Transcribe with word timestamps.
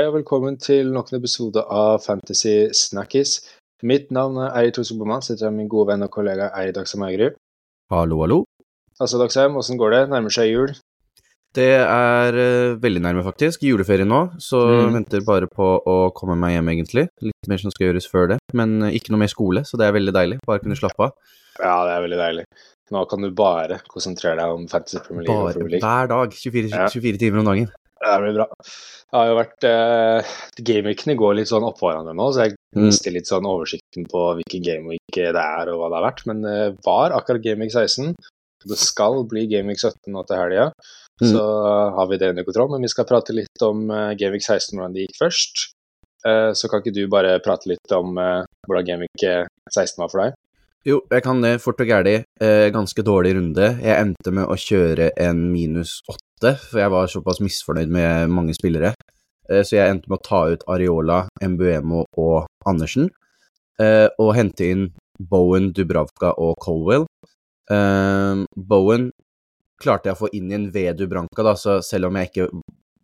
Hei 0.00 0.06
og 0.08 0.14
velkommen 0.14 0.54
til 0.56 0.94
nok 0.94 1.10
en 1.12 1.18
episode 1.18 1.60
av 1.60 1.98
Fantasy 2.00 2.70
Snackies. 2.72 3.34
Mitt 3.84 4.06
navn 4.08 4.38
er 4.40 4.54
Eirik 4.56 4.78
Tosuboman, 4.78 5.20
sitter 5.20 5.44
her 5.44 5.50
med 5.52 5.66
min 5.66 5.68
gode 5.68 5.90
venn 5.90 6.06
og 6.06 6.08
kollega 6.14 6.46
Eirik 6.56 6.72
Dagsheim 6.78 7.02
Eigerud. 7.04 7.34
Hallo, 7.92 8.22
hallo. 8.22 8.38
Altså, 8.96 9.18
Dagsheim, 9.20 9.58
åssen 9.60 9.76
går 9.76 9.92
det? 9.92 10.00
Nærmer 10.08 10.32
seg 10.32 10.48
jul? 10.54 10.72
Det 11.52 11.66
er 11.82 12.32
uh, 12.32 12.78
veldig 12.80 13.02
nærme, 13.04 13.26
faktisk. 13.28 13.60
Juleferie 13.68 14.08
nå, 14.08 14.22
så 14.40 14.62
Mm. 14.70 14.96
venter 15.02 15.20
bare 15.26 15.50
på 15.52 15.68
å 15.84 15.98
komme 16.16 16.38
meg 16.46 16.56
hjem, 16.56 16.72
egentlig. 16.78 17.04
Litt 17.20 17.52
mer 17.52 17.60
som 17.60 17.70
skal 17.76 17.90
gjøres 17.90 18.08
før 18.08 18.32
det, 18.32 18.38
men 18.56 18.78
uh, 18.86 18.88
ikke 18.88 19.12
noe 19.12 19.20
mer 19.26 19.34
skole, 19.34 19.66
så 19.68 19.76
det 19.76 19.84
er 19.90 19.98
veldig 20.00 20.16
deilig. 20.16 20.40
Bare 20.48 20.64
kunne 20.64 20.80
slappe 20.80 21.10
av. 21.10 21.12
Ja, 21.60 21.76
det 21.84 21.92
er 21.98 22.06
veldig 22.08 22.22
deilig. 22.24 22.46
Nå 22.90 23.04
kan 23.06 23.20
du 23.20 23.28
bare 23.36 23.82
konsentrere 23.84 24.40
deg 24.40 24.48
om 24.56 24.64
Fantasy 24.66 25.04
Premier 25.04 25.28
League. 25.28 25.44
Bare 25.44 25.52
Premier 25.60 25.76
League. 25.76 25.84
hver 25.84 26.08
dag. 26.08 26.32
24, 26.32 26.72
Ja. 26.72 26.88
24 26.88 27.18
timer 27.20 27.44
om 27.44 27.52
dagen. 27.52 27.68
Det 28.00 28.14
blir 28.22 28.36
bra. 28.38 28.46
Det 28.60 29.18
har 29.18 29.26
jo 29.28 29.36
vært 29.36 29.64
eh, 29.68 30.30
Gameweekene 30.64 31.16
går 31.20 31.34
litt 31.36 31.50
sånn 31.50 31.66
oppå 31.68 31.90
hverandre 31.90 32.14
nå, 32.16 32.30
så 32.32 32.46
jeg 32.46 32.56
Mm. 32.70 32.84
mister 32.86 33.10
litt 33.10 33.26
sånn 33.26 33.48
oversikten 33.50 34.04
på 34.06 34.20
hvilken 34.38 34.62
gameweek 34.62 35.16
det 35.16 35.34
er 35.42 35.70
og 35.72 35.80
hva 35.80 35.88
det 35.90 35.96
har 35.98 36.04
vært. 36.06 36.20
Men 36.30 36.42
det 36.44 36.76
var 36.86 37.10
akkurat 37.16 37.42
Gameweek 37.42 37.72
16. 37.74 38.12
Det 38.62 38.78
skal 38.78 39.24
bli 39.26 39.48
Gameweek 39.50 39.80
17 39.82 40.12
nå 40.14 40.22
til 40.28 40.38
helga. 40.38 40.68
Mm. 41.20 41.32
Så 41.32 41.42
har 41.96 42.06
vi 42.06 42.16
det 42.22 42.28
under 42.30 42.44
kontroll. 42.46 42.70
Men 42.70 42.86
vi 42.86 42.92
skal 42.92 43.08
prate 43.10 43.34
litt 43.34 43.64
om 43.66 43.90
uh, 43.90 44.14
Gameweek 44.14 44.46
16, 44.46 44.78
hvordan 44.78 44.94
det 44.94 45.02
gikk 45.08 45.18
først. 45.18 45.64
Eh, 46.22 46.52
så 46.54 46.68
kan 46.70 46.78
ikke 46.84 46.94
du 46.94 47.02
bare 47.10 47.40
prate 47.42 47.66
litt 47.72 47.92
om 47.96 48.14
eh, 48.22 48.44
hvordan 48.68 48.86
Gameweek 48.86 49.22
eh, 49.26 49.46
16 49.72 49.98
var 49.98 50.10
for 50.12 50.22
deg? 50.22 50.34
Jo, 50.86 51.00
jeg 51.10 51.22
kan 51.26 51.40
det 51.42 51.56
fort 51.64 51.80
og 51.82 51.90
gæli. 51.90 52.22
Eh, 52.40 52.70
ganske 52.70 53.02
dårlig 53.02 53.34
runde. 53.34 53.66
Jeg 53.82 53.98
endte 53.98 54.30
med 54.30 54.46
å 54.46 54.54
kjøre 54.54 55.10
en 55.16 55.42
minus 55.50 55.98
åtte, 56.40 56.56
for 56.70 56.80
jeg 56.80 56.90
var 56.90 57.06
såpass 57.06 57.40
misfornøyd 57.40 57.90
med 57.92 58.30
mange 58.30 58.54
spillere. 58.54 58.94
Eh, 59.50 59.62
så 59.62 59.76
jeg 59.76 59.90
endte 59.90 60.08
med 60.08 60.18
å 60.18 60.24
ta 60.24 60.48
ut 60.48 60.64
Areola, 60.68 61.26
Mbuemo 61.42 62.04
og 62.16 62.46
Andersen, 62.66 63.10
eh, 63.80 64.08
og 64.18 64.34
hente 64.34 64.64
inn 64.64 64.88
Bowen, 65.18 65.72
Dubravka 65.72 66.34
og 66.38 66.56
Colwell. 66.60 67.06
Eh, 67.70 68.44
Bowen 68.56 69.10
klarte 69.80 70.10
jeg 70.10 70.16
å 70.16 70.20
få 70.20 70.30
inn 70.32 70.50
igjen 70.50 70.70
ved 70.72 70.96
Dubranka, 70.96 71.42
da, 71.42 71.54
så 71.56 71.80
selv 71.82 72.08
om 72.08 72.16
jeg 72.16 72.30
ikke 72.30 72.50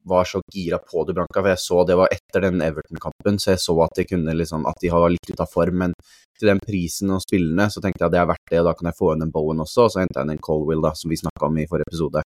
var 0.07 0.25
så 0.25 0.41
gira 0.55 0.79
på 0.79 1.03
Dubranka, 1.05 1.41
for 1.41 1.51
jeg 1.51 1.59
så 1.59 1.85
det 1.89 1.97
var 1.99 2.13
etter 2.13 2.45
den 2.45 2.61
Everton-kampen, 2.63 3.41
så 3.43 3.55
jeg 3.55 3.63
så 3.65 3.75
at 3.83 3.97
de 3.97 4.05
kunne 4.07 4.35
liksom, 4.37 4.67
at 4.69 4.79
de 4.81 4.93
var 4.93 5.11
litt 5.11 5.33
ute 5.33 5.43
av 5.43 5.51
form, 5.51 5.81
men 5.83 5.97
til 6.39 6.51
den 6.53 6.61
prisen 6.61 7.11
og 7.11 7.25
spillene, 7.25 7.67
så 7.73 7.81
tenkte 7.81 8.05
jeg 8.05 8.11
at 8.11 8.15
det 8.15 8.21
er 8.21 8.29
verdt 8.31 8.53
det, 8.53 8.61
og 8.61 8.69
da 8.69 8.75
kan 8.77 8.91
jeg 8.91 8.99
få 9.01 9.15
inn 9.15 9.25
en 9.25 9.33
Bowen 9.35 9.65
også, 9.65 9.87
og 9.87 9.93
så 9.95 10.03
henta 10.03 10.21
jeg 10.21 10.29
inn 10.29 10.37
en 10.37 10.45
Colwill, 10.47 10.85
da, 10.85 10.93
som 10.95 11.11
vi 11.11 11.19
snakka 11.19 11.49
om 11.49 11.59
i 11.59 11.67
forrige 11.71 11.89
episode. 11.89 12.23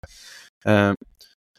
Eh, 0.69 0.93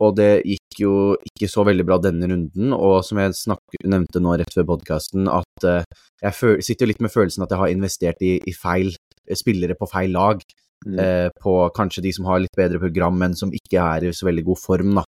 og 0.03 0.17
det 0.17 0.43
gikk 0.43 0.81
jo 0.81 0.93
ikke 1.29 1.47
så 1.47 1.63
veldig 1.67 1.85
bra 1.87 1.97
denne 2.03 2.27
runden, 2.27 2.73
og 2.75 2.97
som 3.07 3.21
jeg 3.21 3.37
snakket, 3.37 3.85
nevnte 3.87 4.19
nå 4.19 4.35
rett 4.41 4.51
før 4.55 4.67
podkasten, 4.73 5.29
at 5.31 5.67
eh, 5.69 5.87
jeg 6.25 6.35
føl 6.35 6.59
sitter 6.65 6.85
jo 6.85 6.91
litt 6.91 7.05
med 7.05 7.13
følelsen 7.13 7.45
at 7.45 7.53
jeg 7.53 7.61
har 7.61 7.71
investert 7.71 8.25
i, 8.25 8.35
i 8.43 8.55
feil 8.55 8.91
eh, 8.91 9.37
spillere 9.39 9.77
på 9.79 9.89
feil 9.91 10.15
lag. 10.15 10.43
Mm. 10.85 10.99
Eh, 11.01 11.29
på 11.41 11.53
kanskje 11.73 12.03
de 12.05 12.11
som 12.13 12.27
har 12.29 12.43
litt 12.43 12.57
bedre 12.57 12.81
program, 12.81 13.15
men 13.17 13.33
som 13.39 13.53
ikke 13.55 13.79
er 13.81 14.05
i 14.05 14.11
så 14.13 14.27
veldig 14.27 14.43
god 14.51 14.59
form, 14.61 14.99
da. 14.99 15.05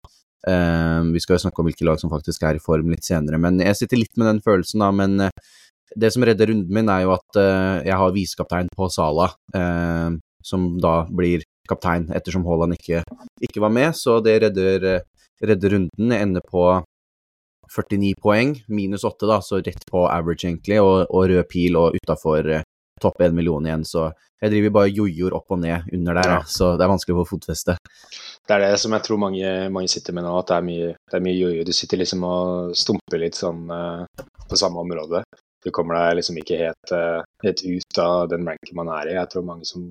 Eh, 0.45 1.01
vi 1.15 1.23
skal 1.23 1.39
jo 1.39 1.47
snakke 1.47 1.63
om 1.63 1.71
hvilke 1.71 1.87
lag 1.89 1.99
som 2.03 2.13
faktisk 2.13 2.45
er 2.45 2.59
i 2.59 2.63
form 2.63 2.93
litt 2.93 3.09
senere, 3.09 3.41
men 3.41 3.63
jeg 3.65 3.81
sitter 3.81 4.03
litt 4.03 4.21
med 4.21 4.29
den 4.29 4.43
følelsen, 4.45 4.85
da. 4.85 4.93
Men 4.95 5.17
eh, 5.25 5.33
det 5.97 6.13
som 6.13 6.27
redder 6.27 6.51
runden 6.51 6.75
min, 6.75 6.93
er 6.93 7.07
jo 7.07 7.15
at 7.17 7.41
eh, 7.41 7.89
jeg 7.89 7.99
har 8.03 8.15
visekaptein 8.15 8.71
på 8.77 8.91
Sala, 8.93 9.31
eh, 9.57 10.15
som 10.45 10.69
da 10.83 10.95
blir 11.09 11.44
kaptein 11.69 12.09
ettersom 12.15 12.45
Haaland 12.49 12.77
ikke, 12.79 13.03
ikke 13.43 13.63
var 13.65 13.73
med, 13.75 13.95
så 13.97 14.19
det 14.25 14.39
redder, 14.43 14.85
eh, 14.97 15.01
redder 15.45 15.77
runden. 15.79 16.13
Jeg 16.13 16.23
ender 16.29 16.45
på 16.51 16.67
49 17.75 18.15
poeng, 18.23 18.55
minus 18.69 19.05
8, 19.05 19.27
da, 19.27 19.41
så 19.43 19.59
rett 19.65 19.87
på 19.91 20.05
average, 20.11 20.45
egentlig, 20.47 20.79
og, 20.83 21.07
og 21.11 21.29
rød 21.31 21.47
pil 21.51 21.77
og 21.81 21.97
utafor 21.97 22.51
eh, 22.59 22.63
topp 23.01 23.21
1 23.25 23.35
million 23.35 23.65
igjen, 23.67 23.83
så 23.89 24.11
jeg 24.45 24.53
driver 24.53 24.75
bare 24.77 24.93
jojoer 24.93 25.35
opp 25.35 25.51
og 25.57 25.59
ned 25.63 25.89
under 25.97 26.15
der, 26.21 26.29
Ja. 26.35 26.43
så 26.47 26.75
det 26.77 26.85
er 26.85 26.91
vanskelig 26.93 27.15
å 27.17 27.23
få 27.23 27.31
fotfeste. 27.33 27.75
Det 28.45 28.53
er 28.55 28.61
det 28.67 28.77
som 28.83 28.93
jeg 28.93 29.03
tror 29.07 29.19
mange, 29.23 29.49
mange 29.73 29.89
sitter 29.89 30.13
med 30.15 30.27
nå, 30.27 30.35
at 30.39 30.51
det 30.53 30.57
er 30.59 30.67
mye, 30.69 30.91
det 31.11 31.17
er 31.17 31.25
mye 31.25 31.39
jojo. 31.39 31.65
Du 31.65 31.73
sitter 31.73 31.99
liksom 32.03 32.27
og 32.29 32.75
stumper 32.77 33.23
litt 33.23 33.39
sånn 33.41 33.65
eh, 33.73 34.27
på 34.51 34.61
samme 34.61 34.85
område. 34.85 35.25
Du 35.65 35.71
kommer 35.73 35.97
deg 35.97 36.19
liksom 36.21 36.37
ikke 36.43 36.59
helt, 36.61 36.93
helt 37.43 37.63
ut 37.65 37.99
av 38.05 38.29
den 38.29 38.45
ranken 38.45 38.77
man 38.77 38.91
er 38.93 39.09
i. 39.09 39.15
Jeg 39.17 39.31
tror 39.33 39.47
mange 39.49 39.65
som, 39.65 39.87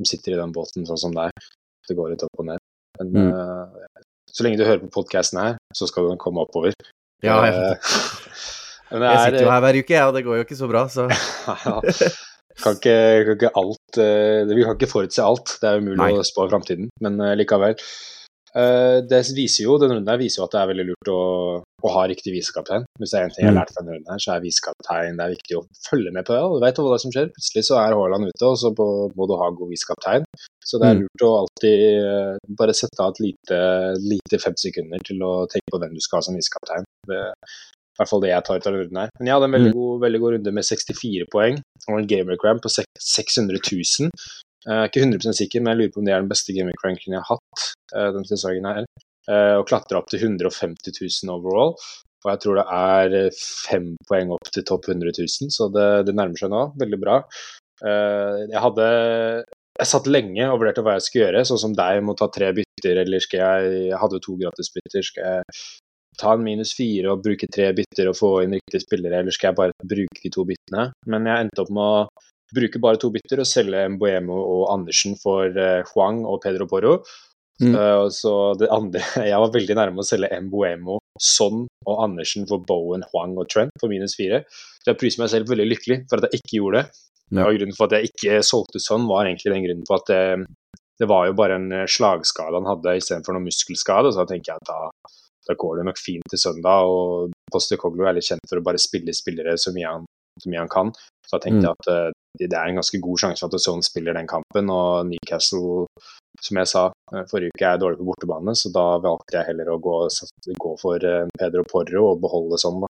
som 0.00 0.08
sitter 0.08 0.32
i 0.34 0.40
den 0.40 0.52
båten 0.56 0.86
sånn 0.88 0.98
som 1.00 1.12
deg, 1.16 1.30
det 1.88 1.96
går 1.98 2.14
litt 2.14 2.24
opp 2.24 2.40
og 2.40 2.46
ned. 2.48 2.62
Men 3.00 3.12
Mm. 3.12 3.32
uh, 3.36 4.00
så 4.30 4.44
lenge 4.46 4.58
du 4.60 4.64
hører 4.64 4.80
på 4.86 4.90
podkasten 5.00 5.40
her, 5.40 5.56
så 5.76 5.86
skal 5.90 6.08
den 6.08 6.18
komme 6.20 6.40
oppover. 6.46 6.72
Ja, 7.22 7.36
jeg, 7.44 7.54
Eh, 8.90 8.98
det 8.98 9.06
jeg 9.06 9.14
er- 9.14 9.24
sitter 9.28 9.44
jo 9.44 9.50
her 9.52 9.60
hver 9.64 9.78
uke, 9.82 9.94
jeg, 9.94 10.06
og 10.08 10.14
det 10.16 10.24
går 10.26 10.36
jo 10.40 10.44
ikke 10.46 10.58
så 10.58 10.68
bra, 10.70 10.84
så 10.90 11.06
kan 12.62 12.76
ikke, 12.76 12.94
kan 13.26 13.36
ikke 13.36 13.50
alt 13.60 13.98
eh, 14.02 14.44
Vi 14.50 14.64
kan 14.66 14.76
ikke 14.78 14.90
forutse 14.90 15.22
alt. 15.24 15.56
Det 15.60 15.68
er 15.70 15.80
umulig 15.82 16.00
Nei. 16.00 16.12
å 16.18 16.24
spå 16.26 16.48
framtiden, 16.50 16.88
men 17.04 17.20
eh, 17.20 17.36
likevel. 17.38 17.76
Eh, 18.50 18.98
det 19.06 19.20
viser 19.36 19.64
jo, 19.68 19.76
Den 19.78 19.92
runden 19.94 20.10
her 20.10 20.18
viser 20.20 20.42
jo 20.42 20.46
at 20.48 20.56
det 20.56 20.60
er 20.64 20.70
veldig 20.72 20.86
lurt 20.90 21.10
å, 21.12 21.20
å 21.88 21.92
ha 21.94 22.02
riktig 22.10 22.32
visekaptein. 22.34 22.84
Hvis 23.00 23.10
det 23.14 23.18
er 23.20 23.24
en 23.24 23.30
ting 23.34 23.44
jeg 23.44 23.50
har 23.50 23.54
Mm. 23.56 23.60
lært 23.60 23.72
fra 23.74 23.82
denne 23.82 23.94
runden 23.96 24.12
her, 24.12 24.20
så 24.24 24.30
er 24.36 24.40
visekaptein 24.44 25.16
det 25.16 25.24
er 25.26 25.34
viktig 25.36 25.54
å 25.58 25.62
følge 25.88 26.12
med 26.12 26.24
på 26.26 26.32
det. 26.36 26.42
Du 26.50 26.60
vet 26.66 26.76
hva 26.82 26.98
som 27.00 27.10
skjer. 27.14 27.30
Plutselig 27.34 27.64
så 27.68 27.74
er 27.80 27.94
Haaland 27.96 28.28
ute, 28.28 28.44
og 28.46 28.56
så 28.58 28.68
må 28.76 29.24
du 29.28 29.34
ha 29.40 29.48
god 29.50 29.70
visekaptein. 29.72 30.24
Så 30.64 30.78
det 30.80 30.86
er 30.90 30.94
Mm. 30.94 31.00
lurt 31.02 31.22
å 31.24 31.32
alltid 31.40 31.78
eh, 31.90 32.38
bare 32.60 32.74
sette 32.74 33.00
av 33.00 33.10
et 33.14 33.20
lite, 33.20 33.58
lite 33.98 34.36
fem 34.42 34.54
sekunder 34.56 34.98
til 35.04 35.18
å 35.22 35.46
tenke 35.48 35.68
på 35.72 35.78
hvem 35.80 35.94
du 35.94 36.00
skal 36.00 36.18
ha 36.18 36.22
som 36.22 36.34
visekaptein. 36.36 36.84
Det 37.06 37.16
er 37.16 37.32
i 37.32 37.96
hvert 37.98 38.08
fall 38.08 38.20
det 38.20 38.30
jeg 38.30 38.44
tar 38.44 38.56
ut 38.56 38.66
av 38.66 38.72
runden 38.74 38.96
her. 39.00 39.08
Men 39.18 39.26
jeg 39.26 39.34
hadde 39.34 39.44
en 39.48 39.56
veldig, 39.56 39.72
Mm. 39.74 39.78
god, 39.80 40.00
veldig 40.00 40.20
god 40.20 40.32
runde 40.34 40.52
med 40.54 40.64
64 40.64 41.24
poeng 41.32 41.56
og 41.88 41.98
en 41.98 42.06
gamer 42.06 42.36
cramp 42.36 42.62
på 42.62 42.70
600 42.70 43.58
000. 43.60 44.10
Jeg 44.66 44.76
er 44.76 44.88
ikke 44.88 45.00
100% 45.00 45.36
sikker, 45.40 45.60
men 45.62 45.72
jeg 45.72 45.78
lurer 45.80 45.92
på 45.94 45.98
om 46.00 46.04
det 46.04 46.12
er 46.14 46.20
den 46.20 46.28
beste 46.28 46.52
gamer 46.52 46.72
cranken 46.82 47.12
jeg 47.16 47.22
har 47.22 47.36
hatt 47.36 47.60
eh, 47.96 48.12
denne 48.12 48.28
sesongen 48.28 48.64
her. 48.68 48.84
Eh, 49.28 49.56
og 49.58 49.66
klatra 49.68 50.00
opp 50.00 50.08
til 50.10 50.22
150 50.22 50.96
000 50.96 51.34
overall. 51.34 51.74
Og 52.24 52.28
jeg 52.32 52.42
tror 52.42 52.60
det 52.60 52.66
er 52.76 53.16
eh, 53.18 53.40
fem 53.68 53.92
poeng 54.08 54.34
opp 54.36 54.52
til 54.52 54.64
topp 54.68 54.88
100 54.88 55.12
000, 55.18 55.52
så 55.54 55.68
det, 55.72 55.88
det 56.08 56.16
nærmer 56.16 56.40
seg 56.40 56.52
nå. 56.52 56.64
Veldig 56.80 57.00
bra. 57.02 57.20
Eh, 57.84 58.46
jeg 58.48 58.64
hadde 58.64 58.88
jeg 59.80 59.88
satt 59.88 60.08
lenge 60.10 60.44
og 60.50 60.58
vurderte 60.60 60.82
hva 60.84 60.98
jeg 60.98 61.06
skulle 61.06 61.28
gjøre, 61.28 61.44
sånn 61.48 61.62
som 61.62 61.76
deg, 61.76 62.02
må 62.04 62.16
ta 62.18 62.28
tre 62.32 62.50
bytter, 62.56 62.98
eller 63.04 63.22
skal 63.24 63.40
jeg 63.40 63.84
Jeg 63.90 64.00
hadde 64.02 64.24
to 64.24 64.34
gratisbytter, 64.40 65.06
skal 65.06 65.30
jeg 65.30 65.60
ta 66.20 66.34
en 66.36 66.42
minus 66.44 66.74
fire 66.76 67.14
og 67.14 67.22
bruke 67.24 67.48
tre 67.48 67.70
bytter 67.76 68.10
og 68.10 68.18
få 68.18 68.32
inn 68.44 68.58
riktige 68.58 68.82
spillere, 68.82 69.22
eller 69.22 69.32
skal 69.32 69.50
jeg 69.50 69.60
bare 69.60 69.88
bruke 69.94 70.20
de 70.20 70.32
to 70.34 70.44
byttene? 70.48 70.90
Men 71.08 71.30
jeg 71.30 71.46
endte 71.46 71.64
opp 71.64 71.72
med 71.72 71.86
å 71.86 72.26
bruke 72.52 72.82
bare 72.82 73.00
to 73.00 73.08
bytter 73.14 73.40
og 73.40 73.48
selge 73.48 73.86
Mboemo 73.94 74.36
og 74.36 74.66
Andersen 74.74 75.16
for 75.22 75.56
Huang 75.94 76.26
og 76.28 76.42
Pedro 76.44 76.66
Porro. 76.68 76.98
Mm. 77.60 77.74
Uh, 77.76 78.06
så 78.08 78.30
det 78.56 78.70
andre 78.72 79.02
Jeg 79.30 79.36
var 79.42 79.52
veldig 79.52 79.74
nærme 79.76 80.00
å 80.00 80.06
selge 80.06 80.32
Mbuemo, 80.46 80.98
Son 81.20 81.66
og 81.86 82.02
Andersen 82.06 82.46
for 82.48 82.64
Bowen, 82.64 83.04
Huang 83.12 83.36
og 83.40 83.50
Trent 83.52 83.74
for 83.80 83.92
minus 83.92 84.16
fire. 84.16 84.42
Så 84.80 84.92
jeg 84.92 85.00
priser 85.00 85.20
meg 85.24 85.32
selv 85.34 85.50
veldig 85.52 85.68
lykkelig 85.68 85.98
for 86.08 86.20
at 86.20 86.30
jeg 86.30 86.40
ikke 86.40 86.56
gjorde 86.56 86.80
det. 86.82 87.04
Ja. 87.36 87.44
Og 87.46 87.58
grunnen 87.58 87.76
for 87.76 87.86
at 87.86 87.98
jeg 87.98 88.10
ikke 88.10 88.40
solgte 88.46 88.80
Son, 88.82 89.04
var 89.10 89.28
egentlig 89.28 89.52
den 89.52 89.66
grunnen 89.66 89.86
for 89.86 90.00
at 90.00 90.08
det, 90.10 90.78
det 90.98 91.08
var 91.08 91.28
jo 91.28 91.36
bare 91.38 91.58
en 91.60 91.68
eh, 91.72 91.86
slagskade 91.88 92.58
han 92.58 92.66
hadde 92.68 92.96
istedenfor 92.98 93.36
noen 93.36 93.46
muskelskade, 93.46 94.10
så 94.12 94.24
da 94.24 94.30
tenker 94.32 94.50
jeg 94.54 94.64
at 94.64 94.70
da, 94.72 95.12
da 95.48 95.56
går 95.60 95.78
det 95.78 95.84
nok 95.90 96.00
fint 96.00 96.26
til 96.32 96.40
søndag. 96.42 96.88
Og 96.90 97.36
Poster 97.52 97.78
Coglo 97.80 98.08
er 98.08 98.16
litt 98.18 98.26
kjent 98.26 98.42
for 98.50 98.58
å 98.60 98.64
bare 98.66 98.80
spille 98.82 99.14
spillere 99.16 99.54
så 99.60 99.72
mye 99.76 99.94
han, 99.94 100.08
så 100.42 100.50
mye 100.50 100.64
han 100.64 100.72
kan. 100.72 100.90
Så 101.28 101.36
da 101.36 101.42
tenkte 101.44 101.60
Mm. 101.60 101.68
jeg 101.68 101.76
at 101.76 101.92
eh, 101.94 102.16
det 102.40 102.50
det 102.50 102.56
er 102.58 102.70
en 102.70 102.78
ganske 102.78 102.98
god 103.02 103.18
sjanse 103.22 103.42
for 103.42 103.54
at 103.54 103.62
Son 103.62 103.82
spiller 103.82 104.14
den 104.16 104.28
kampen, 104.30 104.70
og 104.70 105.06
Newcastle, 105.10 105.86
som 106.44 106.60
jeg 106.60 106.70
sa 106.70 106.84
eh, 106.90 107.24
forrige 107.30 107.54
uke, 107.54 107.64
er 107.64 107.74
jeg 107.74 107.82
dårlig 107.82 108.00
på 108.00 108.08
bortebane, 108.10 108.54
så 108.56 108.72
da 108.74 108.84
valgte 109.02 109.38
jeg 109.38 109.48
heller 109.50 109.72
å 109.72 109.80
gå, 109.82 109.96
gå 110.64 110.76
for 110.80 111.06
eh, 111.06 111.26
Pedro 111.40 111.64
Porro 111.68 112.06
og 112.12 112.22
beholde 112.24 112.60
sånn, 112.60 112.80
da. 112.84 112.90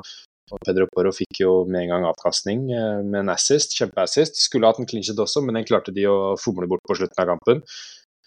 Og 0.48 0.62
Pedro 0.64 0.86
Porro 0.88 1.12
fikk 1.12 1.42
jo 1.42 1.54
med 1.68 1.82
en 1.84 1.90
gang 1.92 2.08
avkastning 2.08 2.70
eh, 2.72 3.02
med 3.04 3.22
en 3.24 3.34
assist, 3.34 3.76
kjempeassist. 3.80 4.40
Skulle 4.40 4.70
hatt 4.70 4.80
en 4.84 4.90
clinchet 4.90 5.20
også, 5.20 5.44
men 5.44 5.60
den 5.60 5.68
klarte 5.68 5.96
de 5.96 6.08
å 6.08 6.36
fomle 6.40 6.70
bort 6.72 6.86
på 6.88 7.00
slutten 7.00 7.24
av 7.24 7.34
kampen. 7.36 7.64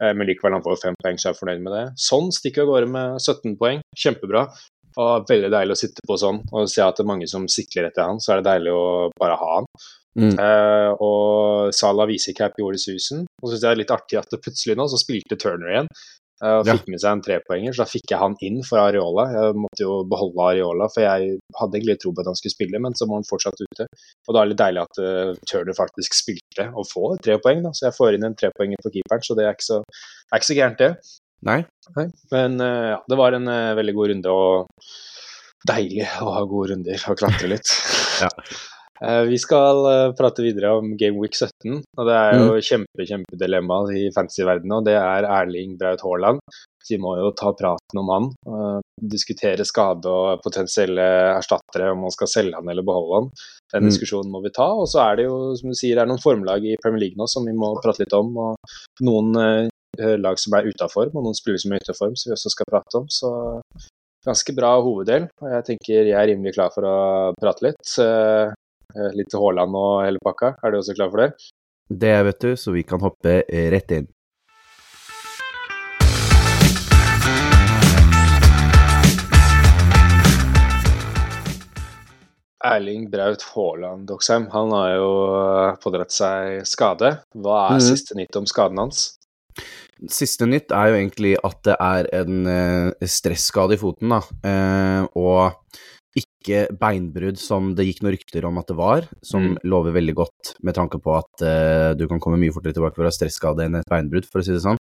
Men 0.00 0.24
likevel, 0.24 0.54
han 0.56 0.62
får 0.64 0.78
fem 0.80 0.94
poeng, 0.96 1.18
så 1.20 1.26
jeg 1.26 1.34
er 1.34 1.36
fornøyd 1.36 1.60
med 1.60 1.74
det. 1.76 1.80
Sånn 2.00 2.30
stikker 2.32 2.62
av 2.62 2.70
gårde 2.70 2.86
med 2.88 3.18
17 3.20 3.58
poeng, 3.60 3.82
kjempebra. 4.00 4.46
Og 4.98 5.28
veldig 5.28 5.50
deilig 5.54 5.76
å 5.76 5.80
sitte 5.84 6.02
på 6.08 6.16
sånn 6.18 6.40
og 6.50 6.68
se 6.68 6.82
at 6.82 6.96
det 6.98 7.04
er 7.04 7.10
mange 7.12 7.28
som 7.30 7.46
sikler 7.48 7.86
etter 7.90 8.08
han, 8.08 8.18
så 8.18 8.32
er 8.34 8.40
det 8.40 8.50
deilig 8.50 8.72
å 8.74 8.86
bare 9.20 9.36
ha 9.38 9.50
han. 9.60 9.68
Mm. 10.18 10.32
Uh, 10.34 10.90
og 11.06 11.74
Salah 11.76 12.08
visecap 12.10 12.56
gjorde 12.58 12.80
susen. 12.82 13.22
Og 13.38 13.46
så 13.46 13.52
syns 13.54 13.62
jeg 13.62 13.68
det 13.68 13.76
er 13.76 13.82
litt 13.84 13.92
artig 13.94 14.18
at 14.18 14.32
det 14.32 14.40
plutselig 14.42 14.74
nå 14.76 14.88
så 14.90 14.98
spilte 14.98 15.38
Turner 15.38 15.70
igjen. 15.70 15.92
eh, 16.42 16.54
og 16.56 16.66
Ja. 16.66 16.72
fikk 16.72 16.88
med 16.88 17.00
seg 17.02 17.12
en 17.12 17.20
trepoenger, 17.20 17.74
så 17.76 17.82
da 17.84 17.84
fikk 17.92 18.10
jeg 18.10 18.18
han 18.18 18.34
inn 18.40 18.62
for 18.64 18.80
Areola. 18.80 19.26
Jeg 19.28 19.58
måtte 19.60 19.84
jo 19.84 19.98
beholde 20.08 20.40
Areola, 20.40 20.88
for 20.88 21.04
jeg 21.04 21.38
hadde 21.60 21.76
egentlig 21.76 21.98
tro 22.00 22.14
på 22.16 22.20
at 22.24 22.30
han 22.32 22.38
skulle 22.38 22.56
spille, 22.56 22.80
men 22.80 22.96
så 22.96 23.04
må 23.06 23.18
han 23.20 23.28
fortsatt 23.28 23.60
ute. 23.60 23.84
Og 24.26 24.32
da 24.34 24.40
er 24.40 24.48
det 24.48 24.54
litt 24.54 24.62
deilig 24.64 24.82
at 24.86 25.00
uh, 25.04 25.34
Turner 25.46 25.76
faktisk 25.76 26.16
spilte 26.16 26.70
og 26.72 26.88
får 26.88 27.20
tre 27.26 27.36
poeng, 27.44 27.60
da. 27.62 27.74
Så 27.76 27.90
jeg 27.90 27.96
får 27.98 28.16
inn 28.16 28.24
en 28.24 28.34
trepoenger 28.40 28.80
på 28.82 28.94
keeperen, 28.96 29.22
så 29.22 29.36
det 29.36 29.44
er 29.46 29.52
ikke 29.52 29.68
så, 29.68 29.82
er 30.32 30.40
ikke 30.40 30.48
så 30.50 30.56
gærent, 30.56 30.80
det. 30.80 30.92
Nei? 31.46 31.60
Men 32.32 32.60
eh, 32.60 32.88
ja, 32.94 32.98
det 33.08 33.16
var 33.20 33.32
en 33.38 33.48
eh, 33.48 33.74
veldig 33.78 33.94
god 33.96 34.12
runde. 34.14 34.34
og 34.34 34.90
deilig 35.68 36.06
å 36.24 36.30
ha 36.32 36.42
gode 36.48 36.70
runder 36.74 37.02
og 37.10 37.18
klatre 37.20 37.54
litt. 37.54 37.72
Ja. 38.20 38.28
Eh, 39.00 39.22
Vi 39.24 39.38
skal 39.40 39.78
prate 40.12 40.42
videre 40.44 40.74
om 40.76 40.90
Game 41.00 41.16
Week 41.22 41.32
17, 41.32 41.78
og 41.96 42.04
det 42.04 42.16
er 42.20 42.34
jo 42.36 42.58
kjempe, 42.60 43.06
kjempedilemma 43.08 43.78
i 43.96 44.02
fantasy-verdenen, 44.12 44.74
og 44.76 44.84
det 44.84 44.92
er 45.00 45.24
Erling 45.24 45.78
Braut 45.80 46.02
Haaland. 46.04 46.42
Så 46.84 46.92
vi 46.92 46.98
må 47.00 47.14
jo 47.16 47.30
ta 47.32 47.54
praten 47.56 47.96
om 48.02 48.10
han, 48.12 48.28
diskutere 49.00 49.64
skade 49.64 50.04
og 50.12 50.42
potensielle 50.44 51.06
erstattere, 51.38 51.88
om 51.94 52.04
man 52.04 52.12
skal 52.12 52.28
selge 52.28 52.60
han 52.60 52.68
eller 52.68 52.84
beholde 52.84 53.22
han. 53.22 53.32
Den 53.72 53.86
Mm. 53.86 53.88
diskusjonen 53.88 54.34
må 54.36 54.44
vi 54.44 54.52
ta. 54.52 54.68
Og 54.68 54.84
så 54.92 55.00
er 55.06 55.16
det 55.16 55.24
jo, 55.30 55.40
som 55.56 55.72
du 55.72 55.78
sier, 55.80 55.96
det 55.96 56.04
er 56.04 56.12
noen 56.12 56.20
formlag 56.20 56.68
i 56.68 56.76
Premier 56.84 57.06
League 57.06 57.16
nå 57.16 57.24
som 57.32 57.48
vi 57.48 57.56
må 57.56 57.72
prate 57.80 58.04
litt 58.04 58.12
om, 58.20 58.36
og 58.36 58.76
noen 59.00 59.32
lag 59.98 60.38
som 60.38 60.54
er 60.56 60.68
utaform, 60.70 61.14
og 61.14 61.24
noen 61.26 61.38
spillere 61.38 61.62
som 61.62 61.74
er 61.74 61.82
utaform, 61.82 62.14
som 62.16 62.30
vi 62.30 62.36
også 62.36 62.52
skal 62.54 62.70
prate 62.70 63.00
om. 63.00 63.08
Så 63.10 63.30
ganske 64.26 64.54
bra 64.56 64.74
hoveddel, 64.84 65.28
og 65.40 65.54
jeg 65.56 65.66
tenker 65.72 66.12
jeg 66.12 66.16
er 66.16 66.30
rimelig 66.30 66.54
klar 66.58 66.70
for 66.74 66.86
å 66.86 66.96
prate 67.40 67.70
litt. 67.70 67.96
Litt 69.16 69.30
til 69.30 69.42
Haaland 69.42 69.76
og 69.78 70.00
hele 70.04 70.22
pakka. 70.22 70.56
Er 70.62 70.72
du 70.72 70.80
også 70.80 70.96
klar 70.98 71.12
for 71.12 71.24
det? 71.24 71.30
Det 71.90 72.16
vet 72.26 72.40
du, 72.42 72.54
så 72.58 72.74
vi 72.74 72.86
kan 72.86 73.02
hoppe 73.02 73.42
rett 73.48 73.94
inn. 73.98 74.10
Erling 82.60 83.06
Braut 83.10 83.42
Haaland, 83.54 84.04
Doksheim, 84.06 84.50
han 84.52 84.72
har 84.76 84.90
jo 84.92 85.12
eh, 85.32 85.76
pådratt 85.80 86.12
seg 86.12 86.66
skade. 86.68 87.14
Hva 87.32 87.62
er 87.70 87.78
mm. 87.80 87.84
siste 87.86 88.18
nytt 88.18 88.36
om 88.36 88.44
skaden 88.44 88.82
hans? 88.82 89.19
Siste 90.08 90.46
nytt 90.48 90.72
er 90.72 90.90
jo 90.90 90.98
egentlig 90.98 91.36
at 91.44 91.62
det 91.66 91.76
er 91.80 92.08
en 92.22 92.46
eh, 92.46 93.06
stresskade 93.06 93.76
i 93.76 93.80
foten, 93.80 94.08
da. 94.14 94.20
Eh, 94.46 95.06
og 95.20 95.52
ikke 96.16 96.64
beinbrudd, 96.80 97.38
som 97.38 97.74
det 97.76 97.84
gikk 97.86 98.00
noen 98.02 98.16
rykter 98.16 98.46
om 98.48 98.58
at 98.58 98.66
det 98.66 98.76
var, 98.76 99.06
som 99.22 99.42
Mm. 99.52 99.58
lover 99.64 99.92
veldig 99.92 100.14
godt 100.14 100.54
med 100.64 100.74
tanke 100.74 100.98
på 101.00 101.14
at 101.18 101.42
eh, 101.46 101.94
du 101.94 102.06
kan 102.08 102.18
komme 102.18 102.38
mye 102.40 102.52
fortere 102.52 102.74
tilbake 102.74 102.96
fra 102.96 103.12
stresskade 103.14 103.64
enn 103.66 103.76
et 103.78 103.86
beinbrudd, 103.90 104.26
for 104.26 104.40
å 104.40 104.44
si 104.44 104.52
det 104.52 104.62
sånn. 104.64 104.78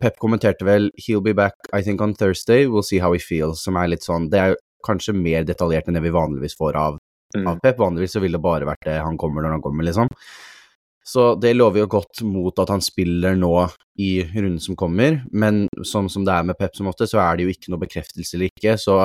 Pep 0.00 0.16
kommenterte 0.18 0.64
vel 0.64 0.90
'He'll 0.96 1.20
be 1.22 1.34
back, 1.34 1.52
I 1.74 1.82
think, 1.82 2.00
on 2.00 2.14
Thursday. 2.14 2.64
We'll 2.66 2.82
see 2.82 2.98
how 3.00 3.12
he 3.12 3.18
feels', 3.18 3.60
som 3.64 3.76
er 3.76 3.88
litt 3.88 4.00
sånn 4.00 4.30
Det 4.30 4.38
er 4.38 4.56
kanskje 4.86 5.14
mer 5.14 5.44
detaljert 5.44 5.88
enn 5.88 5.94
det 5.94 6.02
vi 6.02 6.10
vanligvis 6.10 6.56
får 6.56 6.74
av 6.74 6.98
Mm. 7.36 7.46
av 7.48 7.58
Pep. 7.62 7.76
Vanligvis 7.78 8.12
så 8.12 8.20
ville 8.20 8.36
det 8.36 8.42
bare 8.42 8.64
vært 8.66 8.84
det 8.84 9.00
han 9.02 9.16
kommer 9.16 9.42
når 9.42 9.52
han 9.52 9.62
kommer, 9.62 9.84
liksom. 9.84 10.08
Så 11.04 11.32
det 11.42 11.54
lover 11.56 11.82
jo 11.82 11.90
godt 11.96 12.22
mot 12.26 12.58
at 12.62 12.70
han 12.70 12.82
spiller 12.84 13.34
nå 13.38 13.54
i 14.00 14.22
runden 14.30 14.60
som 14.62 14.78
kommer, 14.78 15.20
men 15.34 15.66
sånn 15.86 16.08
som 16.12 16.24
det 16.26 16.34
er 16.34 16.46
med 16.46 16.58
Pep 16.58 16.76
som 16.78 16.88
ofte, 16.90 17.08
så 17.10 17.20
er 17.24 17.36
det 17.36 17.46
jo 17.46 17.54
ikke 17.54 17.72
noe 17.72 17.82
bekreftelse 17.82 18.38
eller 18.38 18.52
ikke, 18.52 18.76
så 18.80 19.04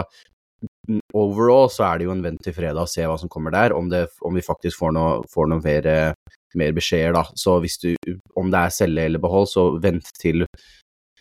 overall 1.17 1.69
så 1.73 1.85
er 1.87 1.99
det 1.99 2.07
jo 2.07 2.13
en 2.13 2.23
vent 2.23 2.41
til 2.43 2.55
fredag 2.55 2.85
og 2.85 2.91
se 2.91 3.05
hva 3.05 3.17
som 3.19 3.29
kommer 3.31 3.53
der, 3.53 3.75
om, 3.77 3.89
det, 3.91 4.07
om 4.25 4.37
vi 4.37 4.45
faktisk 4.45 4.79
får 4.79 4.93
noe, 4.95 5.21
får 5.31 5.51
noen 5.51 5.63
mer, 5.63 5.89
eh, 5.91 6.37
mer 6.57 6.75
beskjeder, 6.77 7.17
da. 7.17 7.23
Så 7.37 7.57
hvis 7.63 7.77
du, 7.83 7.91
om 8.39 8.51
det 8.53 8.63
er 8.63 8.73
selge 8.73 9.05
eller 9.09 9.21
behold, 9.21 9.49
så 9.51 9.67
vent 9.83 10.09
til, 10.21 10.45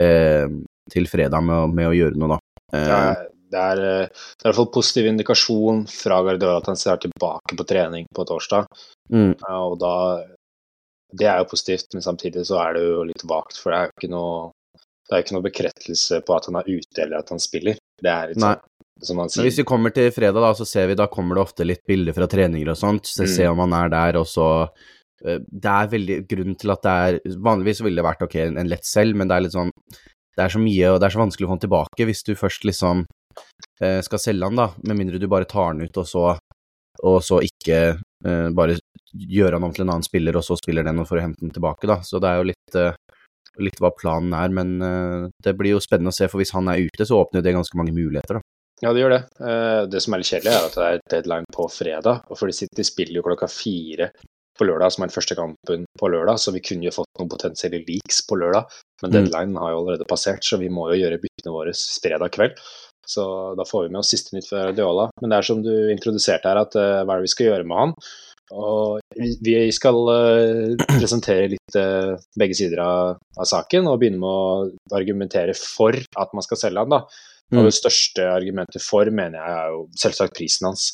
eh, 0.00 0.46
til 0.92 1.08
fredag 1.10 1.44
med, 1.44 1.74
med 1.76 1.90
å 1.90 1.96
gjøre 1.96 2.20
noe, 2.20 2.36
da. 2.36 2.40
Eh, 2.78 3.26
det, 3.52 3.60
er, 3.62 3.82
eh, 3.82 4.06
det 4.06 4.44
er 4.44 4.48
i 4.48 4.48
hvert 4.48 4.60
fall 4.60 4.72
positiv 4.78 5.10
indikasjon 5.10 5.84
fra 5.90 6.22
Guardiola 6.24 6.62
at 6.62 6.72
han 6.72 6.80
ser 6.80 7.02
tilbake 7.02 7.58
på 7.58 7.68
trening 7.68 8.08
på 8.14 8.26
torsdag. 8.28 8.70
mm, 9.12 9.32
og 9.52 9.78
da 9.82 9.94
Det 11.12 11.26
er 11.30 11.38
jo 11.42 11.50
positivt, 11.52 11.86
men 11.94 12.02
samtidig 12.02 12.46
så 12.48 12.58
er 12.64 12.76
det 12.76 12.84
jo 12.86 13.02
litt 13.06 13.22
vagt, 13.30 13.58
for 13.60 13.72
det 13.72 13.78
er 13.78 13.90
jo 13.90 13.96
ikke 14.00 14.12
noe 14.14 14.30
det 15.06 15.14
er 15.14 15.22
ikke 15.22 15.36
noe 15.36 15.44
bekreftelse 15.44 16.18
på 16.26 16.34
at 16.34 16.48
han 16.48 16.56
er 16.58 16.66
ute 16.66 17.02
eller 17.04 17.20
at 17.20 17.28
han 17.30 17.38
spiller. 17.38 17.76
Det 18.02 18.10
er 18.10 18.32
litt 18.32 18.40
sånn 18.42 18.58
som 19.06 19.20
han 19.22 19.30
Men 19.36 19.46
hvis 19.46 19.60
vi 19.60 19.64
kommer 19.68 19.92
til 19.94 20.08
fredag, 20.10 20.40
da, 20.42 20.50
så 20.58 20.66
ser 20.66 20.88
vi 20.90 20.96
da 20.98 21.06
kommer 21.12 21.38
det 21.38 21.44
ofte 21.44 21.66
litt 21.68 21.84
bilder 21.86 22.16
fra 22.16 22.26
treninger 22.32 22.72
og 22.72 22.78
sånt, 22.80 23.06
så 23.06 23.22
Mm. 23.22 23.30
se 23.36 23.46
om 23.46 23.62
han 23.62 23.76
er 23.76 23.92
der, 23.92 24.18
og 24.18 24.26
så 24.26 24.48
eh, 25.24 25.38
Det 25.38 25.70
er 25.70 25.92
veldig 25.94 26.16
grunnen 26.28 26.58
til 26.58 26.70
at 26.74 26.82
det 26.82 26.96
er 27.06 27.38
Vanligvis 27.38 27.82
ville 27.86 28.02
det 28.02 28.08
vært 28.08 28.22
ok, 28.26 28.34
en, 28.48 28.58
en 28.58 28.68
lett 28.68 28.84
selv, 28.84 29.14
men 29.14 29.28
det 29.28 29.36
er 29.36 29.46
litt 29.46 29.54
sånn 29.54 29.70
Det 30.36 30.42
er 30.44 30.48
så 30.48 30.58
mye, 30.58 30.90
og 30.90 30.98
det 31.00 31.06
er 31.06 31.14
så 31.14 31.22
vanskelig 31.22 31.46
å 31.46 31.48
få 31.48 31.54
han 31.54 31.64
tilbake 31.68 32.08
hvis 32.10 32.24
du 32.26 32.34
først 32.34 32.66
liksom 32.66 33.06
eh, 33.80 34.00
skal 34.02 34.18
selge 34.18 34.44
han, 34.50 34.56
da, 34.58 34.72
med 34.82 34.96
mindre 34.98 35.20
du 35.22 35.28
bare 35.28 35.46
tar 35.46 35.70
han 35.70 35.80
ut, 35.86 35.96
og 35.96 36.06
så 36.06 36.26
og 37.04 37.20
så 37.22 37.42
ikke 37.44 37.78
eh, 38.24 38.48
bare 38.56 38.78
gjøre 39.12 39.58
han 39.58 39.64
om 39.68 39.72
til 39.76 39.84
en 39.86 39.92
annen 39.94 40.06
spiller, 40.06 40.36
og 40.36 40.44
så 40.46 40.56
spiller 40.60 40.84
den 40.86 40.98
og 41.02 41.08
får 41.08 41.22
hente 41.24 41.40
den 41.44 41.54
tilbake, 41.54 41.86
da. 41.90 42.00
Så 42.06 42.20
det 42.22 42.28
er 42.30 42.40
jo 42.42 42.48
litt 42.52 42.78
eh, 42.80 42.94
litt 43.58 43.78
hva 43.80 43.88
planen 43.96 44.34
er, 44.36 44.50
men 44.52 44.74
eh, 44.84 45.28
det 45.42 45.56
blir 45.56 45.76
jo 45.76 45.80
spennende 45.80 46.12
å 46.12 46.16
se, 46.16 46.28
for 46.28 46.42
hvis 46.42 46.52
han 46.52 46.68
er 46.68 46.82
ute, 46.84 47.06
så 47.08 47.22
åpner 47.22 47.42
det 47.44 47.54
ganske 47.56 47.78
mange 47.80 47.94
muligheter, 47.96 48.38
da. 48.40 48.44
Ja, 48.84 48.90
det 48.92 49.00
gjør 49.00 49.14
det. 49.14 49.22
Eh, 49.40 49.82
Det 49.88 50.02
som 50.04 50.12
er 50.12 50.20
litt 50.20 50.28
kjedelig, 50.28 50.52
er 50.52 50.66
at 50.66 50.74
det 50.76 50.88
er 50.90 51.04
deadline 51.14 51.48
på 51.54 51.64
fredag. 51.72 52.26
Og 52.28 52.36
fordi 52.36 52.52
City 52.58 52.84
spiller 52.84 53.22
jo 53.22 53.24
klokka 53.24 53.48
fire 53.48 54.10
på 54.56 54.64
lørdag, 54.68 54.92
som 54.92 55.04
er 55.04 55.08
den 55.08 55.14
første 55.16 55.36
kampen 55.36 55.86
på 56.00 56.10
lørdag, 56.12 56.36
så 56.40 56.52
vi 56.52 56.60
kunne 56.64 56.84
jo 56.84 56.92
fått 56.92 57.08
noen 57.18 57.28
potensielle 57.32 57.80
leaks 57.88 58.20
på 58.28 58.36
lørdag. 58.40 58.68
Men 59.02 59.10
Mm. 59.10 59.16
deadline 59.16 59.56
har 59.60 59.72
jo 59.72 59.80
allerede 59.80 60.08
passert, 60.08 60.44
så 60.44 60.58
vi 60.60 60.68
må 60.68 60.90
jo 60.92 61.00
gjøre 61.00 61.20
byttene 61.24 61.52
våre 61.56 61.72
fredag 61.72 62.32
kveld. 62.36 62.60
Så 63.06 63.54
da 63.56 63.64
får 63.64 63.84
vi 63.86 63.92
med 63.92 64.00
oss 64.00 64.10
siste 64.10 64.34
nytt 64.36 64.48
fra 64.48 64.72
Diola. 64.72 65.08
Men 65.22 65.30
det 65.30 65.38
er 65.38 65.42
som 65.48 65.62
du 65.62 65.72
introduserte 65.92 66.44
her, 66.44 66.58
at 66.58 66.72
hva 66.76 67.04
er 67.08 67.20
det 67.20 67.28
vi 67.28 67.34
skal 67.34 67.46
gjøre 67.46 67.66
med 67.66 67.76
han? 67.78 67.92
Og 68.54 69.00
vi- 69.16 69.72
skal 69.72 69.96
eh, 70.12 70.76
presentere 71.00 71.48
litt 71.50 71.76
eh, 71.76 72.14
begge 72.38 72.54
sider 72.54 72.78
av, 72.84 73.16
av 73.38 73.44
saken, 73.48 73.88
og 73.90 73.98
begynne 74.00 74.20
med 74.22 74.28
å 74.28 74.70
argumentere 74.94 75.54
for 75.56 75.92
at 76.16 76.32
man 76.36 76.42
skal 76.46 76.56
selge 76.56 76.78
han. 76.84 76.88
da. 76.94 77.00
Og 77.52 77.58
Mm. 77.62 77.64
det 77.64 77.74
største 77.74 78.24
argumentet 78.26 78.82
for, 78.82 79.04
mener 79.06 79.38
jeg, 79.38 79.50
er 79.54 79.68
jo 79.70 79.88
selvsagt 79.94 80.34
prisen 80.34 80.66
hans. 80.66 80.92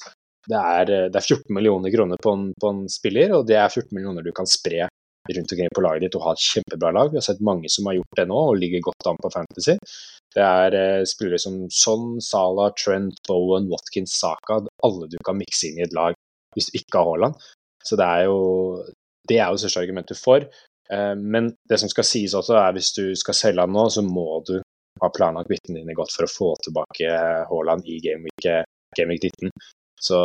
Det 0.49 0.59
er, 0.59 0.83
eh, 0.91 1.09
det 1.09 1.17
er 1.17 1.29
14 1.29 1.55
millioner 1.55 1.91
kroner 1.91 2.17
på 2.21 2.33
en, 2.33 2.53
på 2.61 2.69
en 2.71 2.89
spiller, 2.89 3.33
og 3.33 3.47
det 3.47 3.57
er 3.57 3.69
14 3.69 3.93
millioner 3.93 4.23
du 4.23 4.33
kan 4.33 4.47
spre 4.47 4.89
rundt 5.31 5.53
omkring 5.53 5.69
på 5.73 5.83
laget 5.85 6.01
ditt 6.03 6.17
og 6.19 6.23
ha 6.27 6.33
et 6.33 6.43
kjempebra 6.43 6.93
lag. 6.93 7.11
Vi 7.13 7.17
har 7.17 7.23
sett 7.23 7.41
mange 7.41 7.69
som 7.71 7.87
har 7.87 7.95
gjort 7.95 8.17
det 8.19 8.27
nå 8.29 8.35
og 8.51 8.57
ligger 8.59 8.81
godt 8.83 9.07
an 9.07 9.17
på 9.23 9.31
Fantasy. 9.33 9.77
Det 10.35 10.43
er 10.43 10.75
eh, 10.75 11.05
spillere 11.05 11.39
som 11.39 11.69
Son, 11.71 12.19
Salah, 12.21 12.73
Trent, 12.77 13.15
Bowen, 13.29 13.69
Watkins, 13.71 14.17
Saka. 14.19 14.61
Alle 14.83 15.07
du 15.09 15.17
kan 15.25 15.37
mikse 15.39 15.69
inn 15.71 15.79
i 15.79 15.85
et 15.87 15.95
lag 15.95 16.13
hvis 16.57 16.71
du 16.71 16.79
ikke 16.79 16.99
har 16.99 17.11
Haaland. 17.11 17.49
Så 17.83 17.99
det 17.99 18.07
er 18.07 18.29
jo 18.29 18.39
det 19.29 19.39
er 19.39 19.51
jo 19.51 19.61
største 19.61 19.83
argumentet 19.83 20.19
for. 20.19 20.45
Eh, 20.93 21.15
men 21.17 21.53
det 21.69 21.79
som 21.81 21.91
skal 21.91 22.07
sies 22.07 22.35
også, 22.35 22.57
er 22.59 22.75
hvis 22.77 22.93
du 22.97 23.05
skal 23.19 23.39
selge 23.39 23.65
han 23.65 23.75
nå, 23.75 23.87
så 23.91 24.05
må 24.07 24.43
du 24.49 24.59
ha 25.03 25.11
planlagt 25.15 25.51
byttene 25.51 25.81
dine 25.81 25.97
godt 25.99 26.15
for 26.15 26.27
å 26.27 26.33
få 26.33 26.51
tilbake 26.67 27.15
Haaland 27.51 27.89
i 27.91 27.99
Gameweek, 28.05 28.45
eh, 28.51 28.67
Gameweek 28.99 29.31
19. 29.31 29.51
Så 30.03 30.19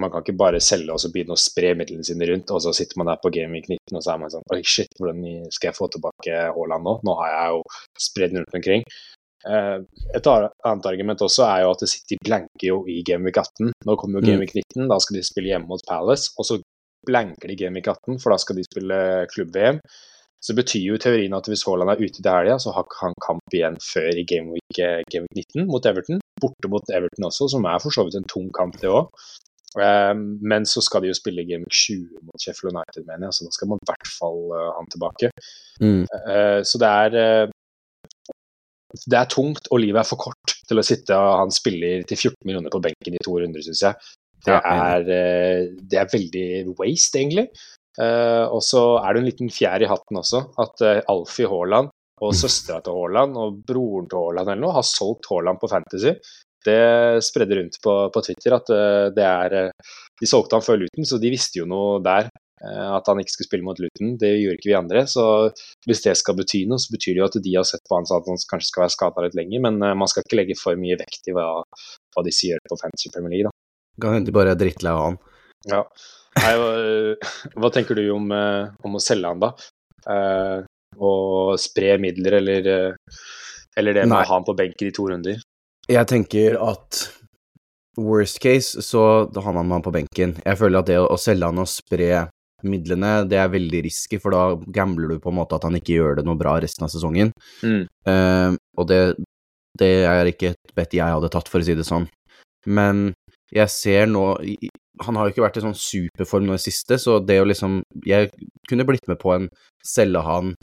man 0.00 0.10
kan 0.10 0.24
ikke 0.24 0.36
bare 0.40 0.60
selge 0.64 0.94
og 0.94 1.00
så 1.00 1.10
begynne 1.12 1.36
å 1.36 1.40
spre 1.40 1.74
midlene 1.78 2.06
sine 2.06 2.26
rundt, 2.30 2.50
og 2.50 2.62
så 2.64 2.72
sitter 2.74 2.98
man 2.98 3.10
der 3.10 3.20
på 3.22 3.30
Gameweek 3.34 3.68
19 3.68 3.98
og 3.98 4.02
så 4.02 4.14
er 4.14 4.22
man 4.22 4.32
sånn 4.32 4.46
Oi, 4.54 4.62
shit, 4.66 4.90
hvordan 4.98 5.20
skal 5.54 5.70
jeg 5.70 5.78
få 5.78 5.90
tilbake 5.92 6.40
Haaland 6.56 6.88
nå? 6.88 6.94
Nå 7.06 7.16
har 7.20 7.34
jeg 7.34 7.52
jo 7.54 7.60
spredd 8.08 8.34
den 8.34 8.42
rundt 8.42 8.58
omkring. 8.60 8.86
Eh, 9.46 9.78
Et 10.16 10.26
annet 10.26 10.86
argument 10.86 11.20
også 11.20 11.44
er 11.48 11.62
jo 11.64 11.70
at 11.74 11.84
City 11.88 12.16
blanker 12.24 12.66
jo 12.70 12.84
i 12.88 13.02
Gameweek 13.06 13.36
18. 13.42 13.72
Nå 13.86 13.96
kommer 14.00 14.20
jo 14.20 14.24
Mm. 14.24 14.30
Gameweek 14.30 14.54
19, 14.54 14.88
da 14.88 14.98
skal 14.98 15.16
de 15.18 15.22
spille 15.26 15.50
hjemme 15.52 15.68
mot 15.68 15.80
Palace. 15.88 16.30
Og 16.38 16.44
så 16.48 16.60
blanker 17.06 17.48
de 17.48 17.56
Gameweek 17.56 17.88
18, 17.92 18.18
for 18.22 18.30
da 18.32 18.38
skal 18.38 18.56
de 18.56 18.64
spille 18.64 18.98
klubb-VM. 19.34 19.80
Så 20.44 20.52
det 20.52 20.64
betyr 20.64 20.84
jo 20.92 20.96
teorien 21.00 21.32
at 21.36 21.46
hvis 21.48 21.64
Haaland 21.64 21.90
er 21.90 22.00
ute 22.04 22.20
til 22.20 22.30
helga, 22.30 22.58
så 22.60 22.72
har 22.76 22.84
han 23.00 23.14
kamp 23.26 23.40
igjen 23.56 23.76
før 23.80 24.10
i 24.12 24.24
Gameweek, 24.28 24.76
game 25.12 25.26
19 25.36 25.66
mot 25.68 25.84
Everton. 25.86 26.20
Borte 26.40 26.68
mot 26.68 26.84
Everton 26.92 27.24
også, 27.30 27.48
som 27.50 27.64
er 27.64 27.78
for 27.80 27.90
så 27.90 28.04
vidt 28.04 28.16
en 28.20 28.28
tung 28.28 28.50
kamp, 28.52 28.76
det 28.80 28.90
òg. 28.92 29.08
Men 30.40 30.64
så 30.68 30.80
skal 30.84 31.02
de 31.02 31.08
jo 31.10 31.16
spille 31.16 31.44
Game 31.48 31.64
20 31.70 32.20
mot 32.22 32.38
Sheffield 32.40 32.74
United, 32.76 33.06
mener 33.08 33.26
jeg, 33.28 33.34
så 33.34 33.44
da 33.48 33.50
skal 33.56 33.68
man 33.72 33.80
i 33.82 33.88
hvert 33.90 34.10
fall 34.20 34.40
eh, 34.54 34.70
han 34.76 34.90
tilbake. 34.92 35.30
Mm. 35.80 36.02
Eh, 36.04 36.60
Så 36.62 36.78
det 36.78 36.88
er 36.88 37.16
eh, 37.24 37.48
Det 38.94 39.18
er 39.18 39.30
tungt, 39.30 39.68
og 39.72 39.80
livet 39.82 40.02
er 40.02 40.08
for 40.08 40.20
kort 40.20 40.54
til 40.68 40.80
å 40.80 40.84
sitte 40.86 41.16
og 41.18 41.40
han 41.42 41.54
spiller 41.54 42.04
til 42.08 42.18
14 42.30 42.36
millioner 42.46 42.72
på 42.72 42.82
benken 42.84 43.16
i 43.16 43.22
to 43.24 43.34
runder, 43.40 43.64
syns 43.64 43.82
jeg. 43.84 44.12
Det 44.44 44.54
er, 44.54 45.08
eh, 45.08 45.66
det 45.80 45.98
er 45.98 46.12
veldig 46.12 46.46
waste, 46.78 47.18
egentlig. 47.18 47.48
Eh, 47.98 48.44
Og 48.50 48.60
så 48.62 48.82
er 49.00 49.14
det 49.14 49.20
en 49.22 49.28
liten 49.30 49.50
fjær 49.50 49.82
i 49.82 49.88
hatten 49.88 50.20
også, 50.20 50.42
at 50.60 50.82
eh, 50.84 51.02
Alfie 51.08 51.48
Haaland 51.48 51.90
og 52.22 52.34
søstera 52.38 52.82
til 52.84 52.94
Haaland 52.94 53.36
og 53.40 53.60
broren 53.66 54.06
til 54.10 54.20
Haaland 54.20 54.50
eller 54.52 54.62
noe 54.62 54.76
har 54.76 54.86
solgt 54.86 55.26
Haaland 55.30 55.58
på 55.60 55.70
Fantasy. 55.70 56.14
Det 56.64 57.24
spredde 57.24 57.58
rundt 57.58 57.80
på, 57.82 57.94
på 58.14 58.22
Twitter 58.24 58.54
at 58.56 58.70
det 59.12 59.24
er 59.24 59.72
De 60.16 60.28
solgte 60.30 60.56
han 60.56 60.64
før 60.64 60.78
Luton, 60.80 61.04
så 61.04 61.18
de 61.20 61.28
visste 61.28 61.58
jo 61.58 61.66
noe 61.68 61.98
der. 62.00 62.30
Eh, 62.64 62.88
At 62.96 63.08
han 63.10 63.20
ikke 63.20 63.34
skulle 63.34 63.50
spille 63.50 63.66
mot 63.66 63.80
Luton. 63.80 64.14
Det 64.20 64.32
gjorde 64.32 64.58
ikke 64.58 64.70
vi 64.70 64.78
andre. 64.78 65.04
Så 65.10 65.24
hvis 65.88 66.02
det 66.06 66.16
skal 66.20 66.38
bety 66.38 66.64
noe, 66.70 66.80
så 66.82 66.94
betyr 66.94 67.14
det 67.14 67.22
jo 67.22 67.28
at 67.28 67.38
de 67.46 67.54
har 67.58 67.68
sett 67.68 67.84
på 67.88 67.98
han 67.98 68.08
at 68.08 68.30
han 68.30 68.42
kanskje 68.50 68.70
skal 68.70 68.86
være 68.86 68.96
skada 68.96 69.26
litt 69.26 69.38
lenger. 69.38 69.64
Men 69.68 69.80
eh, 69.82 69.96
man 69.98 70.10
skal 70.10 70.26
ikke 70.26 70.40
legge 70.40 70.58
for 70.60 70.80
mye 70.80 70.98
vekt 71.00 71.30
i 71.30 71.36
hva, 71.36 71.46
hva 71.62 72.26
disse 72.26 72.50
gjør 72.50 72.64
på 72.70 72.80
Fantasy 72.82 73.12
Premier 73.14 73.36
League, 73.36 73.50
da. 73.50 73.54
Kan 74.02 74.16
hende 74.16 74.30
de 74.30 74.34
bare 74.34 74.54
er 74.54 74.58
drittlei 74.58 74.92
av 74.92 75.04
han. 75.04 75.18
Ja. 75.70 75.82
Nei, 76.34 76.54
hva, 76.58 76.70
hva 77.62 77.70
tenker 77.74 77.98
du 77.98 78.04
om, 78.14 78.30
eh, 78.34 78.70
om 78.84 78.98
å 78.98 79.02
selge 79.02 79.30
han, 79.30 79.42
da? 79.42 79.52
Eh, 80.10 80.64
og 81.00 81.58
spre 81.62 81.96
midler, 82.02 82.38
eller, 82.40 82.70
eh, 82.70 83.20
eller 83.78 83.96
det 83.96 84.06
med 84.06 84.16
Nei. 84.16 84.22
å 84.22 84.28
ha 84.28 84.38
han 84.38 84.46
på 84.46 84.56
benken 84.58 84.90
i 84.90 84.94
to 84.94 85.06
runder? 85.10 85.42
Jeg 85.90 86.08
tenker 86.10 86.56
at 86.62 87.04
worst 88.00 88.40
case 88.42 88.82
så 88.82 89.30
da 89.30 89.42
har 89.44 89.56
man 89.62 89.82
på 89.82 89.92
benken. 89.94 90.36
Jeg 90.44 90.58
føler 90.58 90.80
at 90.80 90.90
det 90.90 90.98
å 90.98 91.18
selge 91.20 91.50
han 91.50 91.62
og 91.62 91.70
spre 91.70 92.28
midlene, 92.68 93.12
det 93.28 93.38
er 93.40 93.52
veldig 93.52 93.84
risky, 93.86 94.18
for 94.22 94.34
da 94.34 94.72
gambler 94.74 95.14
du 95.14 95.22
på 95.22 95.32
en 95.32 95.38
måte 95.40 95.58
at 95.58 95.66
han 95.66 95.78
ikke 95.78 95.96
gjør 95.98 96.18
det 96.18 96.26
noe 96.28 96.38
bra 96.40 96.56
resten 96.62 96.86
av 96.86 96.92
sesongen. 96.92 97.32
Mm. 97.64 97.84
Uh, 98.08 98.56
og 98.78 98.88
det, 98.90 99.00
det 99.80 99.92
er 100.08 100.30
ikke 100.30 100.54
et 100.54 100.76
bet 100.76 100.96
jeg 100.96 101.16
hadde 101.16 101.32
tatt, 101.32 101.50
for 101.50 101.62
å 101.62 101.66
si 101.66 101.76
det 101.78 101.86
sånn. 101.88 102.08
Men 102.64 103.10
jeg 103.52 103.68
ser 103.70 104.06
nå 104.08 104.22
Han 105.04 105.16
har 105.18 105.26
jo 105.26 105.34
ikke 105.34 105.42
vært 105.44 105.58
i 105.58 105.62
sånn 105.64 105.76
superform 105.76 106.46
nå 106.48 106.54
i 106.56 106.62
siste, 106.62 106.96
så 107.02 107.18
det 107.20 107.40
å 107.42 107.48
liksom 107.48 107.82
Jeg 108.06 108.30
kunne 108.70 108.86
blitt 108.88 109.08
med 109.10 109.18
på 109.20 109.34
en 109.34 109.48
selge 109.84 110.22
han 110.24 110.54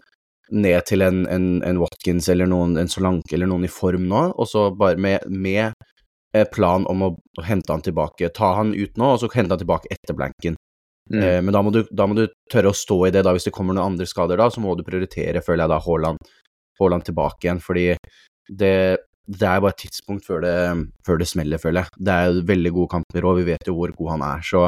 ned 0.51 0.83
til 0.87 1.03
en, 1.05 1.23
en, 1.31 1.45
en 1.63 1.79
Watkins 1.79 2.27
eller 2.31 2.49
noen, 2.49 2.75
en 2.79 2.89
Solanke 2.91 3.37
eller 3.37 3.47
noen 3.47 3.63
i 3.67 3.71
form 3.71 4.09
nå, 4.11 4.23
og 4.35 4.49
så 4.49 4.65
bare 4.75 4.99
med, 4.99 5.23
med 5.31 5.71
eh, 6.35 6.47
plan 6.51 6.83
om 6.91 7.05
å 7.05 7.09
hente 7.47 7.71
han 7.71 7.83
tilbake. 7.85 8.33
Ta 8.35 8.49
han 8.57 8.73
ut 8.75 8.99
nå, 8.99 9.13
og 9.13 9.21
så 9.21 9.29
hente 9.31 9.55
han 9.55 9.61
tilbake 9.61 9.91
etter 9.93 10.17
blanken. 10.17 10.57
Mm. 11.09 11.21
Eh, 11.21 11.39
men 11.41 11.55
da 11.55 11.61
må, 11.65 11.73
du, 11.73 11.81
da 11.89 12.07
må 12.07 12.17
du 12.17 12.25
tørre 12.51 12.71
å 12.71 12.77
stå 12.77 12.99
i 13.07 13.13
det, 13.15 13.23
da. 13.25 13.33
Hvis 13.35 13.47
det 13.49 13.55
kommer 13.55 13.77
noen 13.77 13.93
andre 13.95 14.09
skader 14.09 14.39
da, 14.39 14.49
så 14.53 14.63
må 14.63 14.75
du 14.77 14.85
prioritere, 14.87 15.43
føler 15.45 15.65
jeg 15.65 15.73
da, 15.73 15.79
Haaland, 15.87 16.33
Haaland 16.79 17.07
tilbake 17.07 17.47
igjen. 17.47 17.61
Fordi 17.63 17.87
det, 18.61 18.73
det 19.25 19.47
er 19.47 19.63
bare 19.63 19.73
et 19.73 19.83
tidspunkt 19.85 20.27
før 20.27 20.43
det, 20.45 20.57
før 21.07 21.21
det 21.21 21.29
smeller, 21.31 21.61
føler 21.61 21.85
jeg. 21.85 22.03
Det 22.09 22.17
er 22.17 22.29
jo 22.29 22.49
veldig 22.51 22.75
gode 22.77 22.93
kamper, 22.97 23.29
og 23.29 23.39
vi 23.41 23.47
vet 23.53 23.71
jo 23.71 23.77
hvor 23.79 23.95
god 23.97 24.15
han 24.15 24.27
er. 24.33 24.45
Så 24.53 24.67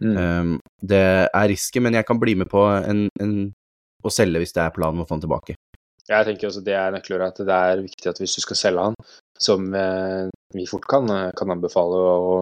Mm. 0.00 0.16
um, 0.16 0.52
det 0.80 1.28
er 1.28 1.48
risky, 1.50 1.80
men 1.84 1.92
jeg 1.92 2.06
kan 2.08 2.20
bli 2.20 2.32
med 2.40 2.48
på 2.48 2.62
en, 2.72 3.08
en, 3.20 3.34
å 4.00 4.12
selge 4.12 4.40
hvis 4.40 4.54
det 4.56 4.62
er 4.64 4.72
planen 4.72 5.02
å 5.02 5.04
få 5.04 5.18
han 5.18 5.24
tilbake. 5.26 5.56
Jeg 6.08 6.26
tenker 6.26 6.48
også 6.48 6.62
det 6.64 6.74
er 6.74 6.94
nøkkelordet 6.94 7.28
at 7.34 7.42
det 7.46 7.58
er 7.72 7.82
viktig 7.84 8.08
at 8.08 8.20
hvis 8.22 8.38
du 8.38 8.40
skal 8.42 8.58
selge 8.58 8.86
han, 8.88 8.96
som 9.38 9.68
eh, 9.76 10.30
vi 10.56 10.64
fort 10.66 10.88
kan, 10.90 11.04
eh, 11.12 11.28
kan 11.36 11.52
anbefale 11.52 12.00
å, 12.00 12.32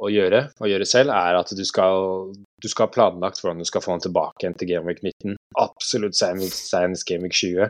å 0.00 0.08
gjøre, 0.12 0.44
å 0.60 0.68
gjøre 0.70 0.86
selv, 0.88 1.12
er 1.12 1.36
at 1.38 1.50
du 1.56 1.64
skal, 1.68 2.30
du 2.62 2.68
skal 2.70 2.86
ha 2.88 2.92
planlagt 2.94 3.40
hvordan 3.42 3.60
du 3.60 3.68
skal 3.68 3.84
få 3.84 3.92
han 3.94 4.04
tilbake 4.04 4.44
igjen 4.46 4.56
til 4.60 4.70
Game 4.72 4.88
Week 4.88 5.02
19. 5.04 5.36
Absolutt 5.60 6.16
senest, 6.16 6.70
senest 6.70 7.06
Game 7.08 7.26
Week 7.26 7.36
20. 7.36 7.68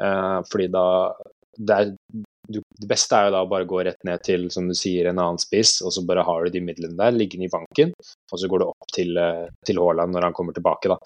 Uh, 0.00 0.40
fordi 0.50 0.68
da 0.74 0.86
det, 1.56 1.74
er, 1.74 1.90
du, 2.50 2.58
det 2.80 2.88
beste 2.90 3.14
er 3.14 3.28
jo 3.28 3.34
da 3.36 3.42
å 3.44 3.50
bare 3.50 3.66
gå 3.70 3.82
rett 3.86 4.00
ned 4.06 4.22
til, 4.26 4.48
som 4.50 4.66
du 4.70 4.74
sier, 4.74 5.06
en 5.10 5.20
annen 5.22 5.38
spiss, 5.42 5.76
og 5.86 5.92
så 5.94 6.02
bare 6.06 6.24
har 6.26 6.46
du 6.46 6.54
de 6.56 6.62
midlene 6.66 6.98
der 6.98 7.14
liggende 7.14 7.46
i 7.46 7.52
banken, 7.52 7.92
og 8.32 8.40
så 8.40 8.50
går 8.50 8.62
du 8.64 8.66
opp 8.72 8.90
til, 8.94 9.14
eh, 9.22 9.46
til 9.66 9.78
Haaland 9.82 10.14
når 10.16 10.28
han 10.28 10.34
kommer 10.36 10.56
tilbake, 10.56 10.90
da. 10.90 10.98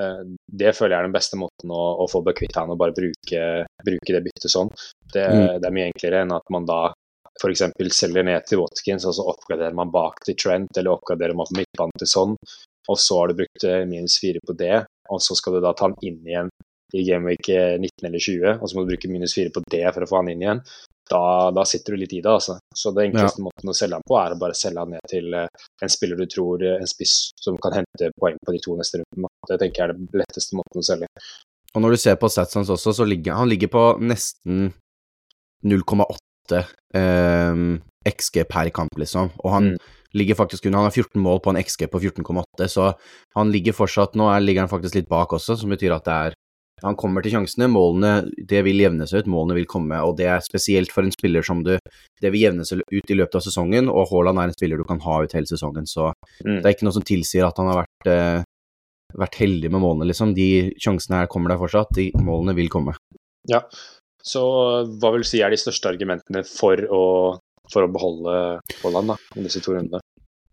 Eh, 0.00 0.22
Det 0.50 0.72
føler 0.74 0.96
jeg 0.96 1.04
er 1.04 1.08
den 1.10 1.16
beste 1.16 1.36
måten 1.38 1.70
å, 1.70 1.82
å 2.00 2.08
få 2.10 2.24
bekvitt 2.24 2.56
han 2.56 2.72
og 2.72 2.80
bare 2.80 2.96
bruke, 2.96 3.42
bruke 3.84 4.16
det 4.16 4.24
byttet 4.24 4.50
sånn. 4.56 4.72
Det, 5.12 5.28
Mm. 5.28 5.60
det 5.60 5.68
er 5.68 5.76
mye 5.76 5.90
enklere 5.92 6.22
enn 6.24 6.32
at 6.34 6.48
man 6.50 6.64
da 6.66 6.80
f.eks. 7.40 7.64
selger 7.94 8.26
ned 8.26 8.46
til 8.48 8.62
Watkins, 8.62 9.06
og 9.08 9.16
så 9.16 9.26
oppgraderer 9.32 9.74
man 9.76 9.92
bak 9.94 10.22
til 10.26 10.38
Trent, 10.38 10.76
eller 10.78 10.94
oppgraderer 10.94 11.36
man 11.36 11.50
på 11.50 11.58
midtbanen 11.60 12.02
til 12.02 12.10
sånn, 12.10 12.36
og 12.88 13.00
så 13.00 13.20
har 13.20 13.30
du 13.30 13.40
brukt 13.42 13.66
eh, 13.68 13.82
minus 13.88 14.20
fire 14.22 14.42
på 14.46 14.56
det, 14.58 14.84
og 15.10 15.22
så 15.22 15.36
skal 15.38 15.56
du 15.56 15.64
da 15.64 15.74
ta 15.76 15.88
han 15.88 15.98
inn 16.04 16.20
igjen 16.24 16.50
i 16.94 17.04
Gameweek 17.08 17.48
eh, 17.48 17.76
19 17.80 18.08
eller 18.08 18.18
20, 18.18 18.58
og 18.60 18.68
så 18.68 18.76
må 18.76 18.84
du 18.84 18.92
bruke 18.92 19.10
minus 19.10 19.34
fire 19.36 19.52
på 19.54 19.62
det 19.70 19.86
for 19.90 20.04
å 20.04 20.10
få 20.10 20.20
han 20.20 20.30
inn 20.32 20.44
igjen. 20.44 20.60
Da, 21.10 21.50
da 21.52 21.64
sitter 21.68 21.92
du 21.92 22.00
litt 22.00 22.14
i 22.16 22.20
det, 22.24 22.30
altså. 22.30 22.56
Så 22.74 22.92
det 22.96 23.08
enkleste 23.08 23.42
måten 23.44 23.68
å 23.68 23.74
selge 23.76 23.98
han 23.98 24.06
på, 24.08 24.16
er 24.16 24.32
å 24.32 24.38
bare 24.40 24.56
selge 24.56 24.84
han 24.84 24.94
ned 24.94 25.10
til 25.10 25.34
eh, 25.36 25.64
en 25.84 25.92
spiller 25.92 26.20
du 26.20 26.26
tror, 26.30 26.64
eh, 26.64 26.78
en 26.80 26.90
spiss 26.90 27.16
som 27.40 27.58
kan 27.60 27.76
hente 27.80 28.12
poeng 28.20 28.38
på 28.40 28.54
de 28.54 28.62
to 28.64 28.76
neste 28.78 29.02
rundene. 29.02 29.32
Det 29.50 29.58
tenker 29.60 29.82
jeg 29.82 29.90
er 29.90 29.98
den 29.98 30.22
letteste 30.22 30.60
måten 30.60 30.80
å 30.80 30.86
selge. 30.86 31.10
Og 31.74 31.82
når 31.82 31.96
du 31.96 32.00
ser 32.04 32.16
på 32.20 32.30
stats 32.30 32.56
hans 32.56 32.70
også, 32.70 32.94
så 33.00 33.08
ligger 33.08 33.40
han 33.40 33.50
ligger 33.50 33.72
på 33.72 33.84
nesten 34.00 34.70
0,8 35.66 36.16
eh, 36.52 37.78
XG 38.04 38.44
per 38.48 38.68
kamp, 38.70 38.92
liksom. 38.98 39.30
Og 39.44 39.50
han 39.52 39.64
Mm. 39.72 39.78
ligger 40.14 40.34
faktisk 40.36 40.66
under 40.66 40.78
Han 40.78 40.90
har 40.90 40.92
14 40.92 41.20
mål 41.22 41.40
på 41.40 41.50
en 41.50 41.56
XG 41.62 41.86
på 41.90 42.00
14,8, 42.00 42.68
så 42.68 42.94
han 43.34 43.50
ligger 43.50 43.72
fortsatt 43.72 44.14
Nå 44.14 44.28
er, 44.30 44.40
ligger 44.40 44.60
han 44.60 44.68
faktisk 44.68 44.94
litt 44.94 45.08
bak 45.08 45.28
også, 45.32 45.56
som 45.58 45.70
betyr 45.70 45.94
at 45.96 46.04
det 46.04 46.12
er 46.12 46.34
Han 46.84 46.96
kommer 46.96 47.22
til 47.22 47.32
sjansene, 47.32 47.66
målene 47.70 48.30
Det 48.46 48.62
vil 48.64 48.76
jevne 48.78 49.06
seg 49.08 49.20
ut, 49.24 49.26
målene 49.26 49.54
vil 49.54 49.66
komme, 49.66 49.96
og 50.04 50.16
det 50.18 50.26
er 50.26 50.40
spesielt 50.40 50.92
for 50.92 51.02
en 51.02 51.10
spiller 51.10 51.42
som 51.42 51.62
du 51.64 51.78
Det 52.20 52.30
vil 52.30 52.42
jevne 52.52 52.64
seg 52.66 52.80
ut 52.92 53.10
i 53.10 53.14
løpet 53.14 53.34
av 53.36 53.40
sesongen, 53.42 53.88
og 53.88 54.08
Haaland 54.10 54.38
er 54.38 54.42
en 54.44 54.52
spiller 54.52 54.76
du 54.76 54.84
kan 54.84 55.00
ha 55.00 55.22
ut 55.22 55.32
hele 55.32 55.46
sesongen, 55.46 55.86
så 55.86 56.12
Mm. 56.44 56.62
det 56.62 56.66
er 56.66 56.74
ikke 56.74 56.84
noe 56.84 56.92
som 56.92 57.02
tilsier 57.02 57.46
at 57.48 57.56
han 57.56 57.66
har 57.72 57.84
vært 57.86 58.06
eh, 58.12 58.42
vært 59.16 59.34
heldig 59.38 59.70
med 59.70 59.80
målene, 59.80 60.06
liksom. 60.10 60.34
De 60.34 60.72
sjansene 60.78 61.20
her 61.20 61.26
kommer 61.28 61.48
der 61.48 61.58
fortsatt, 61.58 61.92
de 61.94 62.10
målene 62.18 62.54
vil 62.56 62.68
komme. 62.68 62.94
Ja. 63.48 63.60
Så 64.24 64.42
hva 65.00 65.12
vil 65.12 65.24
du 65.24 65.28
si 65.28 65.42
er 65.44 65.52
de 65.52 65.60
største 65.60 65.90
argumentene 65.90 66.44
for 66.48 66.80
å, 66.88 67.04
for 67.72 67.84
å 67.84 67.92
beholde 67.92 68.36
Haaland 68.80 69.14
da, 69.14 69.20
i 69.36 69.44
disse 69.44 69.60
to 69.64 69.76
rundene? 69.76 70.00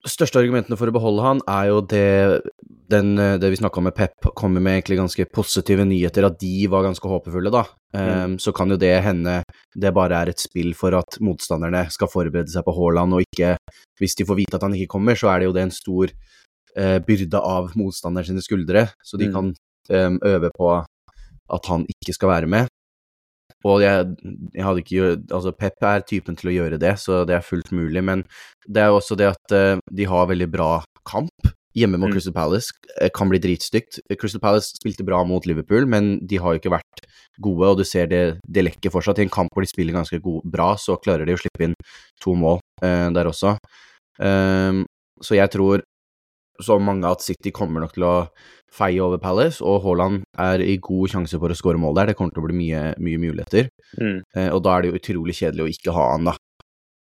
største 0.07 0.39
argumentene 0.41 0.77
for 0.79 0.89
å 0.89 0.93
beholde 0.95 1.21
han 1.25 1.41
er 1.49 1.67
jo 1.69 1.81
det, 1.85 2.41
den, 2.89 3.13
det 3.15 3.51
vi 3.53 3.59
snakka 3.59 3.81
om 3.81 3.85
med 3.89 3.95
Pep, 3.97 4.31
kommer 4.37 4.63
med 4.63 4.79
egentlig 4.79 4.97
ganske 4.97 5.27
positive 5.33 5.85
nyheter, 5.85 6.25
at 6.25 6.39
de 6.41 6.65
var 6.71 6.87
ganske 6.87 7.11
håpefulle, 7.11 7.51
da. 7.53 7.63
Um, 7.93 8.37
så 8.41 8.53
kan 8.55 8.71
jo 8.71 8.79
det 8.81 8.93
hende 9.05 9.41
det 9.75 9.91
bare 9.93 10.21
er 10.23 10.31
et 10.31 10.41
spill 10.41 10.71
for 10.77 10.95
at 10.97 11.19
motstanderne 11.23 11.83
skal 11.93 12.09
forberede 12.11 12.49
seg 12.53 12.65
på 12.65 12.75
Haaland, 12.77 13.17
og 13.17 13.25
ikke 13.27 13.57
Hvis 14.01 14.15
de 14.17 14.25
får 14.25 14.39
vite 14.39 14.57
at 14.57 14.63
han 14.65 14.73
ikke 14.73 14.95
kommer, 14.95 15.13
så 15.13 15.29
er 15.29 15.41
det 15.41 15.51
jo 15.51 15.53
det 15.53 15.67
en 15.67 15.75
stor 15.75 16.09
uh, 16.09 16.97
byrde 17.05 17.37
av 17.37 17.75
motstanderen 17.77 18.31
sine 18.31 18.41
skuldre, 18.41 18.87
så 19.05 19.19
de 19.21 19.29
Mm. 19.29 19.33
kan 19.35 19.53
um, 20.07 20.19
øve 20.25 20.49
på 20.57 20.71
at 21.51 21.65
han 21.69 21.85
ikke 21.85 22.13
skal 22.17 22.29
være 22.29 22.47
med. 22.47 22.65
Og 23.67 23.81
jeg, 23.83 24.11
jeg 24.55 24.65
hadde 24.65 24.83
ikke 24.83 25.09
Altså, 25.31 25.53
Pep 25.55 25.87
er 25.87 26.05
typen 26.07 26.37
til 26.39 26.51
å 26.51 26.55
gjøre 26.55 26.79
det, 26.81 26.93
så 27.01 27.23
det 27.27 27.37
er 27.37 27.45
fullt 27.45 27.71
mulig, 27.75 28.03
men 28.03 28.25
det 28.67 28.83
er 28.83 28.91
jo 28.91 28.99
også 28.99 29.17
det 29.19 29.31
at 29.31 29.55
uh, 29.55 29.81
de 29.91 30.07
har 30.09 30.29
veldig 30.29 30.49
bra 30.51 30.71
kamp. 31.07 31.51
Hjemme 31.77 31.95
mot 31.95 32.09
Mm. 32.11 32.17
Crystal 32.17 32.33
Palace 32.35 32.73
eh, 32.99 33.09
kan 33.15 33.29
bli 33.31 33.39
dritstygt. 33.39 34.01
Crystal 34.19 34.41
Palace 34.43 34.75
spilte 34.75 35.05
bra 35.07 35.21
mot 35.23 35.45
Liverpool, 35.47 35.85
men 35.87 36.17
de 36.27 36.35
har 36.35 36.51
jo 36.51 36.59
ikke 36.59 36.73
vært 36.73 37.05
gode, 37.39 37.69
og 37.69 37.77
du 37.79 37.85
ser 37.87 38.09
det, 38.11 38.23
det 38.43 38.65
lekker 38.65 38.91
fortsatt. 38.91 39.21
I 39.21 39.27
en 39.29 39.31
kamp 39.31 39.53
hvor 39.53 39.63
de 39.63 39.71
spiller 39.71 39.95
ganske 39.95 40.19
god, 40.19 40.43
bra, 40.51 40.73
så 40.75 40.99
klarer 40.99 41.25
de 41.25 41.37
å 41.37 41.39
slippe 41.39 41.69
inn 41.69 41.77
to 42.19 42.35
mål 42.35 42.59
uh, 42.83 43.07
der 43.15 43.31
også. 43.31 43.55
Um, 44.19 44.83
så 45.23 45.37
jeg 45.37 45.49
tror 45.53 45.85
så 46.63 46.77
mange 46.81 47.09
at 47.09 47.23
City 47.25 47.53
kommer 47.55 47.83
nok 47.83 47.95
til 47.95 48.07
å 48.07 48.15
feie 48.71 49.01
over 49.03 49.19
Palace, 49.21 49.59
og 49.63 49.81
Haaland 49.83 50.21
er 50.39 50.63
i 50.63 50.77
god 50.83 51.11
sjanse 51.11 51.39
for 51.41 51.51
å 51.51 51.57
skåre 51.57 51.81
mål 51.81 51.97
der. 51.97 52.11
Det 52.11 52.17
kommer 52.19 52.35
til 52.35 52.43
å 52.43 52.47
bli 52.47 52.57
mye, 52.57 52.85
mye 53.03 53.19
muligheter. 53.19 53.67
Mm. 53.99 54.21
Eh, 54.35 54.49
og 54.49 54.63
da 54.63 54.75
er 54.75 54.83
det 54.83 54.91
jo 54.91 55.01
utrolig 55.01 55.35
kjedelig 55.41 55.65
å 55.65 55.71
ikke 55.73 55.95
ha 55.97 56.07
han, 56.13 56.31
da. 56.31 56.37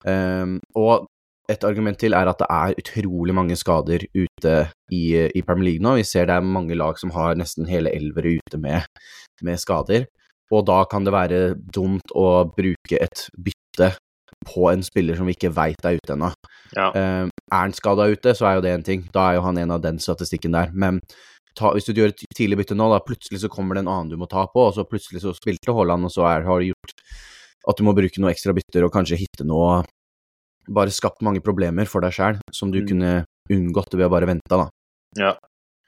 Um, 0.01 0.55
og 0.81 1.07
et 1.51 1.65
argument 1.67 1.99
til 2.01 2.15
er 2.17 2.31
at 2.31 2.39
det 2.41 2.47
er 2.55 2.79
utrolig 2.81 3.35
mange 3.37 3.57
skader 3.59 4.07
ute 4.15 4.55
i, 4.95 5.03
i 5.35 5.43
Premier 5.47 5.67
League 5.67 5.85
nå. 5.85 5.97
Vi 5.99 6.07
ser 6.07 6.29
det 6.31 6.39
er 6.39 6.47
mange 6.47 6.79
lag 6.79 6.99
som 7.01 7.13
har 7.15 7.39
nesten 7.39 7.69
hele 7.71 7.93
elvere 7.95 8.37
ute 8.39 8.61
med, 8.63 8.87
med 9.47 9.61
skader. 9.61 10.07
Og 10.55 10.65
da 10.67 10.83
kan 10.91 11.07
det 11.07 11.15
være 11.15 11.41
dumt 11.75 12.15
å 12.19 12.45
bruke 12.55 12.99
et 13.03 13.27
bytte 13.39 13.93
på 14.47 14.69
en 14.71 14.83
spiller 14.87 15.19
som 15.19 15.29
vi 15.29 15.35
ikke 15.37 15.53
veit 15.57 15.85
er 15.85 15.99
ute 15.99 16.15
ennå. 16.15 16.31
Ja. 16.77 16.91
Uh, 16.95 17.27
er 17.51 17.59
han 17.65 17.75
skada 17.77 18.07
ute, 18.11 18.35
så 18.37 18.49
er 18.49 18.59
jo 18.59 18.65
det 18.65 18.73
en 18.77 18.87
ting. 18.87 19.05
Da 19.15 19.29
er 19.29 19.39
jo 19.39 19.45
han 19.49 19.59
en 19.61 19.75
av 19.77 19.83
den 19.85 19.99
statistikken 20.03 20.55
der. 20.57 20.73
Men 20.73 21.01
ta, 21.59 21.73
hvis 21.75 21.89
du 21.89 21.95
gjør 21.99 22.15
et 22.15 22.25
tidlig 22.37 22.61
bytte 22.63 22.79
nå, 22.79 22.89
da 22.93 23.03
plutselig 23.05 23.43
så 23.43 23.51
kommer 23.53 23.77
det 23.77 23.85
en 23.85 23.93
annen 23.93 24.13
du 24.13 24.19
må 24.21 24.29
ta 24.31 24.47
på, 24.51 24.69
og 24.69 24.77
så 24.77 24.87
plutselig 24.89 25.25
så 25.25 25.35
spilte 25.37 25.75
Haaland, 25.77 26.09
og 26.09 26.15
så 26.15 26.29
er, 26.31 26.47
har 26.47 26.63
det 26.63 26.71
gjort 26.71 26.95
at 27.69 27.77
du 27.77 27.85
må 27.85 27.93
bruke 27.97 28.23
noe 28.23 28.33
ekstra 28.33 28.55
bytter 28.57 28.87
og 28.87 28.95
kanskje 28.95 29.19
hitte 29.21 29.45
noe 29.49 29.83
Bare 30.71 30.93
skapt 30.93 31.25
mange 31.25 31.41
problemer 31.43 31.89
for 31.89 32.05
deg 32.05 32.13
sjæl 32.15 32.37
som 32.55 32.71
du 32.71 32.79
Mm. 32.79 32.87
kunne 32.87 33.13
unngått 33.51 33.95
ved 33.97 34.07
å 34.07 34.11
bare 34.13 34.29
vente, 34.29 34.55
da. 34.55 34.69
Ja. 35.19 35.33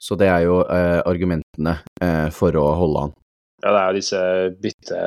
Så 0.01 0.17
det 0.19 0.27
er 0.27 0.41
jo 0.43 0.57
uh, 0.65 0.99
argumentene 1.07 1.77
uh, 2.03 2.27
for 2.35 2.51
å 2.59 2.65
holde 2.75 3.03
han. 3.05 3.13
Ja, 3.63 3.69
det 3.69 3.79
er 3.79 3.85
jo 3.87 3.99
disse 4.01 4.21
bytte, 4.65 4.99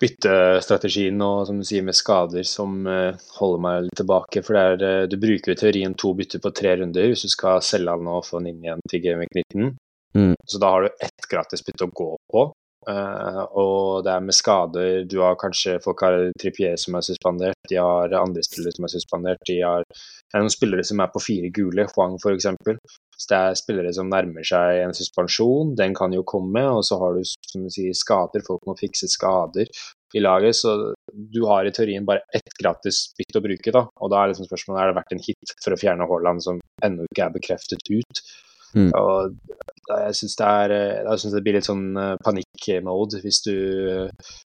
byttestrategiene 0.00 1.26
og 1.26 1.46
som 1.48 1.60
du 1.60 1.66
sier 1.66 1.84
med 1.84 1.96
skader 1.96 2.46
som 2.48 2.86
eh, 2.88 3.18
holder 3.36 3.62
meg 3.66 3.82
litt 3.86 4.00
tilbake. 4.00 4.42
For 4.46 4.56
det 4.56 4.62
er, 4.62 4.84
eh, 4.88 5.08
du 5.10 5.18
bruker 5.20 5.54
i 5.54 5.60
teorien 5.60 5.96
to 5.98 6.14
bytter 6.16 6.42
på 6.42 6.54
tre 6.56 6.76
runder 6.80 7.10
hvis 7.10 7.26
du 7.26 7.32
skal 7.32 7.60
selge 7.64 7.96
han 7.96 8.10
og 8.10 8.24
få 8.26 8.40
han 8.40 8.50
inn 8.50 8.64
igjen 8.64 8.84
til 8.90 9.04
Gameweek 9.04 9.36
19. 9.52 9.74
Mm. 10.16 10.34
Så 10.46 10.58
da 10.58 10.72
har 10.74 10.86
du 10.86 11.04
ett 11.06 11.28
gratis 11.30 11.62
bytte 11.66 11.86
å 11.86 11.94
gå 11.94 12.10
på. 12.32 12.46
Eh, 12.88 13.42
og 13.60 14.06
det 14.06 14.12
er 14.14 14.22
med 14.24 14.32
skader 14.32 15.02
Du 15.04 15.18
har 15.20 15.34
kanskje 15.36 15.74
folk 15.84 16.00
har 16.00 16.14
Trippier 16.40 16.78
som 16.80 16.96
er 16.96 17.04
suspendert, 17.04 17.58
de 17.68 17.76
har 17.76 18.14
andre 18.16 18.40
spillere 18.46 18.72
som 18.72 18.86
er 18.88 18.94
suspendert, 18.94 19.42
de 19.50 19.58
har 19.60 19.84
det 20.30 20.38
er 20.38 20.44
noen 20.44 20.52
spillere 20.54 20.86
som 20.86 21.00
er 21.02 21.08
på 21.10 21.20
fire 21.24 21.48
gule, 21.50 21.84
Huang 21.90 22.12
f.eks. 22.20 22.46
Så 23.18 23.28
det 23.32 23.38
er 23.38 23.56
spillere 23.58 23.90
som 23.96 24.10
nærmer 24.12 24.46
seg 24.46 24.84
en 24.84 24.94
suspensjon, 24.94 25.72
den 25.76 25.96
kan 25.98 26.14
jo 26.14 26.22
komme. 26.22 26.62
Og 26.70 26.84
så 26.86 27.00
har 27.00 27.18
du 27.18 27.24
som 27.26 27.64
du 27.66 27.72
sier, 27.74 27.96
skader, 27.98 28.44
folk 28.46 28.62
må 28.68 28.76
fikse 28.78 29.10
skader 29.10 29.66
i 30.14 30.22
laget. 30.22 30.54
Så 30.60 30.76
du 31.10 31.40
har 31.50 31.66
i 31.66 31.72
teorien 31.74 32.06
bare 32.06 32.22
ett 32.36 32.54
gratis 32.62 33.08
bytt 33.18 33.40
å 33.40 33.42
bruke, 33.42 33.74
da. 33.74 33.82
Og 33.98 34.14
da 34.14 34.22
er 34.22 34.30
liksom 34.30 34.46
spørsmålet 34.46 34.84
er 34.84 34.92
det 34.92 34.98
vært 35.00 35.16
en 35.16 35.24
hit 35.26 35.56
for 35.64 35.74
å 35.74 35.80
fjerne 35.82 36.06
Haaland 36.12 36.46
som 36.46 36.62
ennå 36.86 37.10
ikke 37.10 37.26
er 37.26 37.36
bekreftet 37.40 37.90
ut. 37.90 38.22
Mm. 38.78 38.92
Og 38.94 39.34
jeg 40.06 40.16
syns 40.20 40.36
det, 40.38 40.50
eh, 40.76 41.26
det 41.34 41.42
blir 41.44 41.58
litt 41.58 41.68
sånn 41.68 41.88
panikk-mode 42.24 43.20
hvis 43.24 43.42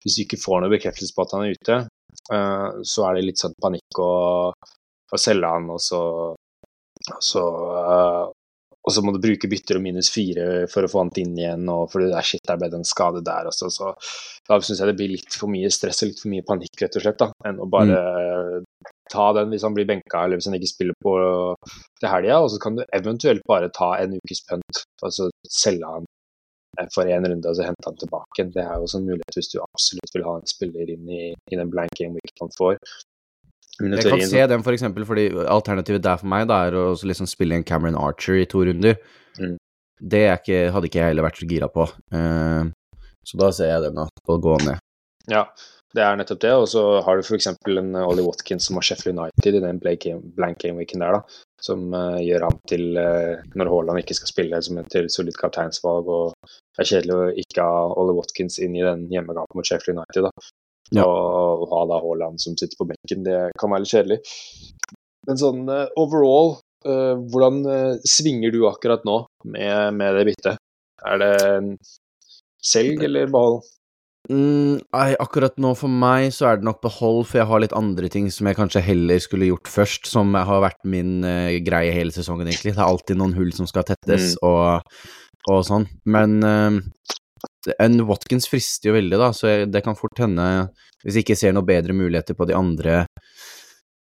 hvis 0.03 0.17
du 0.17 0.23
ikke 0.25 0.41
får 0.41 0.63
noe 0.63 0.73
bekreftelse 0.73 1.15
på 1.15 1.25
at 1.25 1.35
han 1.35 1.45
er 1.45 1.57
ute. 1.57 1.81
uh, 2.35 2.69
så 2.83 3.07
er 3.07 3.17
det 3.17 3.27
litt 3.27 3.41
sånn 3.41 3.55
panikk 3.61 3.99
å, 4.03 4.13
å 4.53 5.19
selge 5.19 5.49
han, 5.49 5.69
og 5.73 5.79
så, 5.81 6.01
så 7.23 7.43
og 8.83 8.91
så 8.91 9.03
må 9.03 9.13
du 9.15 9.21
bruke 9.23 9.47
bytter 9.47 9.79
og 9.79 9.83
minus 9.85 10.09
fire 10.11 10.65
for 10.71 10.83
å 10.83 10.91
få 10.91 11.03
han 11.03 11.11
inn 11.21 11.37
igjen, 11.39 11.67
og 11.71 11.85
for 11.91 12.03
det 12.03 12.17
er 12.19 12.27
shit, 12.27 12.43
der 12.47 12.59
ble 12.59 12.69
det 12.71 12.81
en 12.81 12.87
skade 12.87 13.23
der 13.25 13.47
også, 13.47 13.69
så 13.71 13.93
da 14.49 14.59
syns 14.59 14.81
jeg 14.81 14.91
det 14.91 14.97
blir 14.99 15.13
litt 15.13 15.37
for 15.39 15.51
mye 15.51 15.71
stress 15.71 16.03
og 16.03 16.11
litt 16.11 16.23
for 16.23 16.33
mye 16.33 16.45
panikk, 16.47 16.75
rett 16.83 16.97
og 16.99 17.05
slett, 17.05 17.21
da, 17.21 17.29
enn 17.47 17.61
å 17.63 17.69
bare 17.71 17.99
mm. 17.99 18.65
ta 19.13 19.29
den 19.39 19.53
hvis 19.53 19.63
han 19.67 19.77
blir 19.77 19.87
benka 19.87 20.25
eller 20.25 20.39
hvis 20.39 20.49
han 20.51 20.57
ikke 20.59 20.73
spiller 20.73 20.99
på 21.05 21.13
til 22.01 22.11
helga, 22.11 22.41
og 22.43 22.51
så 22.51 22.59
kan 22.63 22.79
du 22.79 22.83
eventuelt 22.99 23.47
bare 23.47 23.71
ta 23.75 23.93
en 24.01 24.17
ukes 24.19 24.43
punt, 24.49 24.83
altså 25.03 25.29
selge 25.47 25.95
han 25.95 26.09
for 26.93 27.05
én 27.05 27.25
runde 27.29 27.49
og 27.49 27.55
så 27.55 27.67
hente 27.67 27.85
han 27.85 27.97
tilbake. 28.01 28.47
Det 28.49 28.63
er 28.63 28.77
jo 28.77 28.87
også 28.87 28.99
en 28.99 29.09
mulighet 29.11 29.35
hvis 29.37 29.51
du 29.51 29.59
absolutt 29.61 30.15
vil 30.15 30.23
ha 30.25 30.37
en 30.39 30.47
spiller 30.49 30.89
inn 30.89 31.09
i, 31.09 31.23
i 31.51 31.59
den 31.59 31.69
blank 31.69 31.93
game 31.99 32.17
week 32.17 32.41
han 32.41 32.49
får. 32.57 32.79
Jeg 33.81 34.05
kan 34.05 34.21
se 34.29 34.45
den 34.51 34.63
for 34.65 34.75
eksempel, 34.75 35.05
fordi 35.07 35.27
alternativet 35.49 36.03
der 36.05 36.19
for 36.21 36.29
meg 36.29 36.45
da 36.51 36.59
er 36.67 36.77
å 36.77 36.87
liksom 36.93 37.29
spille 37.29 37.57
en 37.57 37.65
Cameron 37.65 37.97
Archer 37.97 38.37
i 38.43 38.47
to 38.49 38.61
runder. 38.67 38.99
Mm. 39.39 39.55
Det 40.13 40.23
ikke, 40.27 40.65
hadde 40.75 40.89
ikke 40.89 40.99
jeg 40.99 41.13
heller 41.13 41.25
vært 41.25 41.39
så 41.41 41.47
gira 41.49 41.69
på. 41.71 41.87
Uh, 42.13 42.69
så 43.25 43.39
da 43.39 43.49
ser 43.55 43.71
jeg 43.71 43.85
den 43.85 43.97
da, 43.97 44.07
å 44.29 44.37
gå 44.43 44.57
ned. 44.65 44.81
Ja, 45.31 45.45
det 45.95 46.03
er 46.03 46.17
nettopp 46.19 46.41
det. 46.43 46.51
Og 46.59 46.67
så 46.69 46.83
har 47.05 47.17
du 47.17 47.23
f.eks. 47.23 47.49
en 47.53 47.95
Ollie 48.03 48.25
Watkins 48.25 48.67
som 48.67 48.77
har 48.77 48.85
Sheffield 48.85 49.17
United 49.17 49.57
i 49.57 49.63
den 49.63 49.79
blank 49.81 50.59
game 50.61 50.77
weeken 50.77 51.05
der, 51.05 51.17
da. 51.17 51.39
Som 51.63 51.93
uh, 51.95 52.19
gjør 52.19 52.49
ham 52.49 52.59
til, 52.69 52.99
uh, 52.99 53.39
når 53.55 53.71
Haaland 53.71 54.03
ikke 54.03 54.17
skal 54.19 54.33
spille, 54.33 54.61
som 54.65 54.81
et 54.81 54.91
til 54.93 55.07
solid 55.13 55.39
kapteinsvalg. 55.39 56.11
Og 56.11 56.51
det 56.51 56.83
er 56.83 56.91
kjedelig 56.91 57.15
å 57.15 57.31
ikke 57.45 57.65
ha 57.69 57.87
Ollie 57.95 58.17
Watkins 58.19 58.59
inn 58.61 58.77
i 58.77 58.85
den 58.85 59.07
hjemmekampen 59.13 59.57
mot 59.57 59.69
Sheffield 59.69 59.97
United, 60.01 60.27
da. 60.29 60.51
Ja. 60.93 61.07
Og 61.07 61.65
ha 61.71 61.83
da 61.89 61.99
Haaland 62.03 62.41
som 62.43 62.57
sitter 62.59 62.77
på 62.79 62.87
benken, 62.91 63.25
det 63.25 63.39
kan 63.59 63.73
være 63.73 63.85
litt 63.85 63.93
kjedelig. 63.93 64.19
Men 65.27 65.39
sånn 65.39 65.61
uh, 65.71 65.85
overall, 65.99 66.57
uh, 66.87 67.15
hvordan 67.31 67.61
uh, 67.65 68.01
svinger 68.07 68.53
du 68.53 68.63
akkurat 68.69 69.05
nå 69.07 69.23
med, 69.47 69.95
med 69.99 70.19
det 70.19 70.27
byttet? 70.31 70.59
Er 71.03 71.19
det 71.19 71.33
selg 72.63 73.03
eller 73.03 73.31
behold? 73.31 73.63
Mm, 74.31 74.79
nei, 74.79 75.07
akkurat 75.19 75.57
nå 75.59 75.73
for 75.75 75.91
meg 75.91 76.29
så 76.31 76.47
er 76.47 76.59
det 76.59 76.67
nok 76.67 76.79
behold, 76.85 77.25
for 77.27 77.41
jeg 77.41 77.49
har 77.49 77.59
litt 77.59 77.75
andre 77.75 78.07
ting 78.11 78.29
som 78.31 78.47
jeg 78.47 78.55
kanskje 78.55 78.83
heller 78.85 79.19
skulle 79.19 79.49
gjort 79.49 79.67
først, 79.71 80.07
som 80.07 80.31
har 80.37 80.63
vært 80.63 80.79
min 80.87 81.25
uh, 81.27 81.51
greie 81.65 81.91
hele 81.95 82.15
sesongen, 82.15 82.47
egentlig. 82.47 82.71
Det 82.77 82.79
er 82.79 82.87
alltid 82.87 83.19
noen 83.19 83.35
hull 83.35 83.51
som 83.55 83.67
skal 83.67 83.83
tettes, 83.89 84.37
mm. 84.37 84.47
og, 84.47 84.95
og, 85.49 85.59
sånn. 85.67 85.89
Men 86.07 86.39
uh, 86.39 86.79
en 87.79 88.01
Watkins 88.07 88.47
frister 88.51 88.91
jo 88.91 88.97
veldig, 88.97 89.19
da, 89.19 89.31
så 89.35 89.49
jeg, 89.49 89.71
det 89.73 89.83
kan 89.85 89.97
fort 89.97 90.19
hende, 90.19 90.45
hvis 91.03 91.17
jeg 91.17 91.27
ikke 91.27 91.39
ser 91.39 91.55
noen 91.55 91.67
bedre 91.67 91.95
muligheter 91.95 92.37
på 92.37 92.47
de 92.49 92.55
andre, 92.57 93.03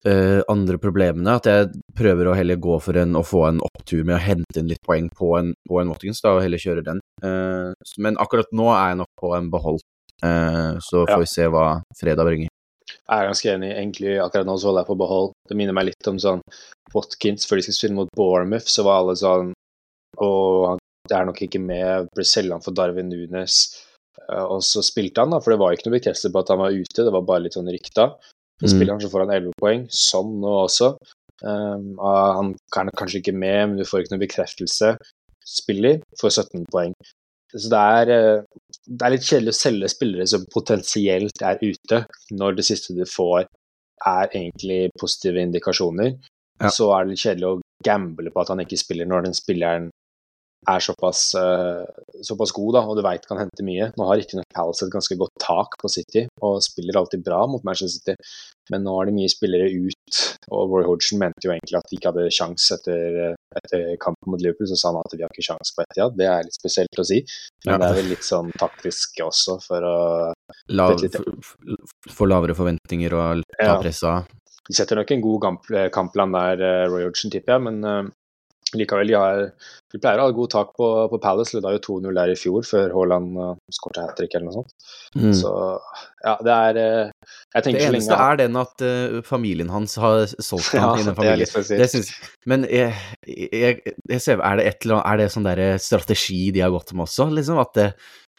uh, 0.07 0.39
andre 0.51 0.79
problemene, 0.81 1.35
at 1.39 1.49
jeg 1.49 1.69
prøver 1.97 2.29
å 2.29 2.35
heller 2.37 2.61
gå 2.61 2.77
for 2.83 2.99
en, 3.01 3.17
å 3.19 3.25
få 3.25 3.45
en 3.49 3.63
opptur 3.65 4.05
med 4.05 4.17
å 4.17 4.23
hente 4.23 4.61
inn 4.61 4.71
litt 4.71 4.83
poeng 4.85 5.09
på 5.15 5.33
en, 5.39 5.53
på 5.67 5.81
en 5.81 5.91
Watkins, 5.91 6.23
da, 6.25 6.37
og 6.37 6.43
heller 6.45 6.61
kjøre 6.61 6.85
den. 6.87 7.03
Uh, 7.23 7.75
men 7.99 8.19
akkurat 8.21 8.51
nå 8.55 8.71
er 8.75 8.93
jeg 8.93 9.01
nok 9.03 9.11
på 9.23 9.33
en 9.37 9.51
behold, 9.53 9.83
uh, 10.23 10.79
så 10.79 11.03
får 11.03 11.17
ja. 11.17 11.21
vi 11.25 11.33
se 11.33 11.51
hva 11.51 11.67
fredag 11.99 12.31
bringer. 12.31 12.53
Jeg 12.89 13.21
er 13.21 13.27
ganske 13.29 13.51
enig. 13.53 13.69
Egentlig 13.73 14.13
akkurat 14.21 14.47
nå 14.47 14.55
så 14.57 14.69
holder 14.69 14.83
jeg 14.83 14.89
på 14.89 14.97
behold. 14.97 15.31
Det 15.49 15.57
minner 15.57 15.75
meg 15.77 15.91
litt 15.91 16.07
om 16.09 16.17
sånn 16.21 16.41
Watkins 16.93 17.45
før 17.45 17.59
de 17.59 17.65
skal 17.67 17.75
spille 17.77 17.97
mot 17.97 18.09
Bournemouth, 18.17 18.69
så 18.69 18.85
var 18.85 19.03
alle 19.03 19.15
sånn 19.17 19.51
og 20.17 20.78
det 21.09 21.17
er 21.17 21.29
nok 21.29 21.43
ikke 21.45 21.61
med. 21.61 22.09
Ble 22.15 22.25
selga 22.27 22.59
for 22.63 22.75
Darwin 22.77 23.09
Nunes. 23.11 23.61
Eh, 24.29 24.43
og 24.43 24.63
så 24.65 24.83
spilte 24.85 25.23
han, 25.23 25.33
da, 25.33 25.41
for 25.43 25.53
det 25.53 25.61
var 25.61 25.75
ikke 25.75 25.89
noe 25.89 25.97
bekreftelse 25.97 26.33
på 26.33 26.43
at 26.43 26.51
han 26.53 26.61
var 26.61 26.75
ute, 26.75 27.05
det 27.05 27.15
var 27.15 27.25
bare 27.27 27.45
litt 27.45 27.57
sånn 27.57 27.71
rykta. 27.71 28.11
Så 28.59 28.67
mm. 28.67 28.73
spiller 28.73 28.93
han, 28.93 29.03
så 29.03 29.11
får 29.11 29.25
han 29.25 29.37
11 29.37 29.55
poeng. 29.61 29.85
Sånn 29.95 30.35
nå 30.43 30.55
også. 30.65 30.93
Um, 31.39 31.93
han 32.03 32.89
er 32.91 32.97
kanskje 32.99 33.21
ikke 33.21 33.35
med, 33.35 33.61
men 33.71 33.79
du 33.79 33.87
får 33.87 34.03
ikke 34.03 34.15
noe 34.15 34.25
bekreftelse. 34.25 34.93
Spiller, 35.49 36.01
får 36.19 36.35
17 36.43 36.67
poeng. 36.73 36.97
Så 37.55 37.69
det 37.71 37.79
er, 37.79 38.11
eh, 38.13 38.65
det 38.85 39.05
er 39.05 39.15
litt 39.15 39.25
kjedelig 39.25 39.55
å 39.55 39.59
selge 39.59 39.89
spillere 39.89 40.27
som 40.29 40.43
potensielt 40.53 41.41
er 41.45 41.63
ute, 41.63 42.03
når 42.35 42.59
det 42.59 42.67
siste 42.67 42.93
du 42.97 43.05
får 43.09 43.47
er 44.07 44.29
egentlig 44.29 44.91
positive 44.99 45.41
indikasjoner. 45.41 46.13
Ja. 46.59 46.69
Så 46.71 46.91
er 46.93 47.05
det 47.05 47.15
litt 47.15 47.23
kjedelig 47.23 47.49
å 47.49 47.61
gamble 47.85 48.31
på 48.35 48.43
at 48.43 48.51
han 48.51 48.61
ikke 48.63 48.79
spiller 48.79 49.07
når 49.09 49.27
den 49.27 49.37
spilleren 49.37 49.89
er 50.67 50.83
såpass, 50.83 51.21
uh, 51.39 51.85
såpass 52.25 52.51
god 52.55 52.75
da, 52.75 52.83
og 52.83 52.97
du 52.97 53.03
veit 53.05 53.25
kan 53.29 53.39
hente 53.39 53.65
mye. 53.65 53.89
Nå 53.97 54.07
har 54.09 54.19
riktignok 54.19 54.47
Palace 54.55 54.85
et 54.85 54.93
ganske 54.93 55.15
godt 55.19 55.35
tak 55.41 55.77
på 55.79 55.91
City 55.91 56.25
og 56.45 56.59
spiller 56.65 56.99
alltid 56.99 57.23
bra 57.25 57.45
mot 57.47 57.63
Manchester 57.67 57.95
City, 57.95 58.33
men 58.73 58.83
nå 58.85 58.95
har 58.97 59.09
det 59.09 59.15
mye 59.15 59.31
spillere 59.31 59.69
ut. 59.71 60.19
Og 60.55 60.73
Roy 60.73 60.87
Hodgson 60.87 61.21
mente 61.21 61.45
jo 61.45 61.53
egentlig 61.53 61.79
at 61.79 61.87
de 61.89 61.99
ikke 61.99 62.11
hadde 62.11 62.27
sjans 62.35 62.65
etter, 62.75 63.19
etter 63.61 63.85
kampen 64.03 64.33
mot 64.33 64.41
Liverpool, 64.41 64.69
så 64.69 64.79
sa 64.79 64.91
han 64.91 65.01
at 65.01 65.15
vi 65.15 65.23
har 65.23 65.31
ikke 65.31 65.47
sjans 65.47 65.73
på 65.75 65.85
Etiad. 65.85 66.17
Det 66.19 66.27
er 66.27 66.45
litt 66.47 66.59
spesielt 66.59 67.01
å 67.01 67.07
si, 67.07 67.21
men 67.65 67.75
ja. 67.75 67.79
det 67.79 67.89
er 67.89 67.99
vel 68.01 68.11
litt 68.15 68.27
sånn 68.27 68.51
taktisk 68.59 69.23
også 69.25 69.59
for 69.63 69.87
å 69.87 69.97
Lav, 70.73 70.97
Få 72.09 72.25
lavere 72.25 72.55
forventninger 72.57 73.13
og 73.13 73.43
ta 73.53 73.73
ja. 73.75 73.79
pressa. 73.81 74.13
De 74.69 74.75
setter 74.77 74.99
nok 74.99 75.11
en 75.13 75.21
god 75.21 75.43
kamp, 75.43 75.69
kampplan 75.93 76.33
der, 76.35 76.63
eh, 76.65 76.87
Roy 76.89 77.05
Hodgson, 77.07 77.31
tipper 77.33 77.55
jeg, 77.55 77.65
men 77.69 78.11
likevel, 78.77 79.09
de, 79.09 79.15
har, 79.17 79.47
de 79.89 79.99
pleier 80.01 80.21
å 80.21 80.27
ha 80.27 80.33
god 80.35 80.51
tak 80.53 80.71
på, 80.77 80.87
på 81.09 81.19
Palace. 81.23 81.55
Leda 81.55 81.71
jo 81.73 81.81
2-0 81.87 82.19
der 82.19 82.33
i 82.33 82.37
fjor, 82.37 82.65
før 82.67 82.93
Haaland 82.93 83.39
uh, 83.39 83.51
skåret 83.73 84.01
hat 84.03 84.15
trick 84.19 84.35
eller 84.37 84.49
noe 84.49 84.59
sånt. 84.59 84.75
Mm. 85.17 85.31
Så 85.37 85.53
ja, 86.25 86.35
det 86.45 86.55
er 86.55 86.79
uh, 86.79 87.33
Det 87.55 87.73
eneste 87.73 87.95
lenge, 87.95 88.19
er 88.27 88.39
den 88.43 88.61
at 88.61 88.85
uh, 88.85 89.19
familien 89.25 89.73
hans 89.73 89.97
har 90.01 90.25
solgt 90.37 90.75
ham 90.75 90.85
ja, 90.99 91.01
i 91.01 91.09
den 91.09 91.17
familien. 91.17 91.53
Det, 91.55 91.81
det 91.81 91.89
synes, 91.95 92.13
men 92.49 92.67
jeg, 92.69 92.93
jeg, 93.25 93.81
jeg, 93.87 94.21
ser, 94.21 94.43
er 94.45 94.61
det 94.61 94.69
et 94.69 94.85
eller 94.87 94.99
annet 94.99 95.11
Er 95.11 95.23
det 95.23 95.29
sånn 95.33 95.49
der 95.49 95.63
strategi 95.81 96.41
de 96.55 96.65
har 96.65 96.73
gått 96.75 96.93
med 96.93 97.07
også, 97.07 97.29
liksom? 97.33 97.61
At 97.63 97.73
det, 97.79 97.91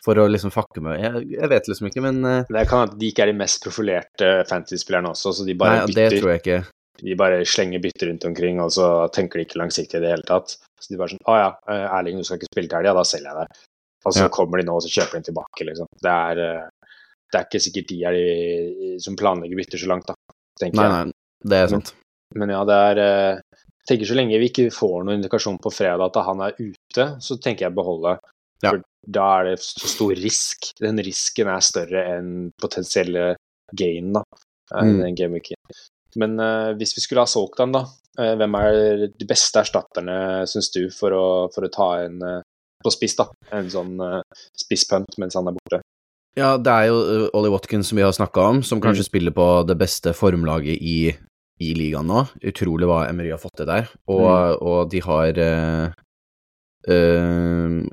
for 0.04 0.16
å 0.16 0.26
liksom 0.30 0.52
fucke 0.54 0.80
med 0.84 1.00
jeg, 1.02 1.24
jeg, 1.34 1.48
vet 1.52 1.66
liksom 1.68 1.90
ikke, 1.90 2.04
men 2.06 2.20
uh, 2.24 2.42
Det 2.48 2.66
kan 2.70 2.86
at 2.86 2.94
de 3.00 3.10
ikke 3.10 3.26
er 3.26 3.32
de 3.32 3.40
mest 3.40 3.64
profilerte 3.64 4.30
fantasy-spillerne 4.48 5.12
også, 5.12 5.34
så 5.36 5.48
de 5.48 5.56
bare 5.58 5.82
nei, 5.82 5.88
bytter. 5.90 6.14
Det 6.14 6.22
tror 6.22 6.32
jeg 6.32 6.44
ikke. 6.44 6.60
De 7.00 7.16
bare 7.16 7.44
slenger 7.48 7.80
bytter 7.80 8.10
rundt 8.10 8.24
omkring, 8.28 8.60
og 8.60 8.72
så 8.74 8.86
tenker 9.14 9.40
de 9.40 9.46
ikke 9.46 9.60
langsiktig 9.60 10.00
i 10.00 10.02
det 10.04 10.10
hele 10.12 10.26
tatt. 10.28 10.56
Så 10.80 10.92
de 10.92 10.98
bare 11.00 11.12
sånn 11.12 11.22
Å 11.28 11.36
ja, 11.38 11.50
eh, 11.72 11.86
Erling, 11.98 12.20
du 12.20 12.26
skal 12.26 12.40
ikke 12.40 12.50
spille 12.50 12.70
til 12.70 12.80
helga, 12.80 12.96
da 12.98 13.04
selger 13.08 13.30
jeg 13.30 13.38
deg. 13.38 13.62
Og 14.00 14.16
så 14.16 14.26
ja. 14.26 14.32
kommer 14.32 14.60
de 14.60 14.66
nå 14.66 14.74
og 14.76 14.84
så 14.84 14.92
kjøper 14.92 15.20
de 15.20 15.28
tilbake, 15.28 15.66
liksom. 15.68 15.88
Det 16.04 16.12
er, 16.12 16.42
eh, 16.44 16.94
det 17.30 17.40
er 17.40 17.48
ikke 17.48 17.62
sikkert 17.66 17.90
de 17.90 17.98
er 18.08 18.18
de 18.18 18.92
som 19.04 19.16
planlegger 19.20 19.60
bytter 19.60 19.82
så 19.82 19.90
langt, 19.92 20.10
da, 20.10 20.36
tenker 20.60 20.80
nei, 20.80 20.88
jeg. 20.88 21.10
Nei, 21.10 21.50
det 21.52 21.60
er 21.60 21.72
sant. 21.74 21.94
Men, 22.32 22.42
men 22.44 22.54
ja, 22.56 22.60
det 22.68 22.78
er 22.90 23.02
eh, 23.04 23.62
Jeg 23.80 23.88
tenker 23.94 24.10
så 24.10 24.16
lenge 24.18 24.38
vi 24.38 24.50
ikke 24.52 24.68
får 24.74 24.96
noen 25.02 25.18
indikasjon 25.18 25.58
på 25.62 25.72
fredag 25.74 26.10
at 26.10 26.20
han 26.26 26.44
er 26.46 26.58
ute, 26.60 27.06
så 27.24 27.36
tenker 27.42 27.66
jeg 27.66 27.76
beholde. 27.76 28.18
Ja. 28.60 28.74
For 28.74 28.84
da 29.08 29.28
er 29.38 29.48
det 29.48 29.54
så 29.64 29.88
stor 29.88 30.12
risk. 30.20 30.68
Den 30.78 31.00
risken 31.02 31.48
er 31.50 31.64
større 31.64 32.04
enn 32.12 32.34
potensielle 32.60 33.32
gain, 33.72 34.12
da. 34.14 34.22
Mm. 34.70 35.00
Den 35.00 35.16
gameweeken. 35.18 35.58
Men 36.18 36.38
uh, 36.40 36.72
hvis 36.78 36.96
vi 36.96 37.04
skulle 37.04 37.24
ha 37.24 37.30
solgt 37.30 37.60
han, 37.62 37.74
da, 37.74 37.84
uh, 38.18 38.34
hvem 38.40 38.56
er 38.60 39.06
de 39.10 39.28
beste 39.28 39.62
erstatterne, 39.62 40.46
syns 40.50 40.70
du, 40.74 40.82
for 40.94 41.14
å, 41.14 41.26
for 41.54 41.66
å, 41.66 41.72
ta 41.72 41.90
en 42.06 42.20
uh, 42.24 42.40
på 42.80 42.92
spiss, 42.94 43.16
da? 43.18 43.28
En 43.52 43.68
sånn 43.68 43.98
spisspunt 44.56 45.18
mens 45.20 45.36
han 45.36 45.50
er 45.50 45.56
borte? 45.58 45.82
Ja, 46.38 46.54
det 46.56 46.72
er 46.72 46.86
jo 46.88 47.26
Ollie 47.36 47.52
Watkins 47.52 47.90
som 47.90 47.98
vi 47.98 48.06
har 48.06 48.14
snakka 48.16 48.46
om, 48.54 48.62
som 48.64 48.80
kanskje 48.80 49.04
mm. 49.04 49.08
spiller 49.10 49.34
på 49.36 49.48
det 49.68 49.76
beste 49.76 50.14
formlaget 50.16 50.80
i, 50.80 51.10
i 51.60 51.74
ligaen 51.76 52.08
nå. 52.08 52.22
Utrolig 52.48 52.88
hva 52.88 53.02
Emery 53.10 53.34
har 53.34 53.42
fått 53.42 53.58
til 53.60 53.68
der. 53.68 53.90
Og, 54.08 54.24
mm. 54.24 54.64
og, 54.70 54.78
de 54.94 55.02
har 55.04 55.42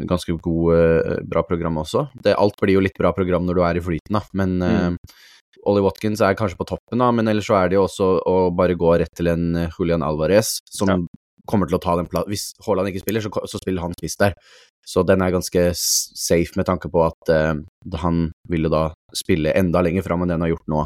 ganske 0.08 0.38
gode, 0.39 0.77
bra 1.27 1.43
program 1.43 1.82
også. 1.84 2.06
Det, 2.23 2.38
alt 2.39 2.56
blir 2.63 2.77
jo 2.77 2.86
litt 2.88 2.95
bra 2.95 3.12
program 3.17 3.43
når 3.43 3.60
du 3.60 3.65
er 3.67 3.82
i 3.82 3.84
flyten, 3.84 4.21
da, 4.21 4.23
men 4.39 4.56
mm 4.63 5.01
Ollie 5.67 5.84
Watkins 5.84 6.23
er 6.23 6.38
kanskje 6.39 6.60
på 6.60 6.67
toppen, 6.69 7.01
da, 7.01 7.12
men 7.12 7.27
ellers 7.27 7.49
så 7.49 7.58
er 7.60 7.69
det 7.69 7.77
jo 7.77 7.86
også 7.88 8.10
å 8.23 8.36
bare 8.56 8.77
gå 8.80 8.97
rett 9.01 9.13
til 9.17 9.32
en 9.34 9.47
eh, 9.60 9.73
Julian 9.75 10.06
Alvarez, 10.06 10.58
som 10.71 10.93
ja. 10.93 10.97
kommer 11.49 11.69
til 11.69 11.77
å 11.77 11.82
ta 11.84 11.97
den 11.99 12.08
plassen 12.08 12.32
Hvis 12.32 12.49
Haaland 12.65 12.91
ikke 12.91 13.03
spiller, 13.03 13.25
så, 13.25 13.32
så, 13.51 13.60
spiller 13.62 13.84
han 13.84 13.95
spiss 13.97 14.17
der. 14.21 14.38
Så 14.88 15.03
den 15.03 15.23
er 15.23 15.34
ganske 15.36 15.63
safe 15.75 16.56
med 16.56 16.67
tanke 16.69 16.88
på 16.88 17.01
at 17.03 17.32
uh, 17.34 17.60
han 17.99 18.21
ville 18.47 18.71
da 18.71 18.86
spille 19.15 19.51
enda 19.60 19.82
lenger 19.84 20.06
fram 20.06 20.23
enn 20.23 20.32
det 20.32 20.38
han 20.38 20.45
har 20.45 20.53
gjort 20.53 20.71
nå, 20.71 20.86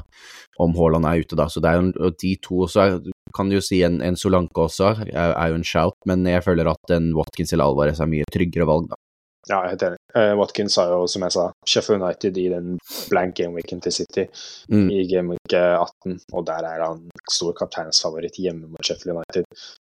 om 0.65 0.73
Haaland 0.79 1.05
er 1.05 1.21
ute, 1.21 1.37
da. 1.37 1.45
Så 1.53 1.61
det 1.61 1.69
er 1.69 1.81
jo 1.81 2.09
de 2.23 2.33
to 2.41 2.63
også 2.65 2.87
kan 3.35 3.49
du 3.49 3.57
jo 3.59 3.63
si 3.63 3.83
en, 3.85 4.01
en 4.03 4.17
Solanke 4.19 4.65
også 4.65 4.89
er, 5.05 5.13
er, 5.13 5.51
jo 5.51 5.59
en 5.59 5.67
shout, 5.67 5.95
men 6.09 6.25
jeg 6.27 6.43
føler 6.45 6.67
at 6.71 6.95
en 6.95 7.11
Watkins 7.15 7.53
eller 7.53 7.69
Alvarez 7.69 8.01
er 8.01 8.09
mye 8.11 8.27
tryggere 8.33 8.67
valg, 8.67 8.89
da. 8.91 8.99
Ja, 9.49 9.57
jeg 9.57 9.61
er 9.65 9.71
helt 9.71 9.83
enig. 9.87 9.99
Uh, 10.13 10.33
Watkins 10.37 10.75
har 10.77 10.91
jo, 10.93 11.05
som 11.09 11.23
jeg 11.25 11.33
sa, 11.33 11.45
Sheffield 11.67 12.03
United 12.03 12.37
i 12.37 12.45
den 12.51 12.75
blank 13.09 13.33
game-weeken 13.39 13.81
til 13.81 13.95
City 13.95 14.25
mm. 14.69 14.85
i 14.93 14.99
gameweek 15.09 15.55
18, 15.55 16.19
og 16.35 16.45
der 16.49 16.67
er 16.69 16.83
han 16.85 17.07
stor 17.25 17.55
kapteinsfavoritt 17.57 18.37
hjemme 18.43 18.69
mot 18.69 18.85
Sheffield 18.85 19.15
United. 19.17 19.47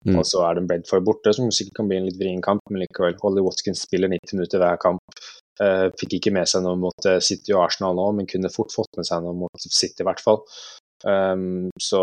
Mm. 0.06 0.20
Og 0.20 0.24
så 0.28 0.44
er 0.46 0.56
det 0.56 0.66
Bredford 0.70 1.04
borte, 1.08 1.34
som 1.34 1.50
sikkert 1.50 1.80
kan 1.80 1.90
bli 1.90 1.98
en 1.98 2.06
litt 2.06 2.20
vrien 2.20 2.44
kamp, 2.44 2.62
men 2.70 2.84
likevel. 2.84 3.18
Holly 3.24 3.42
Watkins 3.44 3.82
spiller 3.88 4.12
90 4.12 4.38
minutter 4.38 4.62
hver 4.62 4.78
kamp. 4.82 5.22
Uh, 5.60 5.90
fikk 5.98 6.20
ikke 6.20 6.32
med 6.32 6.48
seg 6.48 6.62
noe 6.64 6.78
mot 6.80 7.10
City 7.20 7.52
og 7.56 7.66
Arsenal 7.66 7.98
nå, 7.98 8.06
men 8.20 8.30
kunne 8.30 8.52
fort 8.54 8.70
fått 8.72 9.00
med 9.00 9.08
seg 9.08 9.26
noe 9.26 9.34
mot 9.42 9.66
City, 9.66 10.04
i 10.04 10.08
hvert 10.08 10.22
fall. 10.22 10.44
Um, 11.04 11.70
så 11.80 12.00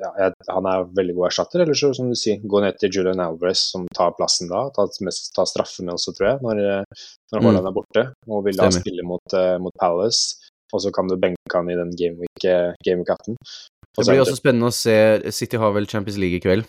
ja, 0.00 0.10
jeg, 0.22 0.32
han 0.48 0.68
er 0.70 0.86
veldig 0.96 1.16
god 1.18 1.26
erstatter. 1.28 1.64
Eller 1.64 1.76
så, 1.76 1.90
som 1.96 2.08
du 2.08 2.16
sier, 2.18 2.40
gå 2.40 2.62
ned 2.64 2.78
til 2.80 2.92
Julian 2.94 3.20
Alvarez, 3.20 3.66
som 3.74 3.84
tar 3.96 4.14
plassen 4.18 4.48
da. 4.52 4.64
Tar, 4.76 4.88
tar 5.36 5.50
straffene 5.50 5.92
også, 5.96 6.14
tror 6.16 6.30
jeg, 6.32 6.40
når, 6.46 6.62
når 7.34 7.40
Mm. 7.42 7.46
Haaland 7.50 7.66
er 7.68 7.74
borte. 7.76 8.02
Og 8.30 8.44
vil 8.46 8.56
da 8.56 8.68
Stemmer. 8.70 8.84
spille 8.84 9.06
mot, 9.08 9.36
uh, 9.36 9.56
mot 9.60 9.74
Palace. 9.80 10.50
Og 10.74 10.80
så 10.82 10.90
kan 10.94 11.06
du 11.10 11.16
benke 11.20 11.54
han 11.54 11.68
i 11.70 11.76
den 11.78 11.92
Gameweek 11.94 12.44
eh, 12.50 12.72
Gameweek 12.86 13.10
18. 13.14 13.36
Og 13.94 14.00
Det 14.00 14.08
blir 14.10 14.22
også 14.24 14.38
spennende 14.40 14.70
å 14.72 14.74
se 14.74 14.96
City 15.30 15.60
har 15.60 15.70
vel 15.76 15.86
Champions 15.86 16.18
League 16.18 16.40
i 16.40 16.42
kveld, 16.42 16.64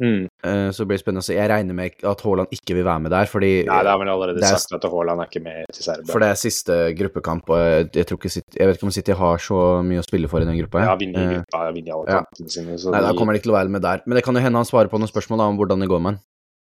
mm, 0.00 0.22
eh, 0.44 0.68
så 0.74 0.82
det 0.84 0.88
blir 0.90 1.00
spennende 1.02 1.22
å 1.24 1.26
se. 1.26 1.36
Jeg 1.36 1.50
regner 1.50 1.76
med 1.76 2.04
at 2.04 2.20
Haaland 2.26 2.48
ikke 2.54 2.74
vil 2.78 2.84
være 2.86 3.04
med 3.06 3.14
der, 3.14 3.30
fordi 3.30 3.52
Nei, 3.68 3.78
det 3.86 3.92
har 3.92 3.98
vel 4.02 4.12
allerede 4.14 4.42
er- 4.42 4.56
sagt 4.58 4.74
at 4.78 4.84
Haaland 4.90 5.20
er 5.24 5.30
ikke 5.30 5.42
med 5.44 5.64
til 5.72 5.84
Serbia. 5.86 6.10
For 6.12 6.24
det 6.24 6.28
er 6.32 6.40
siste 6.40 6.78
gruppekamp, 6.98 7.48
og 7.50 7.58
jeg, 7.62 7.88
jeg, 8.00 8.06
tror 8.10 8.18
ikke 8.20 8.34
City, 8.36 8.58
jeg 8.58 8.66
vet 8.68 8.76
ikke 8.80 8.88
om 8.90 8.94
City 8.98 9.12
har 9.22 9.38
så 9.38 9.60
mye 9.84 10.02
å 10.02 10.06
spille 10.06 10.28
for 10.28 10.40
i 10.40 10.48
den 10.48 10.58
gruppa. 10.62 10.84
Ja, 10.84 10.94
vinner 11.00 11.20
i 11.20 11.24
Eh, 11.24 11.34
gruppa, 11.40 11.64
vinner 11.72 11.96
alle 11.98 12.06
ja. 12.08 12.20
kampene 12.24 12.50
sine. 12.50 12.78
Så 12.78 12.90
Nei, 12.94 13.00
da 13.06 13.12
kommer 13.16 13.32
de 13.34 13.40
ikke 13.40 13.48
til 13.50 13.54
å 13.56 13.58
være 13.60 13.70
med 13.70 13.82
der. 13.82 14.02
Men 14.06 14.16
det 14.16 14.24
kan 14.24 14.34
jo 14.34 14.40
hende 14.44 14.60
han 14.62 14.68
svarer 14.68 14.88
på 14.92 14.98
noen 15.00 15.10
spørsmål 15.10 15.38
da, 15.44 15.50
om 15.52 15.58
hvordan 15.58 15.80
det 15.80 15.88
går 15.90 16.00
med 16.04 16.14
han. 16.14 16.20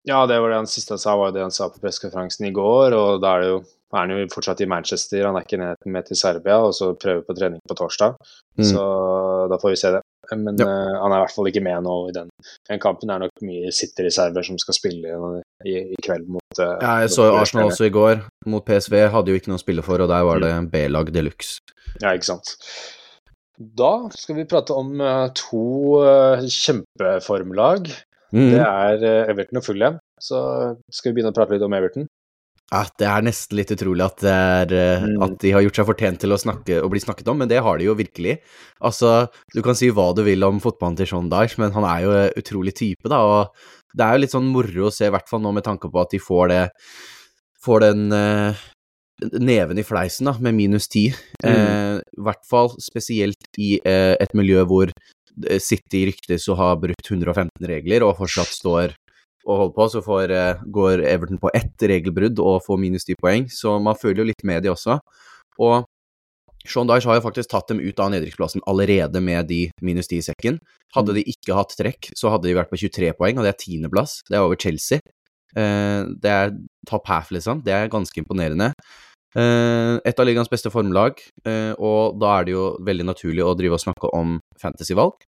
Ja, 0.07 0.23
det 0.31 0.39
var 0.41 0.49
det 0.55 0.57
han 0.63 0.67
siste 0.71 0.95
han 0.95 1.03
sa, 1.03 1.17
var 1.21 1.33
det 1.35 1.43
han 1.43 1.51
sa 1.53 1.69
på 1.69 1.81
pressekonferansen 1.83 2.47
i 2.49 2.53
går. 2.55 2.95
Og 2.97 3.21
da 3.21 3.35
er, 3.37 3.41
det 3.45 3.49
jo, 3.51 3.59
er 3.93 3.99
han 3.99 4.13
jo 4.15 4.27
fortsatt 4.33 4.63
i 4.65 4.69
Manchester, 4.71 5.27
han 5.27 5.37
er 5.37 5.45
ikke 5.45 5.59
med 5.91 6.07
til 6.07 6.17
Serbia, 6.17 6.57
og 6.65 6.73
så 6.73 6.95
prøver 6.97 7.27
på 7.27 7.37
trening 7.37 7.61
på 7.69 7.77
torsdag. 7.77 8.15
Mm. 8.57 8.65
Så 8.71 8.85
da 9.51 9.59
får 9.61 9.75
vi 9.75 9.81
se 9.83 9.91
det. 9.99 10.01
Men 10.37 10.59
Ja. 10.61 10.67
uh, 10.67 10.97
han 11.03 11.13
er 11.13 11.17
i 11.17 11.23
hvert 11.25 11.35
fall 11.35 11.49
ikke 11.51 11.63
med 11.65 11.85
nå 11.87 11.95
i 12.11 12.15
den, 12.17 12.29
den 12.69 12.83
kampen. 12.83 13.11
Er 13.11 13.23
nok 13.23 13.45
mye 13.47 13.73
City-reserver 13.73 14.45
som 14.45 14.59
skal 14.61 14.77
spille 14.77 15.15
i, 15.65 15.77
i 15.95 15.99
kveld 16.05 16.29
mot 16.29 16.61
uh, 16.61 16.77
Ja, 16.83 16.99
jeg 17.05 17.15
så 17.15 17.31
Arsenal 17.39 17.71
også 17.73 17.89
i 17.89 17.95
går, 17.95 18.23
mot 18.47 18.67
PSV. 18.67 18.99
Hadde 19.15 19.33
jo 19.33 19.41
ikke 19.41 19.53
noe 19.53 19.61
å 19.61 19.65
spille 19.65 19.85
for, 19.87 20.05
og 20.05 20.13
der 20.13 20.27
var 20.29 20.43
det 20.45 20.53
B-lag 20.75 21.13
de 21.15 21.25
luxe. 21.31 21.63
Ja, 22.03 22.13
ikke 22.13 22.29
sant. 22.35 22.57
Da 23.59 23.93
skal 24.15 24.37
vi 24.39 24.47
prate 24.51 24.77
om 24.77 25.01
uh, 25.01 25.31
to 25.35 26.03
kjempeformlag. 26.45 27.89
Mm. 28.29 28.51
Det 28.53 28.61
er 28.61 29.09
Everton 29.33 29.63
og 29.63 29.65
Fulham. 29.65 29.99
Så 30.21 30.39
skal 30.93 31.11
vi 31.11 31.19
begynne 31.19 31.33
å 31.33 31.37
prate 31.37 31.57
litt 31.57 31.65
om 31.65 31.75
Everton. 31.75 32.09
Ja, 32.69 32.83
det 33.01 33.07
er 33.09 33.23
nesten 33.25 33.57
litt 33.57 33.71
utrolig 33.73 34.05
at, 34.05 34.19
det 34.21 34.33
er, 34.33 34.73
eh, 34.77 35.05
Mm. 35.07 35.23
at 35.25 35.39
de 35.41 35.53
har 35.55 35.63
gjort 35.65 35.79
seg 35.81 35.87
fortjent 35.89 36.21
til 36.21 36.35
å, 36.35 36.39
snakke, 36.41 36.83
å 36.85 36.91
bli 36.93 37.01
snakket 37.01 37.29
om, 37.33 37.39
men 37.39 37.49
det 37.49 37.63
har 37.65 37.79
de 37.79 37.87
jo 37.87 37.95
virkelig. 37.97 38.39
Altså, 38.85 39.31
du 39.55 39.63
kan 39.65 39.75
si 39.75 39.89
hva 39.89 40.15
du 40.15 40.23
vil 40.23 40.45
om 40.45 40.61
fotballen 40.61 40.97
til 40.99 41.07
Sean 41.09 41.31
Dyche, 41.33 41.57
men 41.59 41.73
han 41.73 41.85
er 41.89 42.03
jo 42.05 42.11
en 42.13 42.37
utrolig 42.37 42.75
type, 42.77 43.09
da, 43.09 43.23
og 43.25 43.55
det 43.97 44.05
er 44.05 44.13
jo 44.13 44.21
litt 44.21 44.35
sånn 44.37 44.53
moro 44.53 44.89
å 44.89 44.93
se, 44.93 45.07
i 45.09 45.11
hvert 45.15 45.29
fall 45.31 45.41
nå 45.41 45.55
med 45.57 45.65
tanke 45.65 45.89
på 45.91 46.01
at 46.03 46.11
de 46.13 46.19
får 46.19 46.49
det 46.49 46.65
Får 47.59 47.81
den 47.83 48.13
eh, 48.15 48.55
neven 49.43 49.81
i 49.81 49.83
fleisen, 49.83 50.29
da, 50.29 50.37
med 50.39 50.55
minus 50.55 50.87
ti. 50.87 51.09
Mm. 51.43 51.49
Eh, 51.51 51.97
I 51.99 52.23
hvert 52.23 52.45
fall 52.47 52.69
spesielt 52.79 53.49
i 53.59 53.81
eh, 53.83 54.15
et 54.15 54.31
miljø 54.39 54.63
hvor 54.65 54.93
eh, 54.93 55.59
City 55.59 56.05
ryktes 56.07 56.47
å 56.49 56.55
ha 56.55 56.69
brutt 56.79 57.11
115 57.11 57.51
regler 57.67 58.07
og 58.07 58.15
fortsatt 58.21 58.55
står 58.55 58.95
og 59.47 59.61
holder 59.63 59.75
på, 59.77 59.87
så 59.93 60.03
får, 60.05 60.31
eh, 60.35 60.63
går 60.67 61.05
Everton 61.07 61.39
på 61.39 61.51
ett 61.55 61.87
regelbrudd 61.91 62.39
og 62.39 62.63
får 62.67 62.81
minus 62.81 63.05
10 63.05 63.15
poeng, 63.23 63.47
så 63.49 63.79
man 63.83 63.97
føler 63.97 64.23
jo 64.23 64.31
litt 64.31 64.45
med 64.45 64.63
de 64.63 64.73
også. 64.73 64.99
Og 65.59 65.85
Sean 66.67 66.89
Dyche 66.89 67.07
har 67.09 67.17
jo 67.17 67.25
faktisk 67.25 67.49
tatt 67.49 67.69
dem 67.69 67.81
ut 67.81 68.01
av 68.01 68.11
nedrykksplassen 68.13 68.65
allerede 68.67 69.23
med 69.23 69.49
de 69.49 69.71
minus 69.81 70.09
10 70.09 70.19
i 70.19 70.27
sekken. 70.27 70.59
Hadde 70.95 71.15
de 71.15 71.25
ikke 71.25 71.55
hatt 71.57 71.73
trekk, 71.79 72.11
så 72.19 72.33
hadde 72.33 72.49
de 72.49 72.57
vært 72.59 72.71
på 72.71 72.81
23 72.81 73.15
poeng, 73.17 73.39
og 73.39 73.47
det 73.47 73.55
er 73.55 73.63
tiendeplass. 73.63 74.21
Det 74.29 74.37
er 74.37 74.45
over 74.45 74.57
Chelsea. 74.57 74.99
Eh, 75.57 76.05
det 76.21 76.33
er 76.33 76.57
top 76.87 77.07
half, 77.07 77.31
liksom. 77.31 77.63
Det 77.65 77.73
er 77.73 77.89
ganske 77.89 78.21
imponerende. 78.21 78.75
Eh, 79.37 80.01
et 80.05 80.19
av 80.19 80.27
ligaens 80.27 80.51
beste 80.51 80.71
formlag, 80.73 81.21
og 81.79 82.19
da 82.21 82.35
er 82.39 82.45
det 82.45 82.53
jo 82.53 82.77
veldig 82.85 83.07
naturlig 83.07 83.45
å 83.45 83.57
drive 83.57 83.79
og 83.79 83.85
snakke 83.87 84.13
om 84.13 84.39
fantasyvalg. 84.61 85.25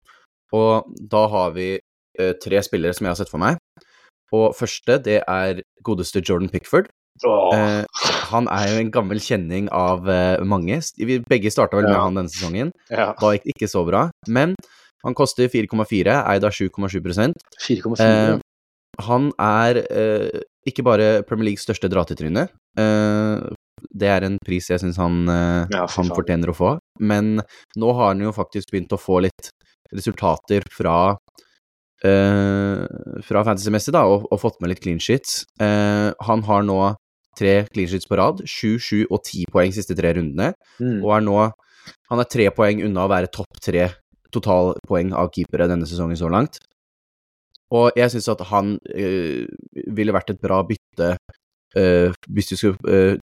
Og 0.54 0.94
da 1.10 1.26
har 1.26 1.50
vi 1.56 1.80
tre 2.14 2.60
spillere 2.62 2.94
som 2.94 3.06
jeg 3.06 3.10
har 3.10 3.18
sett 3.18 3.32
for 3.32 3.42
meg. 3.42 3.58
Og 4.32 4.54
første, 4.56 4.98
det 5.04 5.22
er 5.28 5.60
godeste 5.84 6.22
Jordan 6.24 6.48
Pickford. 6.48 6.88
Eh, 7.24 7.84
han 8.32 8.48
er 8.50 8.70
jo 8.72 8.80
en 8.82 8.90
gammel 8.90 9.20
kjenning 9.22 9.68
av 9.70 10.08
eh, 10.10 10.40
mange. 10.42 10.80
Vi 10.98 11.20
begge 11.28 11.52
starta 11.52 11.76
vel 11.78 11.86
med 11.86 11.94
Ja. 11.94 12.02
han 12.02 12.14
denne 12.18 12.32
sesongen. 12.32 12.72
ja. 12.90 13.12
Da 13.20 13.32
gikk 13.34 13.44
det 13.44 13.54
ikke 13.54 13.70
så 13.70 13.84
bra. 13.86 14.10
Men 14.26 14.56
han 15.04 15.14
koster 15.14 15.46
4,4, 15.48 16.24
eid 16.32 16.44
av 16.44 16.50
7,7 16.50 17.32
4,4. 17.60 18.00
Eh, 18.00 18.38
han 19.04 19.30
er 19.38 19.76
eh, 19.90 20.40
ikke 20.66 20.82
bare 20.86 21.22
Premier 21.22 21.50
Leagues 21.50 21.62
største 21.66 21.90
dra-til-tryne. 21.90 22.48
Eh, 22.78 23.52
det 23.94 24.08
er 24.08 24.24
en 24.24 24.38
pris 24.44 24.66
jeg 24.70 24.80
syns 24.80 24.96
han, 24.96 25.28
eh, 25.28 25.66
Ja, 25.70 25.86
han 25.86 26.08
fortjener 26.10 26.50
å 26.50 26.56
få. 26.56 26.78
Men 27.00 27.40
nå 27.76 27.94
har 27.94 28.14
han 28.14 28.20
jo 28.20 28.32
faktisk 28.32 28.70
begynt 28.72 28.90
å 28.94 28.98
få 28.98 29.20
litt 29.22 29.50
resultater 29.94 30.62
fra 30.72 31.16
fra 32.04 33.42
fantasy-messig, 33.46 33.94
da, 33.96 34.04
og, 34.10 34.26
og 34.28 34.40
fått 34.42 34.60
med 34.60 34.72
litt 34.72 34.82
clean 34.84 35.00
sheets. 35.00 35.44
Eh, 35.62 36.10
han 36.28 36.44
har 36.48 36.66
nå 36.66 36.78
tre 37.38 37.54
clean 37.72 37.90
sheets 37.90 38.08
på 38.10 38.18
rad. 38.20 38.42
Sju, 38.48 38.76
sju 38.82 39.04
og 39.08 39.22
ti 39.26 39.44
poeng 39.50 39.74
siste 39.74 39.96
tre 39.98 40.14
rundene. 40.18 40.52
Mm. 40.80 41.00
Og 41.02 41.14
er 41.16 41.24
nå 41.24 41.38
Han 42.08 42.20
er 42.20 42.28
tre 42.32 42.46
poeng 42.54 42.80
unna 42.86 43.04
å 43.04 43.10
være 43.12 43.28
topp 43.32 43.58
tre 43.60 43.90
totalpoeng 44.32 45.12
av 45.16 45.28
keepere 45.34 45.66
denne 45.68 45.84
sesongen 45.88 46.16
så 46.16 46.30
langt. 46.32 46.56
Og 47.74 47.96
jeg 47.98 48.12
syns 48.12 48.30
at 48.32 48.44
han 48.48 48.76
øh, 48.94 49.44
ville 49.96 50.14
vært 50.14 50.32
et 50.32 50.40
bra 50.40 50.62
bytte 50.64 51.10
øh, 51.76 52.14
hvis 52.32 52.50
du 52.52 52.56
skulle 52.56 52.78
øh, 52.88 53.18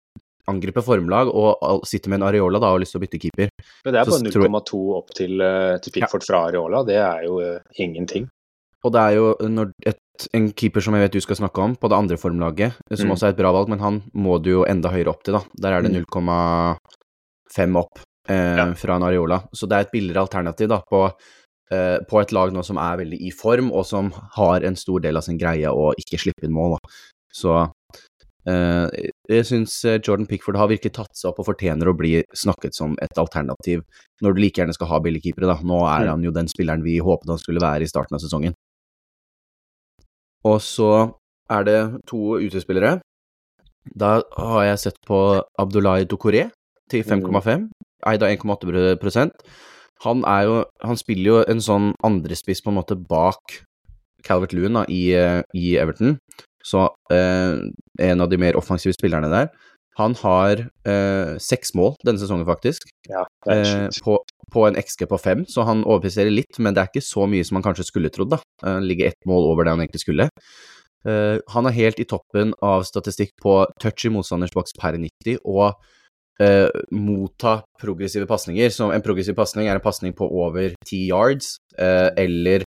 angripe 0.49 0.81
formlag 0.83 1.29
og 1.29 1.85
sitte 1.87 2.09
med 2.09 2.19
en 2.19 2.27
Areola 2.29 2.59
da 2.61 2.71
og 2.71 2.79
har 2.79 2.83
lyst 2.83 2.95
til 2.95 3.01
å 3.01 3.05
bytte 3.05 3.21
keeper. 3.21 3.51
Men 3.85 3.95
det 3.95 4.01
er 4.01 4.09
bare 4.09 4.33
0,2 4.33 4.81
opp 4.97 5.13
til, 5.17 5.41
eh, 5.45 5.77
til 5.83 5.95
Pickford 5.95 6.25
fra 6.25 6.43
Areola. 6.49 6.83
Det 6.87 6.97
er 6.97 7.25
jo 7.27 7.39
eh, 7.45 7.59
ingenting. 7.77 8.27
Og 8.85 8.93
det 8.95 8.99
er 9.01 9.15
jo 9.17 9.35
når 9.51 9.71
et, 9.85 9.97
en 10.33 10.51
keeper 10.55 10.81
som 10.81 10.93
jeg 10.95 11.03
vet 11.03 11.11
du 11.17 11.19
skal 11.21 11.35
snakke 11.35 11.59
om, 11.63 11.75
på 11.75 11.89
det 11.91 11.97
andre 11.97 12.17
formlaget, 12.17 12.77
som 12.95 13.07
Mm. 13.09 13.11
også 13.15 13.27
er 13.27 13.29
et 13.33 13.37
bra 13.41 13.51
valg, 13.51 13.67
men 13.69 13.79
han 13.79 14.01
må 14.15 14.41
du 14.41 14.49
jo 14.51 14.63
enda 14.65 14.89
høyere 14.89 15.09
opp 15.11 15.23
til, 15.23 15.33
da. 15.33 15.41
Der 15.59 15.73
er 15.73 15.81
det 15.81 15.91
Mm. 15.91 16.05
0,5 16.05 17.75
opp 17.77 17.99
eh, 18.29 18.55
Ja. 18.57 18.73
fra 18.75 18.95
en 18.95 19.03
Areola. 19.03 19.43
Så 19.53 19.67
det 19.67 19.75
er 19.75 19.81
et 19.81 19.91
billigere 19.91 20.21
alternativ 20.27 20.67
da, 20.69 20.81
på, 20.89 21.11
eh, 21.71 21.97
på 22.07 22.21
et 22.21 22.31
lag 22.31 22.51
nå 22.53 22.63
som 22.63 22.77
er 22.77 22.97
veldig 22.97 23.19
i 23.21 23.31
form, 23.31 23.71
og 23.71 23.85
som 23.85 24.11
har 24.35 24.63
en 24.63 24.75
stor 24.75 24.99
del 25.01 25.17
av 25.17 25.23
sin 25.23 25.37
greie 25.37 25.65
å 25.67 25.93
ikke 25.97 26.19
slippe 26.19 26.43
inn 26.45 26.53
mål. 26.53 26.77
Da. 26.77 26.89
Så 27.33 27.71
eh, 28.47 28.87
jeg 29.29 29.43
syns 29.45 29.83
Jordan 30.05 30.25
Pickford 30.25 30.55
har 30.57 30.67
virkelig 30.69 30.93
tatt 30.93 31.11
seg 31.13 31.29
opp 31.31 31.39
og 31.39 31.45
fortjener 31.47 31.87
å 31.91 31.97
bli 31.97 32.23
snakket 32.33 32.73
som 32.73 32.95
et 33.01 33.17
alternativ 33.17 33.81
når 34.23 34.33
du 34.35 34.41
like 34.41 34.55
gjerne 34.61 34.73
skal 34.73 34.87
ha 34.87 34.99
billigkeepere. 34.99 35.47
da. 35.47 35.55
Nå 35.63 35.81
er 35.85 36.05
Mm. 36.05 36.09
han 36.09 36.23
jo 36.23 36.31
den 36.31 36.47
spilleren 36.47 36.83
vi 36.83 36.99
håpet 36.99 37.27
han 37.27 37.37
skulle 37.37 37.59
være 37.59 37.81
i 37.81 37.85
starten 37.91 38.13
av 38.15 38.19
sesongen. 38.21 38.53
Og 40.47 40.62
så 40.63 40.91
er 41.49 41.63
det 41.67 41.80
to 42.08 42.38
utespillere. 42.39 42.99
Da 43.99 44.19
har 44.38 44.63
jeg 44.63 44.80
sett 44.80 44.99
på 45.08 45.19
Abdullahi 45.60 46.06
Dokore 46.06 46.49
til 46.91 47.04
5,5, 47.04 47.69
eid 48.08 48.23
av 48.23 48.30
1,8 48.30 49.30
Han 50.06 50.23
er 50.23 50.41
jo 50.43 50.65
Han 50.84 50.97
spiller 50.97 51.32
jo 51.32 51.43
en 51.47 51.62
sånn 51.62 51.93
andrespiss 52.04 52.62
på 52.62 52.69
en 52.69 52.80
måte 52.80 52.95
bak 52.95 53.63
Calvert 54.23 54.54
Lewin 54.54 54.73
da, 54.73 54.86
i, 54.88 55.13
eh, 55.15 55.41
i 55.56 55.78
Everton. 55.78 56.17
Så 56.63 56.89
eh, 57.12 57.56
en 57.99 58.21
av 58.21 58.30
de 58.30 58.38
mer 58.38 58.58
offensive 58.58 58.93
spillerne 58.93 59.30
der. 59.32 59.47
Han 59.97 60.15
har 60.21 60.62
eh, 60.88 61.38
seks 61.43 61.73
mål 61.75 61.95
denne 62.06 62.21
sesongen, 62.21 62.47
faktisk. 62.47 62.88
Ja, 63.10 63.25
Eh, 63.49 63.88
på, 64.04 64.19
på 64.54 64.65
en 64.67 64.78
XG 64.78 65.08
på 65.10 65.17
fem, 65.19 65.45
så 65.49 65.63
han 65.67 65.84
overpresterer 65.84 66.32
litt, 66.32 66.60
men 66.60 66.75
det 66.75 66.84
er 66.84 66.91
ikke 66.91 67.06
så 67.06 67.25
mye 67.30 67.45
som 67.47 67.58
han 67.58 67.65
kanskje 67.65 67.88
skulle 67.88 68.12
trodd, 68.13 68.32
da. 68.36 68.39
Eh, 68.63 68.73
Han 68.78 68.88
ligger 68.88 69.10
ett 69.10 69.25
mål 69.28 69.49
over 69.52 69.65
det 69.65 69.73
han 69.73 69.82
egentlig 69.84 70.04
skulle. 70.04 70.30
Eh, 71.08 71.38
han 71.54 71.69
er 71.69 71.78
helt 71.78 71.99
i 71.99 72.08
toppen 72.08 72.54
av 72.62 72.84
statistikk 72.88 73.32
på 73.41 73.62
touch 73.80 74.06
i 74.06 74.12
motstanders 74.13 74.54
boks 74.56 74.75
per 74.80 74.99
90 74.99 75.39
og 75.45 75.80
eh, 76.43 76.67
motta 76.91 77.60
progressive 77.82 78.28
pasninger. 78.28 78.69
Så 78.69 78.91
en 78.93 79.06
progressiv 79.06 79.38
pasning 79.39 79.67
er 79.67 79.80
en 79.80 79.84
pasning 79.86 80.15
på 80.15 80.28
over 80.28 80.75
10 80.86 81.06
yards, 81.10 81.58
eh, 81.78 82.10
eller 82.19 82.67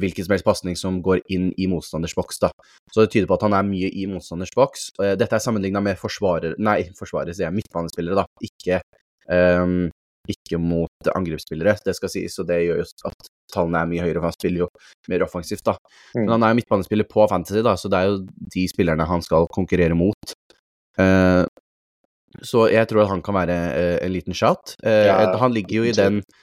hvilken 0.00 0.26
som 0.26 0.34
helst 0.34 0.46
pasning 0.46 0.76
som 0.76 0.98
går 1.04 1.22
inn 1.32 1.50
i 1.56 1.68
motstanders 1.70 2.14
boks, 2.18 2.42
da. 2.42 2.50
Så 2.92 3.04
det 3.04 3.12
tyder 3.14 3.30
på 3.30 3.38
at 3.38 3.46
han 3.46 3.56
er 3.56 3.68
mye 3.68 3.88
i 3.88 4.06
motstanders 4.10 4.52
boks. 4.56 4.90
Eh, 5.00 5.14
Dette 5.20 5.38
er 5.38 5.44
sammenligna 5.44 5.82
med 5.84 6.00
forsvarer... 6.00 6.58
Nei, 6.60 6.82
forsvarer, 6.98 7.32
sier 7.32 7.48
jeg. 7.48 7.56
Midtbanespillere, 7.60 8.22
da. 8.22 8.26
Ikke 8.50 8.82
um, 9.30 9.88
ikke 10.30 10.58
mot 10.60 11.10
angrepsspillere, 11.14 11.78
det 11.84 11.94
skal 11.96 12.12
sies, 12.12 12.36
og 12.42 12.48
det 12.50 12.60
gjør 12.64 12.82
jo 12.82 12.88
at 13.08 13.30
tallene 13.50 13.80
er 13.80 13.88
mye 13.90 14.04
høyere, 14.04 14.20
for 14.20 14.28
han 14.28 14.36
spiller 14.36 14.64
jo 14.64 14.68
mer 15.10 15.24
offensivt, 15.26 15.64
da. 15.66 15.74
Mm. 16.12 16.20
Men 16.20 16.34
han 16.34 16.44
er 16.44 16.52
jo 16.52 16.58
midtbanespiller 16.60 17.08
på 17.10 17.26
Fantasy, 17.30 17.64
da, 17.66 17.74
så 17.80 17.90
det 17.90 17.98
er 17.98 18.10
jo 18.10 18.20
de 18.54 18.66
spillerne 18.70 19.08
han 19.08 19.24
skal 19.26 19.48
konkurrere 19.54 19.96
mot. 19.98 20.36
Uh, 21.00 21.48
så 22.46 22.68
jeg 22.70 22.86
tror 22.90 23.04
at 23.04 23.10
han 23.10 23.24
kan 23.26 23.34
være 23.40 23.56
uh, 23.72 23.96
en 24.04 24.14
liten 24.14 24.36
shout. 24.36 24.76
Uh, 24.84 25.06
Ja, 25.08 25.18
han 25.40 25.56
ligger 25.56 25.80
jo 25.80 25.88
i 25.88 25.96
den 25.96 26.20
eh, 26.20 26.38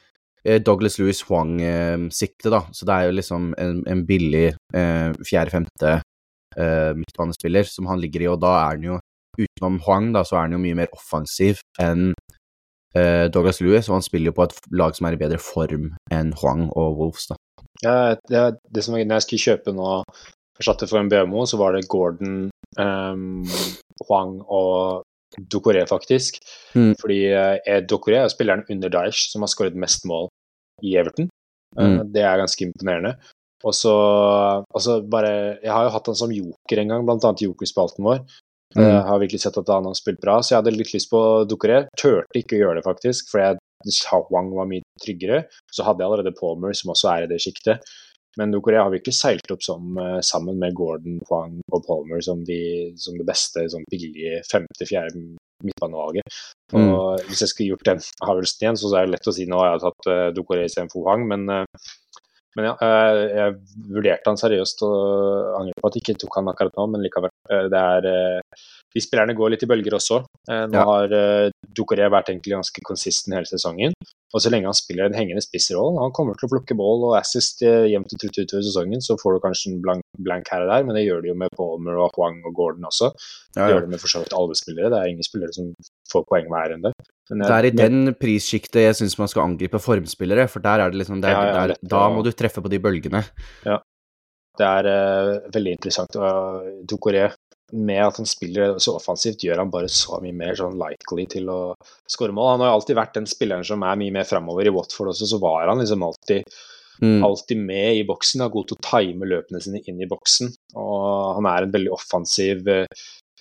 Douglas 0.64 0.96
Lewis 1.00 1.24
Huang-siktet, 1.28 2.52
da, 2.54 2.62
så 2.72 2.88
det 2.88 2.96
er 2.96 3.10
jo 3.10 3.18
liksom 3.18 3.50
en, 3.60 3.82
en 3.90 4.04
billig 4.08 4.46
eh, 4.76 5.10
fjerde-femte 5.28 5.98
eh, 6.56 6.92
midtbanespiller 6.96 7.68
som 7.68 7.90
han 7.92 8.00
ligger 8.00 8.24
i, 8.24 8.30
og 8.32 8.40
da 8.44 8.54
er 8.62 8.78
han 8.78 8.86
jo 8.88 9.00
utenom 9.38 9.82
Huang, 9.86 10.12
da, 10.16 10.24
så 10.26 10.38
er 10.38 10.48
han 10.48 10.56
jo 10.58 10.62
mye 10.64 10.78
mer 10.80 10.94
offensiv 10.96 11.60
enn 11.84 12.14
eh, 12.96 13.28
Douglas 13.34 13.62
Lewis, 13.62 13.90
og 13.90 14.00
han 14.00 14.08
spiller 14.08 14.32
jo 14.32 14.38
på 14.40 14.48
et 14.48 14.56
lag 14.80 14.96
som 14.98 15.10
er 15.10 15.18
i 15.18 15.22
bedre 15.22 15.42
form 15.42 15.92
enn 16.14 16.32
Huang 16.40 16.70
og 16.72 17.02
Wolves, 17.02 17.28
da. 17.32 17.38
Ja, 17.84 17.98
det, 18.30 18.46
det 18.74 18.84
som 18.84 18.96
var 18.96 19.04
når 19.06 19.20
jeg 19.20 19.28
skulle 19.28 19.46
kjøpe 19.52 19.76
nå 19.76 19.92
erstatte 20.58 20.88
for 20.90 21.02
en 21.02 21.12
BMO, 21.12 21.44
så 21.46 21.60
var 21.60 21.76
det 21.76 21.86
Gordon, 21.92 22.48
um, 22.80 23.44
Huang 24.08 24.40
og 24.48 25.04
Dokore, 25.38 25.84
faktisk. 25.86 26.40
Mm. 26.74 26.96
Fordi 26.98 27.20
eh, 27.30 27.84
Ducoré 27.86 28.24
er 28.24 28.32
spilleren 28.34 28.64
under 28.72 28.90
Daesh 28.90 29.30
som 29.30 29.44
har 29.46 29.52
skåret 29.52 29.78
mest 29.78 30.08
mål 30.10 30.32
i 30.84 30.96
Everton. 30.98 31.30
Eh, 31.78 31.86
Mm. 31.88 32.12
Det 32.14 32.24
er 32.24 32.40
ganske 32.40 32.64
imponerende. 32.64 33.18
Og 33.66 33.74
så 33.74 33.92
altså 34.74 35.02
bare 35.02 35.60
Jeg 35.64 35.72
har 35.74 35.84
jo 35.84 35.90
hatt 35.90 36.06
han 36.06 36.16
som 36.16 36.32
joker 36.32 36.80
en 36.80 36.88
gang, 36.94 37.06
blant 37.06 37.26
annet 37.26 37.42
i 37.42 37.50
jokerspalten 37.50 38.06
vår. 38.06 38.22
Mm. 38.76 38.84
Jeg 38.84 39.04
har 39.08 39.20
virkelig 39.20 39.42
sett 39.42 39.58
at 39.58 39.70
han 39.72 39.86
har 39.86 39.94
spilt 39.98 40.22
bra, 40.22 40.40
så 40.42 40.54
jeg 40.54 40.60
hadde 40.62 40.76
litt 40.76 40.94
lyst 40.94 41.10
på 41.10 41.22
Ducoré. 41.50 41.88
Turte 41.98 42.40
ikke 42.40 42.58
å 42.58 42.62
gjøre 42.62 42.80
det, 42.80 42.86
faktisk, 42.86 43.32
for 43.32 43.42
jeg 43.42 43.58
Wang 44.32 44.52
var 44.56 44.68
mye 44.68 44.82
tryggere. 45.04 45.46
Så 45.72 45.86
hadde 45.86 46.04
jeg 46.04 46.10
allerede 46.10 46.36
Palmer, 46.40 46.74
som 46.74 46.92
også 46.92 47.10
er 47.14 47.24
i 47.24 47.32
det 47.32 47.40
sjiktet. 47.44 47.84
Men 48.38 48.54
Ducoré 48.54 48.80
har 48.82 48.94
virkelig 48.94 49.18
seilt 49.18 49.52
opp 49.54 49.64
som, 49.66 49.98
eh, 49.98 50.20
sammen 50.26 50.60
med 50.62 50.76
Gordon, 50.78 51.20
Huang 51.30 51.60
og 51.72 51.86
Palmer 51.88 52.22
som, 52.22 52.44
de, 52.46 52.94
som 52.98 53.18
det 53.18 53.28
beste 53.28 53.66
sånn 53.74 53.86
billige 53.92 54.42
femte-fjerde 54.52 55.24
midtbanevalget. 55.66 56.42
Mm. 56.74 56.92
Og 56.94 57.24
hvis 57.30 57.42
jeg 57.42 57.54
skulle 57.54 57.72
gjort 57.74 57.88
den 57.90 58.04
avgjørelsen 58.22 58.66
igjen, 58.66 58.78
så 58.78 58.92
er 58.94 59.08
det 59.08 59.16
lett 59.16 59.32
å 59.32 59.34
si 59.34 59.48
nå 59.50 59.62
har 59.62 59.72
jeg 59.74 59.86
tatt 59.88 60.10
uh, 60.12 60.28
Ducoré 60.36 60.68
istedenfor 60.68 61.02
Huang, 61.02 61.26
men 61.32 61.50
uh, 61.50 61.64
men 62.58 62.72
ja, 62.72 62.74
eh, 62.82 63.20
jeg 63.38 63.56
vurderte 63.94 64.32
han 64.32 64.40
seriøst 64.40 64.82
og 64.88 65.58
angrer 65.60 65.78
på 65.78 65.90
at 65.90 65.98
jeg 65.98 66.04
ikke 66.04 66.22
tok 66.24 66.38
han 66.40 66.50
akkurat 66.50 66.80
nå, 66.80 66.88
men 66.94 67.04
likevel. 67.06 67.34
eh, 67.54 67.68
Det 67.70 67.82
er 67.94 68.08
eh, 68.10 68.64
De 68.96 69.04
spillerne 69.04 69.36
går 69.38 69.54
litt 69.54 69.66
i 69.66 69.70
bølger 69.70 69.98
også. 70.00 70.24
Eh, 70.50 70.66
Nå 70.72 70.80
Ja. 70.80 70.86
har 70.88 71.12
uh, 71.12 71.50
Ducoré 71.76 72.08
vært 72.10 72.30
egentlig 72.32 72.56
ganske 72.56 72.82
konsistent 72.88 73.36
hele 73.36 73.50
sesongen. 73.50 73.94
Og 74.36 74.42
så 74.44 74.52
lenge 74.52 74.68
han 74.68 74.76
spiller 74.76 75.08
en 75.08 75.16
hengende 75.16 75.44
spissrolle, 75.44 76.02
han 76.04 76.12
kommer 76.16 76.36
til 76.36 76.50
å 76.50 76.52
plukke 76.52 76.76
ball 76.76 77.06
og 77.08 77.16
assist 77.16 77.62
eh, 77.64 77.88
jevnt 77.94 78.12
og 78.12 78.20
trutt 78.20 78.40
utover 78.42 78.66
sesongen, 78.66 79.04
så 79.04 79.16
får 79.22 79.38
du 79.38 79.44
kanskje 79.46 79.72
en 79.72 79.78
blank, 79.86 80.04
blank 80.20 80.52
her 80.52 80.66
og 80.66 80.72
der, 80.74 80.84
men 80.84 80.98
det 81.00 81.06
gjør 81.06 81.22
de 81.24 81.32
jo 81.32 81.38
med 81.40 81.54
Palmer 81.56 82.00
og 82.04 82.18
Huang 82.18 82.42
og 82.44 82.58
Gordon 82.58 82.90
også. 82.90 83.14
Det 83.56 83.64
ja. 83.64 83.70
gjør 83.72 83.86
det 83.86 83.94
med 83.94 84.04
for 84.04 84.12
så 84.12 84.24
vidt 84.24 84.36
alle 84.36 84.58
spillere. 84.60 84.92
Det 84.92 85.00
er 85.00 85.14
ingen 85.14 85.28
spillere 85.28 85.56
som 85.56 85.72
får 86.12 86.28
poeng 86.28 86.52
hver 86.52 86.76
enn 86.76 86.84
Men, 86.84 87.44
Det 87.44 87.56
er 87.56 87.70
i 87.70 87.72
men- 87.72 87.80
den 87.80 88.16
prissjiktet 88.20 88.84
jeg 88.84 89.00
syns 89.00 89.18
man 89.20 89.32
skal 89.32 89.48
angripe 89.48 89.80
formspillere, 89.80 90.50
for 90.52 90.60
der 90.60 90.84
er 90.84 90.92
det 90.92 91.00
liksom 91.00 91.22
det 91.24 91.32
er, 91.32 91.40
Ja, 91.40 91.48
ja, 91.48 91.68
der, 91.68 91.76
Da 91.88 92.10
må 92.12 92.24
du 92.24 92.32
treffe 92.32 92.62
på 92.62 92.70
de 92.70 92.80
bølgene. 92.80 93.24
Ja. 93.66 93.80
Det 94.58 94.66
er 94.66 94.88
uh, 94.90 95.50
veldig 95.54 95.78
interessant. 95.78 96.16
Uh, 96.18 96.84
Ducoré, 96.84 97.30
med 97.74 98.00
at 98.00 98.18
han 98.22 98.28
spiller 98.30 98.78
så 98.80 98.96
offensivt, 98.96 99.44
gjør 99.44 99.60
han 99.64 99.72
bare 99.74 99.90
så 99.92 100.22
mye 100.24 100.36
mer 100.36 100.56
sånn 100.56 100.78
likely 100.80 101.26
til 101.32 101.50
å 101.52 101.60
skåre 102.08 102.36
mål. 102.36 102.54
Han 102.54 102.64
har 102.64 102.72
jo 102.72 102.78
alltid 102.80 103.00
vært 103.00 103.18
den 103.20 103.28
spilleren 103.28 103.68
som 103.68 103.84
er 103.84 104.00
mye 104.00 104.16
mer 104.16 104.28
framover. 104.30 104.70
I 104.70 104.74
Watford 104.76 105.12
også, 105.12 105.28
så 105.34 105.40
var 105.44 105.68
han 105.68 105.84
liksom 105.84 106.06
alltid, 106.08 106.58
Mm. 106.98 107.24
alltid 107.24 107.60
med 107.62 107.96
i 108.00 108.04
boksen. 108.10 108.42
Er 108.42 108.50
god 108.50 108.68
til 108.68 108.78
å 108.78 108.82
time 108.82 109.28
løpene 109.30 109.60
sine 109.62 109.84
inn 109.86 110.00
i 110.02 110.08
boksen. 110.10 110.50
Og 110.82 111.36
han 111.38 111.46
er 111.46 111.68
en 111.68 111.72
veldig 111.76 111.92
offensiv 111.94 112.68
eh, 112.74 112.88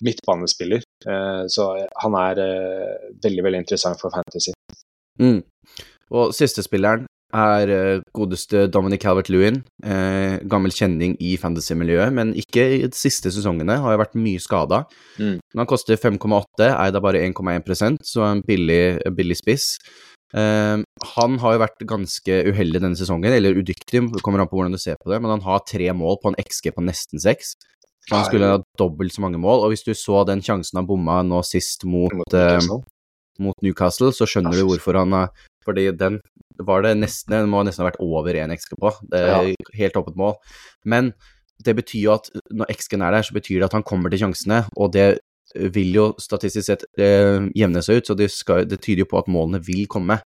midtbanespiller. 0.05 0.83
Eh, 1.07 1.43
så 1.49 1.65
han 2.03 2.17
er 2.21 2.37
eh, 2.43 3.07
veldig, 3.23 3.43
veldig 3.47 3.63
interessant 3.63 3.97
for 3.99 4.13
Fantasy. 4.13 4.53
Mm. 5.17 5.41
Og 6.11 6.35
siste 6.37 6.61
spilleren 6.61 7.07
er 7.35 7.71
eh, 7.73 8.01
godeste 8.15 8.65
Dominic 8.71 9.01
Calvert-Lewin. 9.03 9.61
Eh, 9.83 10.37
gammel 10.49 10.71
kjenning 10.71 11.15
i 11.19 11.35
fantasy-miljøet, 11.39 12.13
men 12.15 12.33
ikke 12.39 12.65
i 12.77 12.81
de 12.85 12.95
siste 12.97 13.31
sesongene. 13.33 13.79
Har 13.83 13.95
jo 13.95 14.01
vært 14.03 14.19
mye 14.19 14.41
skada. 14.43 14.83
Mm. 15.19 15.37
Men 15.39 15.63
han 15.63 15.69
koster 15.69 15.99
5,8, 15.99 16.69
er 16.71 16.93
da 16.95 17.03
bare 17.03 17.23
1,1% 17.27 18.03
så 18.07 18.27
en 18.29 18.43
billig, 18.47 18.99
billig 19.17 19.39
spiss. 19.39 19.73
Eh, 20.35 20.77
han 21.15 21.39
har 21.43 21.55
jo 21.55 21.63
vært 21.63 21.87
ganske 21.87 22.41
uheldig 22.51 22.83
denne 22.83 22.99
sesongen, 22.99 23.31
eller 23.31 23.59
udyktig, 23.59 24.03
kommer 24.23 24.43
an 24.43 24.51
på 24.51 24.59
hvordan 24.59 24.75
du 24.75 24.81
ser 24.81 24.99
på 24.99 25.11
det, 25.11 25.21
men 25.23 25.37
han 25.37 25.45
har 25.45 25.65
tre 25.67 25.91
mål 25.95 26.19
på 26.23 26.33
en 26.33 26.39
XG 26.43 26.73
på 26.75 26.85
nesten 26.85 27.23
seks. 27.23 27.55
Han 28.11 28.23
skulle 28.23 28.47
ha 28.53 28.59
dobbelt 28.79 29.11
så 29.11 29.23
mange 29.23 29.39
mål, 29.41 29.65
og 29.65 29.73
hvis 29.73 29.83
du 29.83 29.91
så 29.97 30.23
den 30.27 30.39
sjansen 30.43 30.79
han 30.79 30.87
bomma 30.87 31.19
nå 31.27 31.41
sist 31.43 31.83
mot, 31.83 32.13
Mot 32.15 32.35
eh, 32.35 32.53
Newcastle. 32.55 32.81
mot 33.43 33.65
Newcastle, 33.65 34.13
så 34.15 34.27
skjønner 34.29 34.55
du 34.55 34.67
hvorfor 34.69 35.01
han 35.01 35.15
har 35.15 35.33
Fordi 35.67 35.89
den 35.99 36.21
var 36.63 36.81
det 36.81 36.95
nesten 36.97 37.35
Den 37.35 37.49
må 37.51 37.59
nesten 37.67 37.83
ha 37.83 37.89
vært 37.91 37.99
over 38.01 38.33
1 38.33 38.55
XG 38.55 38.77
på. 38.79 38.93
Det 39.11 39.19
er 39.19 39.53
helt 39.77 39.99
åpent 39.99 40.17
mål. 40.17 40.35
Men 40.87 41.11
det 41.63 41.75
betyr 41.75 42.03
jo 42.07 42.13
at 42.15 42.29
når 42.53 42.71
XG-en 42.71 43.03
er 43.03 43.11
der, 43.17 43.25
så 43.27 43.33
betyr 43.35 43.59
det 43.59 43.67
at 43.67 43.75
han 43.77 43.83
kommer 43.83 44.09
til 44.13 44.21
sjansene, 44.23 44.63
og 44.77 44.93
det 44.93 45.19
vil 45.73 45.93
jo 45.95 46.05
statistisk 46.21 46.65
sett 46.67 46.83
eh, 46.99 47.47
jevne 47.57 47.81
seg 47.81 47.99
ut, 48.01 48.09
så 48.09 48.15
det, 48.19 48.27
skal, 48.33 48.65
det 48.69 48.79
tyder 48.83 49.05
jo 49.05 49.09
på 49.09 49.19
at 49.21 49.29
målene 49.31 49.61
vil 49.65 49.87
komme. 49.89 50.19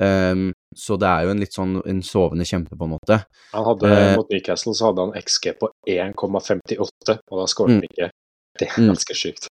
Um, 0.00 0.48
så 0.74 0.96
det 0.98 1.06
er 1.06 1.26
jo 1.26 1.30
en 1.30 1.42
litt 1.44 1.54
sånn 1.54 1.76
en 1.86 2.00
sovende 2.02 2.42
kjempe, 2.48 2.74
på 2.74 2.88
en 2.88 2.94
måte. 2.96 3.20
Han 3.52 3.66
hadde, 3.68 3.90
uh, 3.92 4.16
Mot 4.18 4.32
Newcastle 4.32 4.74
så 4.74 4.88
hadde 4.90 5.04
han 5.06 5.14
XG 5.20 5.52
på 5.60 5.68
1,58, 5.86 7.18
og 7.30 7.38
da 7.38 7.46
skåret 7.46 7.76
han 7.76 7.84
Mm. 7.84 7.88
ikke. 7.92 8.10
Det 8.58 8.68
er 8.68 8.80
Mm. 8.80 8.88
ganske 8.90 9.14
sjukt. 9.14 9.48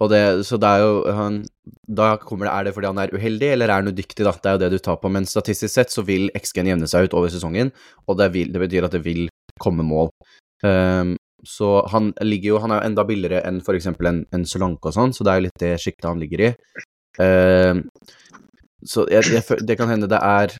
Og 0.00 0.08
det, 0.08 0.20
så 0.48 0.56
det 0.60 0.68
er 0.68 0.82
jo 0.82 0.92
han, 1.12 1.40
Da 1.84 2.14
kommer 2.16 2.48
det 2.48 2.52
Er 2.54 2.64
det 2.64 2.74
fordi 2.76 2.88
han 2.88 3.00
er 3.02 3.14
uheldig, 3.14 3.50
eller 3.54 3.68
er 3.68 3.82
han 3.82 3.90
udyktig, 3.92 4.24
da? 4.24 4.32
Det 4.32 4.50
er 4.50 4.56
jo 4.56 4.62
det 4.64 4.70
du 4.72 4.78
tar 4.84 5.00
på. 5.02 5.10
Men 5.12 5.28
statistisk 5.28 5.74
sett 5.74 5.92
så 5.92 6.04
vil 6.06 6.30
XG-en 6.36 6.72
jevne 6.72 6.88
seg 6.90 7.08
ut 7.08 7.16
over 7.18 7.32
sesongen, 7.32 7.72
og 8.08 8.20
det, 8.20 8.30
vil, 8.36 8.52
det 8.52 8.62
betyr 8.62 8.88
at 8.88 8.96
det 8.96 9.02
vil 9.04 9.26
komme 9.60 9.84
mål. 9.84 10.08
Um, 10.64 11.16
så 11.44 11.86
han 11.88 12.10
ligger 12.20 12.50
jo 12.50 12.58
Han 12.60 12.72
er 12.72 12.82
jo 12.82 12.88
enda 12.90 13.04
billigere 13.08 13.40
enn 13.48 13.62
eksempel 13.64 14.10
en, 14.10 14.24
en 14.32 14.44
Solanke 14.44 14.90
og 14.90 14.96
sånn, 14.96 15.14
så 15.16 15.24
det 15.24 15.32
er 15.32 15.38
jo 15.38 15.46
litt 15.46 15.62
det 15.62 15.76
sjiktet 15.80 16.08
han 16.08 16.20
ligger 16.20 16.48
i. 16.48 16.50
Um, 17.20 17.84
så 18.84 19.04
jeg, 19.12 19.28
jeg, 19.34 19.60
det 19.68 19.76
kan 19.76 19.88
hende 19.92 20.08
det 20.08 20.20
er 20.20 20.56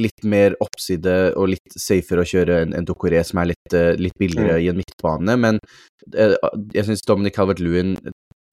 litt 0.00 0.24
mer 0.24 0.54
oppside 0.64 1.14
og 1.36 1.50
litt 1.52 1.74
safere 1.76 2.24
å 2.24 2.28
kjøre 2.28 2.62
en, 2.64 2.74
en 2.76 2.86
Dokoré 2.88 3.20
som 3.28 3.42
er 3.42 3.50
litt, 3.52 3.74
eh, 3.76 3.92
litt 4.00 4.16
billigere 4.20 4.56
i 4.62 4.70
en 4.72 4.78
midtbane, 4.78 5.36
men 5.36 5.60
jeg, 6.06 6.38
jeg 6.72 6.86
syns 6.88 7.04
Dominic 7.04 7.36
Calvert-Lewin 7.36 7.98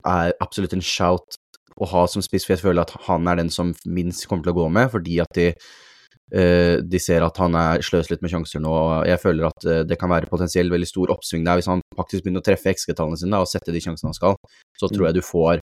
er 0.08 0.34
absolutt 0.44 0.76
en 0.76 0.86
shout 0.86 1.38
å 1.80 1.88
ha 1.88 2.06
som 2.12 2.24
spiss, 2.24 2.46
for 2.46 2.56
jeg 2.56 2.64
føler 2.64 2.84
at 2.84 2.96
han 3.08 3.28
er 3.32 3.40
den 3.40 3.52
som 3.54 3.72
minst 3.88 4.28
kommer 4.28 4.46
til 4.46 4.54
å 4.54 4.60
gå 4.60 4.68
med, 4.76 4.90
fordi 4.92 5.20
at 5.24 5.32
de, 5.38 5.48
uh, 6.36 6.76
de 6.84 7.02
ser 7.02 7.24
at 7.24 7.40
han 7.40 7.56
er 7.56 7.86
sløser 7.86 8.16
litt 8.16 8.26
med 8.26 8.34
sjanser 8.34 8.64
nå, 8.64 8.74
og 8.74 9.08
jeg 9.08 9.22
føler 9.24 9.48
at 9.48 9.68
uh, 9.68 9.82
det 9.88 10.00
kan 10.02 10.12
være 10.12 10.30
potensielt 10.32 10.74
veldig 10.74 10.90
stor 10.90 11.16
oppsving 11.16 11.48
der 11.48 11.60
hvis 11.60 11.72
han 11.72 11.84
faktisk 11.96 12.26
begynner 12.26 12.44
å 12.44 12.48
treffe 12.50 12.76
XG-tallene 12.76 13.20
sine 13.22 13.36
da, 13.38 13.44
og 13.46 13.52
sette 13.52 13.76
de 13.76 13.84
sjansene 13.84 14.12
han 14.12 14.20
skal, 14.20 14.40
så 14.80 14.92
tror 14.92 15.10
jeg 15.10 15.20
du 15.20 15.24
får 15.26 15.64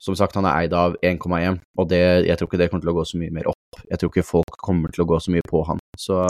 som 0.00 0.16
sagt, 0.16 0.38
han 0.38 0.46
er 0.48 0.64
eid 0.64 0.72
av 0.72 0.94
1,1, 1.04 1.58
og 1.76 1.88
det, 1.90 2.00
jeg 2.24 2.38
tror 2.40 2.48
ikke 2.48 2.60
det 2.62 2.70
kommer 2.72 2.86
til 2.86 2.92
å 2.94 2.96
gå 2.96 3.02
så 3.04 3.18
mye 3.20 3.34
mer 3.36 3.50
opp. 3.50 3.82
Jeg 3.84 4.00
tror 4.00 4.08
ikke 4.08 4.24
folk 4.24 4.56
kommer 4.64 4.92
til 4.94 5.04
å 5.04 5.10
gå 5.10 5.18
så 5.20 5.34
mye 5.34 5.44
på 5.44 5.60
han, 5.68 5.82
så 6.00 6.22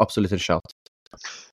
absolutt 0.00 0.32
en 0.32 0.40
shout. 0.40 0.72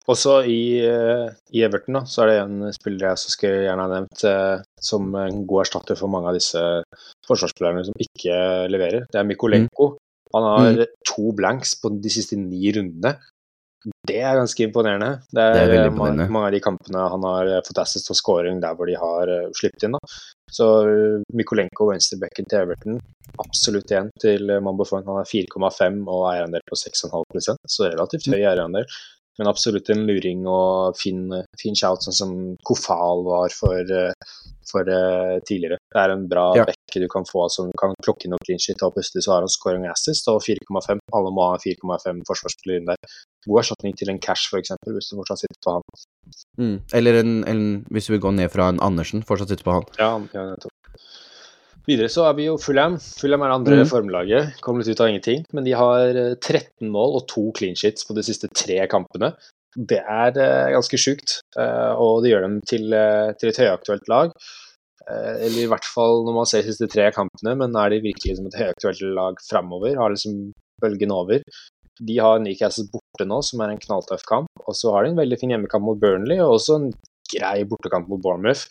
Også 0.08 0.38
i, 0.48 0.80
eh, 0.88 1.28
i 1.52 1.63
Everton 1.67 2.00
da, 2.00 2.02
så 2.08 2.24
er 2.24 2.30
det 2.32 2.36
en 2.46 2.74
spiller 2.76 3.10
jeg 3.10 3.20
så 3.20 3.32
skulle 3.34 3.63
gjerne 3.65 3.84
ha 3.84 3.91
nevnt 3.91 4.24
eh, 4.30 4.65
som 4.80 5.08
en 5.20 5.41
god 5.50 5.65
erstatter 5.65 6.00
for 6.00 6.12
mange 6.12 6.32
av 6.32 6.38
disse 6.38 6.62
forsvarsspillerne 7.28 7.84
som 7.89 8.06
ikke 8.06 8.38
leverer. 8.72 9.08
Det 9.12 9.20
er 9.20 9.28
Mikolenko. 9.28 9.96
Han 10.36 10.46
har 10.48 10.86
to 11.08 11.34
blanks 11.36 11.76
på 11.82 11.91
de 12.04 12.12
siste 12.12 12.39
ni 12.39 12.72
rundene. 12.76 13.17
Det 14.08 14.17
er 14.20 14.39
ganske 14.39 14.63
imponerende. 14.63 15.12
Det 15.32 15.43
er, 15.43 15.54
Det 15.58 15.60
er 15.65 15.74
eh, 15.74 15.76
mange, 15.76 15.91
imponerende. 15.91 16.30
mange 16.38 16.48
av 16.48 16.56
de 16.56 16.63
kampene 16.63 17.04
han 17.12 17.28
har 17.28 17.52
fått 17.67 17.84
assist 17.84 18.12
og 18.15 18.20
scoring 18.20 18.63
der 18.63 18.80
hvor 18.80 18.88
de 18.88 18.96
har 19.00 19.34
sluppet 19.60 19.88
inn. 19.89 20.00
da. 20.00 20.15
Så 20.56 20.70
Mikolenko, 21.36 21.89
venstrebacken 21.91 22.48
til 22.48 22.63
Everton, 22.63 23.02
absolutt 23.43 23.91
igjen 23.91 24.08
til 24.24 24.56
Mambo. 24.63 24.88
Han 24.96 25.20
er 25.20 25.28
4,5 25.28 26.00
og 26.08 26.26
eierandel 26.32 26.63
på 26.72 26.80
6,5 26.80 27.60
så 27.67 27.91
relativt 27.91 28.32
høy 28.32 28.39
eierandel. 28.39 28.88
Men 29.38 29.50
absolutt 29.52 29.89
en 29.93 30.06
luring 30.08 30.45
og 30.50 30.97
fin, 30.97 31.28
fin 31.62 31.76
shout, 31.78 32.06
sånn 32.06 32.17
som 32.19 32.36
Kofal 32.65 33.23
var 33.28 33.54
for, 33.54 33.80
eh, 33.93 34.36
for 34.67 34.89
eh, 34.89 35.38
tidligere. 35.47 35.78
Det 35.93 36.02
er 36.02 36.13
en 36.15 36.28
bra 36.28 36.47
Ja. 36.58 36.65
bekke 36.65 37.04
du 37.04 37.08
kan 37.08 37.23
få 37.23 37.45
som 37.54 37.71
kan 37.80 37.93
plukke 38.04 38.26
inn 38.26 38.34
og 38.34 38.41
clean 38.45 38.60
shit, 38.60 38.82
og 38.82 38.95
plutselig 38.95 39.23
så 39.26 39.36
har 39.36 39.45
han 39.45 39.54
scoring 39.54 39.86
assist 39.86 40.28
og 40.28 40.41
4,5. 40.41 41.00
Alle 41.13 41.32
må 41.32 41.52
ha 41.52 41.58
4,5 41.58 42.23
forsvarsspillere 42.26 42.82
inn 42.82 42.89
der. 42.89 42.97
God 43.47 43.62
erstatning 43.62 43.95
til 43.95 44.10
en 44.10 44.19
cash, 44.19 44.50
f.eks., 44.50 44.73
hvis 44.86 45.12
du 45.12 45.17
fortsatt 45.21 45.39
sitter 45.45 45.62
på 45.63 45.78
han. 45.78 45.84
Mm. 46.58 46.82
Eller 46.93 47.21
en, 47.21 47.43
en, 47.47 47.86
hvis 47.91 48.08
du 48.08 48.13
vil 48.13 48.26
gå 48.26 48.34
ned 48.34 48.52
fra 48.52 48.69
en 48.69 48.82
Andersen, 48.82 49.23
fortsatt 49.23 49.54
sitter 49.54 49.63
på 49.63 49.78
han. 49.78 49.88
Ja, 50.02 50.12
ja 50.34 50.50
nettopp. 50.50 50.73
Videre 51.88 52.10
så 52.12 52.26
er 52.28 52.34
vi 52.36 52.50
jo 52.50 52.58
Fulham. 52.60 52.97
Fulham 53.00 53.45
er 53.45 53.52
det 53.52 53.58
andre 53.62 53.76
mm. 53.80 53.88
formlaget. 53.88 54.58
Kom 54.63 54.80
litt 54.80 54.89
ut 54.91 55.04
av 55.04 55.08
ingenting. 55.08 55.45
Men 55.56 55.63
de 55.67 55.76
har 55.80 56.19
eh, 56.19 56.34
13 56.36 56.89
mål 56.91 57.21
og 57.21 57.28
to 57.32 57.45
clean 57.56 57.80
sheets 57.80 58.08
på 58.08 58.17
de 58.17 58.26
siste 58.28 58.50
tre 58.52 58.82
kampene. 58.91 59.32
Det 59.78 60.02
er 60.02 60.39
eh, 60.41 60.73
ganske 60.76 61.00
sjukt, 61.00 61.38
eh, 61.56 61.93
og 61.95 62.26
det 62.26 62.34
gjør 62.34 62.43
dem 62.43 62.60
til, 62.67 62.91
eh, 62.97 63.32
til 63.39 63.54
et 63.54 63.62
høyaktuelt 63.63 64.12
lag. 64.12 64.36
Eh, 65.08 65.34
eller 65.47 65.62
i 65.63 65.71
hvert 65.71 65.88
fall 65.88 66.26
når 66.28 66.36
man 66.41 66.50
ser 66.50 66.65
de 66.65 66.73
siste 66.73 66.91
tre 66.91 67.08
kampene, 67.15 67.56
men 67.62 67.80
er 67.80 67.95
de 67.95 68.04
virkelig 68.04 68.36
som 68.39 68.52
et 68.52 68.60
høyaktuelt 68.60 69.08
lag 69.15 69.39
framover? 69.47 69.95
Har 69.95 70.12
liksom 70.12 70.50
bølgen 70.84 71.15
over? 71.15 71.45
De 72.04 72.17
har 72.19 72.43
Newcastle 72.43 72.89
borte 72.91 73.26
nå, 73.26 73.39
som 73.45 73.63
er 73.63 73.71
en 73.71 73.84
knalltøff 73.86 74.28
kamp. 74.28 74.52
Og 74.67 74.76
så 74.76 74.91
har 74.91 75.06
de 75.06 75.15
en 75.15 75.21
veldig 75.21 75.39
fin 75.39 75.56
hjemmekamp 75.56 75.88
mot 75.88 76.04
Burnley, 76.04 76.41
og 76.43 76.60
også 76.60 76.82
en 76.82 76.91
grei 77.32 77.62
bortekamp 77.67 78.12
mot 78.12 78.21
Bournemouth. 78.23 78.67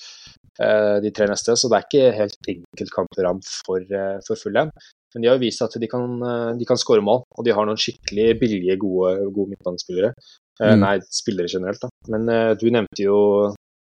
Eh, 0.62 0.96
De 1.04 1.12
tre 1.14 1.28
neste, 1.30 1.56
så 1.56 1.70
det 1.70 1.78
er 1.78 1.86
ikke 1.86 2.14
helt 2.16 2.50
enkelt 2.52 2.94
kampprogram 2.94 3.42
for, 3.44 3.82
eh, 3.82 4.16
for 4.26 4.40
Fulham. 4.40 4.72
Men 5.14 5.24
de 5.24 5.30
har 5.30 5.40
vist 5.40 5.62
at 5.64 5.76
de 5.80 5.88
kan, 5.88 6.18
de 6.58 6.66
kan 6.68 6.76
skåre 6.76 7.00
mål, 7.00 7.22
og 7.38 7.44
de 7.46 7.54
har 7.56 7.64
noen 7.64 7.78
skikkelig 7.80 8.34
billige, 8.40 8.74
gode, 8.82 9.30
gode 9.32 9.54
midtbanespillere. 9.54 10.10
Mm. 10.60 10.82
Nei, 10.82 10.98
spillere 11.08 11.48
generelt, 11.48 11.80
da. 11.80 11.88
Men 12.12 12.28
du 12.60 12.66
nevnte 12.68 13.00
jo 13.00 13.16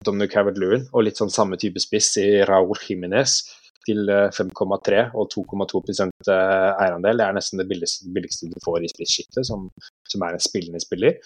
Dominic 0.06 0.30
Cavett-Lewin 0.30 0.86
og 0.92 1.06
litt 1.08 1.18
sånn 1.18 1.32
samme 1.34 1.58
type 1.58 1.82
spiss 1.82 2.12
i 2.22 2.28
Raúl 2.46 2.78
Jiménez 2.86 3.40
til 3.84 4.08
5,3 4.08 5.02
og 5.12 5.28
2,2 5.34 5.82
eierandel. 6.30 7.18
Det 7.18 7.26
er 7.26 7.36
nesten 7.36 7.60
det 7.60 7.68
billigste, 7.70 8.08
billigste 8.14 8.50
du 8.52 8.58
får 8.64 8.84
i 8.84 8.92
spissskiktet, 8.92 9.46
som, 9.48 9.66
som, 10.10 10.24
er 10.24 10.36
en 10.36 10.44
spillende 10.44 10.82
spiller. 10.82 11.18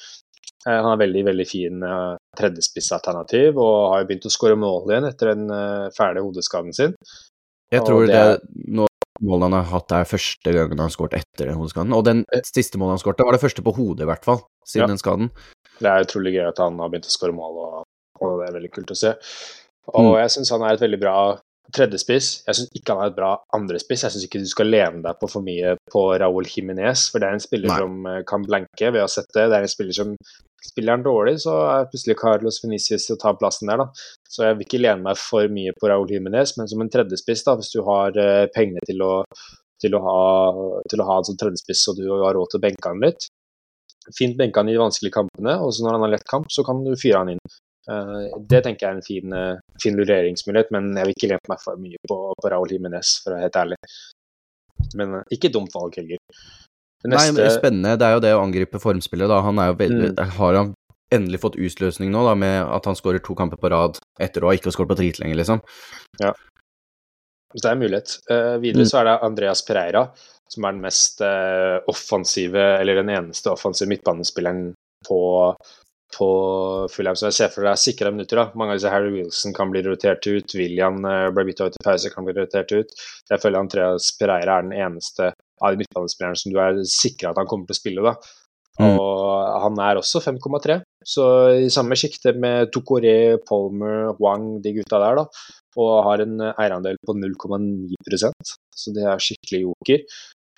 Han 0.67 0.89
har 0.91 0.99
veldig 0.99 1.23
veldig 1.29 1.47
fin 1.47 1.85
uh, 1.87 2.17
tredjespissalternativ 2.39 3.57
og 3.63 3.93
har 3.93 4.03
jo 4.03 4.09
begynt 4.09 4.27
å 4.27 4.33
skåre 4.35 4.59
mål 4.59 4.91
igjen 4.91 5.07
etter 5.07 5.33
den 5.33 5.47
uh, 5.53 5.87
fæle 5.95 6.25
hodeskaden 6.25 6.75
sin. 6.75 6.97
Jeg 7.71 7.85
tror 7.87 8.09
det, 8.09 8.17
det 8.19 8.73
nå 8.75 8.89
målet 9.21 9.49
han 9.49 9.57
har 9.59 9.69
hatt, 9.73 9.95
er 9.95 10.09
første 10.09 10.55
gangen 10.55 10.79
han 10.79 10.87
har 10.87 10.95
skåret 10.95 11.19
etter 11.21 11.51
den 11.51 11.59
hodeskaden. 11.59 11.95
Og 11.97 12.05
den 12.07 12.25
siste 12.47 12.81
målet 12.81 12.97
han 12.97 13.03
skåret, 13.03 13.25
var 13.27 13.37
det 13.37 13.43
første 13.43 13.65
på 13.67 13.75
hodet, 13.77 14.07
i 14.07 14.11
hvert 14.11 14.27
fall, 14.27 14.43
siden 14.67 14.87
ja. 14.87 14.93
den 14.93 15.03
skaden. 15.03 15.31
Det 15.79 15.91
er 15.91 16.07
utrolig 16.07 16.35
gøy 16.37 16.47
at 16.49 16.63
han 16.63 16.79
har 16.83 16.93
begynt 16.93 17.09
å 17.11 17.15
skåre 17.15 17.35
mål, 17.37 17.61
og, 17.65 17.77
og, 18.21 18.39
det 18.41 18.49
er 18.49 18.57
veldig 18.59 18.73
kult 18.75 18.95
å 18.95 18.99
se. 18.99 19.15
Og 19.95 20.11
mm. 20.11 20.17
jeg 20.23 20.35
syns 20.37 20.55
han 20.55 20.67
er 20.67 20.77
et 20.77 20.85
veldig 20.85 21.01
bra 21.03 21.17
tredjespiss. 21.75 22.29
Jeg 22.47 22.59
syns 22.59 22.77
ikke 22.77 22.95
han 22.95 23.05
er 23.05 23.13
et 23.13 23.19
bra 23.19 23.31
andrespiss. 23.57 24.05
Jeg 24.07 24.15
syns 24.15 24.27
ikke 24.27 24.41
du 24.43 24.49
skal 24.49 24.71
lene 24.73 25.03
deg 25.05 25.19
på 25.21 25.29
for 25.31 25.45
mye 25.45 25.75
på 25.93 26.05
Raúl 26.21 26.49
Jiminez, 26.49 27.09
for 27.13 27.21
det 27.21 27.29
er 27.29 27.37
en 27.37 27.45
spiller 27.45 27.73
Nei. 27.73 27.81
som 27.83 28.09
eh, 28.09 28.23
kan 28.29 28.47
blanke 28.47 28.93
ved 28.95 29.05
å 29.05 29.11
sette. 29.13 29.49
Det 29.51 29.59
er 29.59 29.67
en 29.67 29.73
spiller 29.73 29.97
som 29.97 30.15
Spiller 30.67 30.97
han 30.97 31.05
dårlig, 31.07 31.37
så 31.45 31.55
er 31.71 31.87
plutselig 31.91 32.17
Carlos 32.19 32.59
Venicius 32.65 33.07
til 33.07 33.15
å 33.15 33.21
ta 33.23 33.33
plassen 33.39 33.71
der, 33.71 33.79
da. 33.85 34.09
Så 34.27 34.43
jeg 34.43 34.57
vil 34.59 34.67
ikke 34.67 34.81
lene 34.81 35.05
meg 35.05 35.21
for 35.21 35.47
mye 35.55 35.75
på 35.79 35.91
Raúl 35.91 36.11
Jiménez, 36.11 36.57
men 36.59 36.71
som 36.71 36.83
en 36.83 36.91
tredjespiss, 36.91 37.45
da, 37.47 37.55
hvis 37.61 37.71
du 37.75 37.79
har 37.87 38.19
uh, 38.19 38.47
pengene 38.55 38.83
til 38.89 39.05
å, 39.07 39.13
til 39.79 39.95
å, 39.95 40.03
ha, 40.03 40.19
til 40.91 41.03
å 41.03 41.07
ha 41.07 41.21
en 41.21 41.29
sånn 41.31 41.39
tredjespiss 41.39 41.87
og 41.93 42.03
du 42.03 42.09
har 42.11 42.35
råd 42.35 42.51
til 42.51 42.61
å 42.61 42.65
benke 42.67 42.91
han 42.91 43.07
litt, 43.07 43.31
fint 44.17 44.37
benke 44.39 44.59
han 44.59 44.71
i 44.71 44.75
de 44.75 44.83
vanskelige 44.83 45.15
kampene, 45.21 45.55
og 45.63 45.71
så 45.75 45.87
når 45.87 45.99
han 45.99 46.07
har 46.09 46.15
lett 46.17 46.29
kamp, 46.31 46.51
så 46.51 46.67
kan 46.67 46.83
du 46.83 46.95
fyre 46.99 47.23
han 47.23 47.35
inn. 47.37 47.43
Uh, 47.89 48.27
det 48.51 48.65
tenker 48.67 48.85
jeg 48.85 48.91
er 48.91 48.99
en 48.99 49.07
fin, 49.07 49.35
uh, 49.39 49.79
fin 49.83 49.97
lureringsmulighet, 49.97 50.75
men 50.75 50.91
jeg 50.99 51.07
vil 51.07 51.19
ikke 51.21 51.35
lene 51.37 51.55
meg 51.55 51.63
for 51.63 51.87
mye 51.87 52.03
på, 52.11 52.23
på 52.35 52.53
Raúl 52.53 52.75
Jiménez, 52.75 53.21
for 53.23 53.31
å 53.31 53.39
være 53.39 53.47
helt 53.47 53.61
ærlig. 53.63 53.83
Men 54.99 55.21
ikke 55.35 55.53
dumt 55.55 55.75
valg 55.75 55.97
heller. 55.99 56.19
Neste... 57.07 57.37
Nei, 57.39 57.51
spennende. 57.55 57.95
Det 58.01 58.07
er 58.07 58.17
jo 58.17 58.23
det 58.25 58.35
å 58.35 58.43
angripe 58.43 58.81
formspillet, 58.83 59.31
da. 59.31 59.39
Han 59.47 59.61
er 59.63 59.71
jo 59.71 59.79
veldig 59.79 60.13
mm. 60.17 60.37
Har 60.39 60.59
han 60.59 60.73
endelig 61.15 61.41
fått 61.45 61.57
utløsning 61.57 62.11
nå, 62.13 62.25
da, 62.27 62.35
med 62.39 62.59
at 62.75 62.89
han 62.89 62.99
skårer 62.99 63.23
to 63.25 63.37
kamper 63.39 63.61
på 63.61 63.71
rad 63.73 64.01
etter 64.21 64.45
å 64.45 64.51
ha 64.51 64.57
ikke 64.59 64.73
skåret 64.75 64.93
på 64.93 64.99
dritlenge, 64.99 65.39
liksom? 65.39 65.63
Ja. 66.21 66.35
Så 67.55 67.63
det 67.63 67.69
er 67.71 67.77
en 67.77 67.85
mulighet. 67.85 68.17
Uh, 68.29 68.57
videre 68.61 68.85
mm. 68.85 68.91
så 68.91 69.01
er 69.01 69.09
det 69.09 69.19
Andreas 69.25 69.63
Pereira, 69.65 70.05
som 70.53 70.67
er 70.67 70.77
den 70.77 70.85
mest 70.85 71.23
uh, 71.25 71.79
offensive, 71.89 72.65
eller 72.81 73.01
den 73.01 73.13
eneste 73.15 73.55
offensive 73.55 73.89
midtbanespilleren 73.89 74.67
på, 75.09 75.21
på 76.19 76.29
Fulham. 76.93 77.17
Så 77.17 77.31
jeg 77.31 77.39
ser 77.39 77.55
for 77.55 77.65
deg 77.65 77.81
sikra 77.81 78.13
minutter. 78.13 78.43
da. 78.43 78.59
Mange 78.59 78.75
av 78.75 78.83
disse 78.83 78.93
Harry 78.93 79.15
Wilson 79.15 79.57
kan 79.57 79.73
bli 79.73 79.87
rotert 79.87 80.29
ut. 80.29 80.59
William 80.61 81.01
uh, 81.07 81.31
ble 81.33 81.47
bytta 81.49 81.71
ut 81.71 81.81
i 81.81 81.87
pause, 81.89 82.13
kan 82.13 82.29
bli 82.29 82.37
rotert 82.37 82.75
ut. 82.75 82.93
Jeg 83.31 83.41
føler 83.41 83.63
Andreas 83.63 84.13
Pereira 84.19 84.59
er 84.59 84.69
den 84.69 84.77
eneste 84.77 85.33
av 85.65 85.79
midtbanespilleren 85.79 86.39
som 86.39 86.53
du 86.55 86.61
er 86.63 86.83
sikra 86.89 87.33
at 87.33 87.41
han 87.41 87.49
kommer 87.51 87.69
til 87.69 87.77
å 87.77 87.81
spille. 87.81 88.05
da. 88.05 88.15
Mm. 88.79 88.95
Og 88.95 89.63
han 89.65 89.81
er 89.83 89.99
også 89.99 90.23
5,3, 90.23 90.77
så 91.03 91.25
i 91.65 91.71
samme 91.75 91.97
sjikte 91.99 92.31
med 92.39 92.71
Tokore, 92.71 93.41
Palmer, 93.49 94.13
Wang, 94.23 94.61
de 94.63 94.77
gutta 94.77 95.01
der, 95.03 95.19
da. 95.19 95.25
Og 95.79 95.93
har 96.07 96.23
en 96.23 96.39
eierandel 96.53 96.99
på 97.07 97.15
0,9% 97.19 98.55
så 98.79 98.95
det 98.95 99.07
er 99.07 99.23
skikkelig 99.23 99.65
joker. 99.67 100.05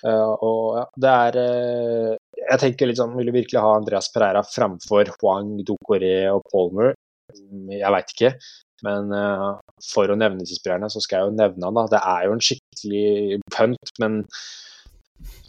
Uh, 0.01 0.33
og 0.41 0.61
ja, 0.79 0.85
det 1.03 1.09
er 1.11 1.35
uh, 1.37 2.13
Jeg 2.39 2.57
tenker 2.57 2.87
litt 2.89 2.97
sånn 2.97 3.11
Vil 3.13 3.27
du 3.29 3.35
virkelig 3.35 3.61
ha 3.61 3.75
Andreas 3.77 4.07
Pereira 4.09 4.41
framfor 4.41 5.11
Wang, 5.21 5.51
Dokore 5.61 6.15
og 6.33 6.41
Palmer? 6.49 6.95
Jeg 7.69 7.93
veit 7.93 8.15
ikke. 8.15 8.31
Men 8.85 9.13
uh, 9.13 9.61
for 9.91 10.09
å 10.09 10.17
nevne 10.17 10.41
disse 10.41 10.57
spillerne, 10.57 10.89
så 10.89 11.03
skal 11.03 11.21
jeg 11.21 11.29
jo 11.29 11.37
nevne 11.37 11.69
han, 11.69 11.77
da. 11.77 11.85
Det 11.93 12.01
er 12.01 12.25
jo 12.25 12.33
en 12.35 12.43
skikkelig 12.47 13.39
punt, 13.53 13.93
men 14.01 14.17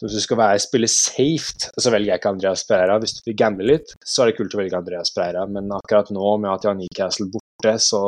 hvis 0.03 0.17
du 0.17 0.21
skal 0.25 0.39
være, 0.41 0.59
spille 0.63 0.89
safe, 0.91 1.71
så 1.79 1.93
velger 1.95 2.11
jeg 2.11 2.21
ikke 2.21 2.33
Andreas 2.35 2.65
Pereira. 2.67 2.99
Hvis 3.03 3.15
du 3.19 3.23
vil 3.29 3.39
gamble 3.39 3.69
litt, 3.69 3.95
så 4.03 4.25
er 4.25 4.31
det 4.31 4.37
kult 4.41 4.57
å 4.57 4.59
velge 4.59 4.79
Andreas 4.79 5.13
Pereira. 5.15 5.45
Men 5.47 5.71
akkurat 5.77 6.11
nå, 6.15 6.27
med 6.43 6.51
at 6.51 6.67
jeg 6.67 6.73
har 6.73 6.79
Newcastle 6.81 7.29
borte, 7.31 7.75
så, 7.79 8.03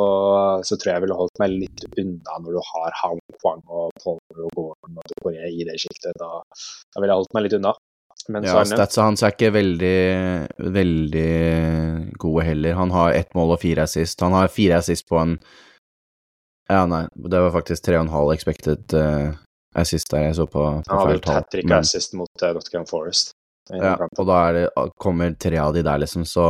så, 0.67 0.75
tror 0.75 0.91
jeg 0.91 0.97
jeg 0.97 1.05
ville 1.05 1.19
holdt 1.21 1.41
meg 1.41 1.55
litt 1.55 1.85
unna 2.01 2.39
når 2.43 2.57
du 2.57 2.61
har 2.73 2.97
Han 2.99 3.21
Kwang 3.39 3.61
og 3.71 3.93
Paul 4.03 4.19
og 4.35 4.49
Gordon 4.57 4.99
og 4.99 5.13
går 5.23 5.37
i 5.47 5.67
det 5.67 5.77
sjiktet. 5.85 6.17
Da, 6.19 6.41
da 6.43 7.03
ville 7.03 7.13
jeg 7.13 7.23
holdt 7.23 7.37
meg 7.37 7.47
litt 7.47 7.57
unna. 7.61 7.75
Men 8.31 8.47
ja, 8.47 8.57
statsa 8.65 9.05
hans 9.05 9.21
er 9.23 9.35
ikke 9.35 9.53
veldig, 9.53 9.97
veldig 10.75 11.31
gode 12.19 12.45
heller. 12.47 12.77
Han 12.79 12.91
har 12.95 13.13
ett 13.13 13.31
mål 13.37 13.53
og 13.55 13.61
fire 13.61 13.85
assist. 13.85 14.23
Han 14.25 14.33
har 14.35 14.51
fire 14.51 14.81
assist 14.81 15.07
på 15.07 15.21
en 15.21 15.37
Ja, 16.65 16.87
nei, 16.89 17.05
det 17.13 17.39
var 17.43 17.53
faktisk 17.53 17.85
tre 17.85 17.99
og 17.99 18.07
en 18.07 18.15
halv 18.15 18.31
expected 18.33 18.95
uh, 18.97 19.35
assist 19.75 20.11
der 20.11 20.29
jeg 20.29 20.37
så 20.39 20.45
på, 20.47 20.63
på 20.85 20.91
Han 20.91 21.01
hadde 21.01 21.17
jo 21.17 21.33
hat 21.33 21.51
trick 21.51 21.71
assist 21.75 22.15
mot 22.17 22.43
uh, 22.43 22.51
Nottingham 22.55 22.87
Forest. 22.89 23.35
Ja, 23.73 23.95
og 23.97 24.27
da 24.29 24.39
det, 24.53 24.65
kommer 25.01 25.33
tre 25.41 25.57
av 25.57 25.73
de 25.73 25.81
der, 25.85 26.01
liksom, 26.03 26.25
så 26.29 26.49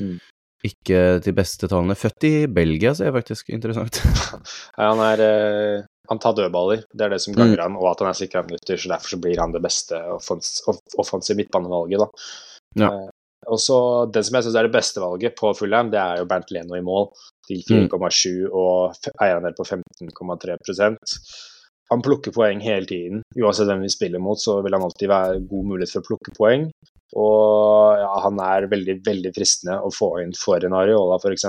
mm. 0.00 0.16
Ikke 0.62 1.18
de 1.18 1.32
beste 1.34 1.66
tallene. 1.66 1.96
Født 1.98 2.24
i 2.28 2.46
Belgia, 2.46 2.92
så 2.94 3.02
er 3.02 3.10
det 3.10 3.24
faktisk 3.24 3.48
interessant. 3.50 3.98
ja, 4.78 4.84
han 4.92 5.00
er 5.02 5.22
uh, 5.22 5.88
Han 6.10 6.20
tar 6.22 6.36
dødballer, 6.38 6.84
det 6.92 7.06
er 7.06 7.14
det 7.14 7.18
som 7.24 7.34
ganger 7.34 7.58
mm. 7.58 7.64
han, 7.64 7.80
og 7.80 7.88
at 7.90 8.04
han 8.04 8.12
er 8.12 8.18
sikra 8.18 8.44
minutter, 8.46 8.78
så 8.78 8.92
derfor 8.94 9.14
så 9.14 9.18
blir 9.22 9.42
han 9.42 9.54
det 9.54 9.62
beste 9.64 9.98
offens 10.14 10.60
offensive 10.98 11.38
midtbanevalget, 11.40 12.04
da. 12.04 12.30
Ja. 12.84 12.92
Uh, 12.94 13.10
og 13.50 13.58
så 13.58 13.76
Den 14.14 14.22
som 14.22 14.36
jeg 14.38 14.46
syns 14.46 14.56
er 14.58 14.68
det 14.68 14.74
beste 14.74 15.02
valget 15.02 15.34
på 15.38 15.50
Fulham, 15.58 15.90
det 15.90 15.98
er 15.98 16.20
jo 16.20 16.28
Bernt 16.30 16.52
Leno 16.54 16.76
i 16.78 16.84
mål, 16.84 17.08
til 17.48 17.64
4,7 17.66 17.88
mm. 17.90 18.52
og 18.54 19.08
eierandel 19.18 19.56
på 19.58 19.66
15,3 19.66 20.58
han 21.90 22.02
plukker 22.04 22.34
poeng 22.34 22.62
hele 22.64 22.88
tiden. 22.88 23.22
Uansett 23.36 23.68
hvem 23.68 23.84
vi 23.84 23.92
spiller 23.92 24.22
mot, 24.22 24.40
så 24.40 24.60
vil 24.64 24.76
han 24.76 24.84
alltid 24.86 25.10
være 25.12 25.42
god 25.50 25.68
mulighet 25.72 25.92
for 25.92 26.04
å 26.04 26.08
plukke 26.10 26.36
poeng. 26.38 26.70
Og 27.18 27.98
ja, 28.00 28.12
han 28.24 28.38
er 28.40 28.70
veldig 28.72 29.02
veldig 29.04 29.34
fristende 29.36 29.76
å 29.84 29.90
få 29.92 30.14
inn 30.22 30.32
for 30.38 30.64
en 30.64 30.76
Areola, 30.78 31.18
f.eks. 31.20 31.44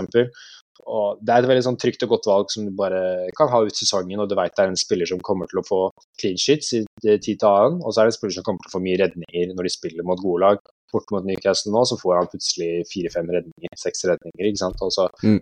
Og 0.83 1.21
Det 1.23 1.31
er 1.31 1.43
et 1.43 1.47
veldig 1.47 1.63
sånn 1.63 1.79
trygt 1.79 2.03
og 2.03 2.15
godt 2.15 2.27
valg 2.27 2.51
som 2.51 2.65
du 2.67 2.73
bare 2.75 3.29
kan 3.37 3.47
ha 3.51 3.61
ut 3.63 3.77
sesongen, 3.77 4.19
og 4.19 4.27
du 4.27 4.35
vet 4.35 4.55
det 4.57 4.65
er 4.65 4.73
en 4.73 4.79
spiller 4.79 5.07
som 5.07 5.21
kommer 5.23 5.47
til 5.47 5.61
å 5.61 5.67
få 5.67 5.81
clean 6.19 6.39
sheets 6.39 6.73
i 6.75 6.83
tid 7.03 7.23
til 7.39 7.47
annen, 7.47 7.79
og 7.79 7.93
så 7.93 8.01
er 8.01 8.09
det 8.09 8.15
en 8.15 8.17
spiller 8.17 8.37
som 8.37 8.47
kommer 8.47 8.65
til 8.65 8.73
å 8.73 8.75
få 8.75 8.83
mye 8.83 8.99
redninger 8.99 9.53
når 9.53 9.69
de 9.69 9.75
spiller 9.77 10.07
mot 10.07 10.19
gode 10.19 10.43
lag. 10.43 10.63
Bort 10.93 11.09
mot 11.15 11.25
Newcastle 11.25 11.71
nå, 11.73 11.85
så 11.89 11.97
får 11.97 12.19
han 12.19 12.29
plutselig 12.29 12.83
fire-fem 12.91 13.31
redninger, 13.33 13.77
seks 13.79 14.03
redninger, 14.09 14.49
ikke 14.49 14.61
sant. 14.65 14.83
Og 14.85 14.91
så 14.93 15.07
mm. 15.23 15.39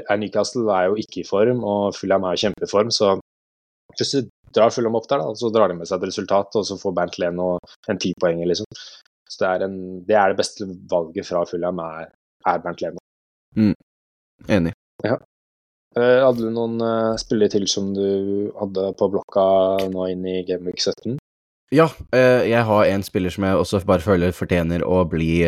er 0.00 0.22
Newcastle 0.22 0.64
er 0.74 0.88
jo 0.88 0.96
ikke 1.04 1.20
i 1.22 1.28
form, 1.28 1.60
og 1.68 1.92
Fulham 1.98 2.26
er 2.26 2.38
i 2.38 2.42
kjempeform, 2.46 2.90
så 2.94 3.12
hvis 3.96 4.14
du 4.14 4.30
drar 4.54 4.72
Fulham 4.74 4.96
opp 4.98 5.08
der, 5.10 5.22
da, 5.22 5.34
så 5.36 5.50
drar 5.54 5.70
de 5.70 5.78
med 5.78 5.88
seg 5.88 6.00
et 6.00 6.10
resultat, 6.10 6.56
og 6.58 6.66
så 6.66 6.78
får 6.80 6.96
Bernt 6.96 7.18
Leno 7.20 7.50
en 7.88 8.00
tipoenger, 8.00 8.48
liksom. 8.50 8.68
Så 9.28 9.42
det 9.42 9.48
er, 9.48 9.66
en, 9.68 9.78
det 10.08 10.16
er, 10.16 10.32
det 10.32 10.40
beste 10.40 10.68
valget 10.90 11.28
fra 11.28 11.44
Fulham, 11.48 11.82
er, 11.84 12.12
er 12.48 12.62
Bernt 12.64 12.84
Leno. 12.84 13.02
Mm. 13.56 13.74
Enig. 14.48 14.74
Ja. 15.04 15.18
Uh, 15.96 16.20
hadde 16.26 16.44
du 16.44 16.52
noen 16.52 16.76
uh, 16.84 17.16
spillere 17.18 17.56
til 17.56 17.64
som 17.70 17.94
du 17.96 18.50
hadde 18.58 18.90
på 18.98 19.08
blokka 19.10 19.46
nå 19.88 20.10
inn 20.12 20.26
i 20.28 20.42
Gameweek 20.46 20.82
17? 20.82 21.16
Ja, 21.74 21.88
uh, 22.14 22.42
jeg 22.48 22.60
har 22.64 22.90
en 22.92 23.04
spiller 23.04 23.32
som 23.32 23.44
jeg 23.44 23.60
også 23.60 23.80
bare 23.88 24.04
føler 24.04 24.36
fortjener 24.36 24.84
å 24.84 25.02
bli 25.08 25.42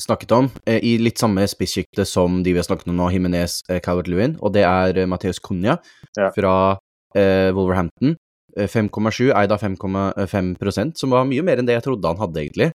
snakket 0.00 0.36
om. 0.36 0.48
I 0.64 0.96
litt 1.02 1.20
samme 1.20 1.44
spissjikte 1.50 2.06
som 2.08 2.40
de 2.44 2.54
vi 2.54 2.60
har 2.60 2.68
snakket 2.68 2.92
om 2.92 3.00
nå, 3.00 3.10
Himinez 3.12 3.60
Calvert-Lewin, 3.84 4.38
og 4.40 4.54
det 4.56 4.64
er 4.68 5.02
Matheus 5.10 5.42
Cunha 5.42 5.76
ja. 6.16 6.30
fra 6.36 6.54
eh, 6.76 6.80
Wolverhampton. 7.16 8.16
5,7 8.56 9.30
eh, 9.30 9.36
eid 9.38 9.52
av 9.52 9.60
5,5% 9.62 10.98
som 10.98 11.14
var 11.14 11.28
mye 11.28 11.44
mer 11.46 11.60
enn 11.60 11.68
det 11.68 11.78
jeg 11.78 11.86
trodde 11.86 12.10
han 12.10 12.20
hadde, 12.20 12.42
egentlig. 12.42 12.70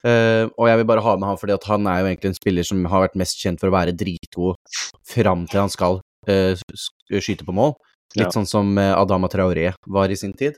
Uh, 0.00 0.48
og 0.56 0.64
jeg 0.70 0.80
vil 0.80 0.86
bare 0.88 1.04
ha 1.04 1.12
med 1.20 1.28
han 1.28 1.36
fordi 1.36 1.52
at 1.52 1.66
han 1.68 1.84
er 1.90 1.98
jo 2.00 2.06
egentlig 2.08 2.30
en 2.30 2.38
spiller 2.38 2.64
som 2.64 2.78
har 2.88 3.02
vært 3.02 3.18
mest 3.20 3.36
kjent 3.36 3.60
for 3.60 3.68
å 3.68 3.74
være 3.74 3.92
dritgod 3.92 4.56
fram 5.04 5.42
til 5.44 5.60
han 5.60 5.72
skal 5.72 6.00
uh, 6.30 6.56
skyte 7.12 7.44
på 7.44 7.56
mål. 7.56 7.74
Litt 8.16 8.30
ja. 8.30 8.34
sånn 8.34 8.48
som 8.48 8.72
Adama 8.80 9.28
Traoré 9.30 9.74
var 9.86 10.10
i 10.10 10.16
sin 10.18 10.32
tid. 10.38 10.56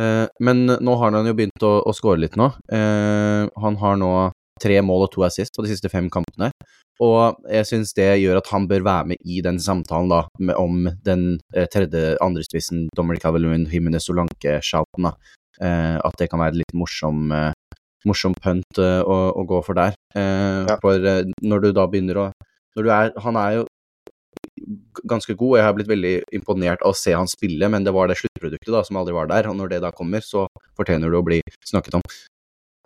Uh, 0.00 0.24
men 0.40 0.64
nå 0.64 0.96
har 0.96 1.12
han 1.12 1.28
jo 1.28 1.36
begynt 1.36 1.66
å, 1.66 1.74
å 1.84 1.92
score 1.94 2.22
litt 2.22 2.38
nå. 2.40 2.48
han 2.72 3.76
har 3.82 4.00
nå 4.00 4.12
tre 4.60 4.80
mål 4.84 5.06
og 5.06 5.12
to 5.12 5.24
assist 5.24 5.56
på 5.56 5.64
de 5.64 5.74
siste 5.74 5.92
fem 5.92 6.08
kampene. 6.12 6.50
Og 7.00 7.40
jeg 7.48 7.68
syns 7.68 7.94
det 7.96 8.08
gjør 8.20 8.42
at 8.42 8.50
han 8.52 8.66
bør 8.68 8.84
være 8.84 9.12
med 9.12 9.24
i 9.24 9.40
den 9.44 9.60
samtalen 9.62 10.10
da, 10.12 10.22
om 10.60 10.84
den 11.06 11.38
eh, 11.54 11.68
tredje 11.72 12.18
andrespissen, 12.20 12.88
Dominic 12.96 13.24
Calvin 13.24 13.64
Jimenez 13.70 14.04
Solanke-shouten. 14.08 15.08
Eh, 15.60 15.96
at 15.96 16.20
det 16.20 16.28
kan 16.32 16.40
være 16.40 16.60
litt 16.60 16.76
morsom, 16.76 17.32
eh, 17.36 17.80
morsom 18.08 18.36
punt 18.40 18.80
å, 18.80 19.18
å, 19.32 19.44
gå 19.48 19.60
for 19.64 19.76
der. 19.76 19.96
Eh, 20.16 20.68
ja. 20.68 20.76
For 20.80 21.24
når 21.44 21.66
du 21.66 21.72
da 21.76 21.88
begynner 21.88 22.24
å 22.26 22.30
når 22.78 22.86
du 22.86 22.90
er, 22.94 23.08
Han 23.24 23.36
er 23.36 23.54
jo 23.58 23.62
ganske 25.10 25.34
god. 25.34 25.56
Jeg 25.58 25.66
har 25.66 25.74
blitt 25.74 25.90
veldig 25.90 26.12
imponert 26.36 26.84
av 26.84 26.92
å 26.92 26.96
se 26.96 27.14
han 27.16 27.28
spille, 27.28 27.68
men 27.72 27.84
det 27.84 27.94
var 27.96 28.08
det 28.08 28.18
sluttproduktet 28.20 28.70
da, 28.70 28.84
som 28.86 29.00
aldri 29.00 29.16
var 29.16 29.30
der. 29.30 29.48
Og 29.50 29.56
når 29.58 29.72
det 29.74 29.80
da 29.82 29.90
kommer, 29.90 30.22
så 30.24 30.46
fortjener 30.78 31.10
det 31.10 31.18
å 31.18 31.26
bli 31.26 31.40
snakket 31.66 31.98
om. 31.98 32.04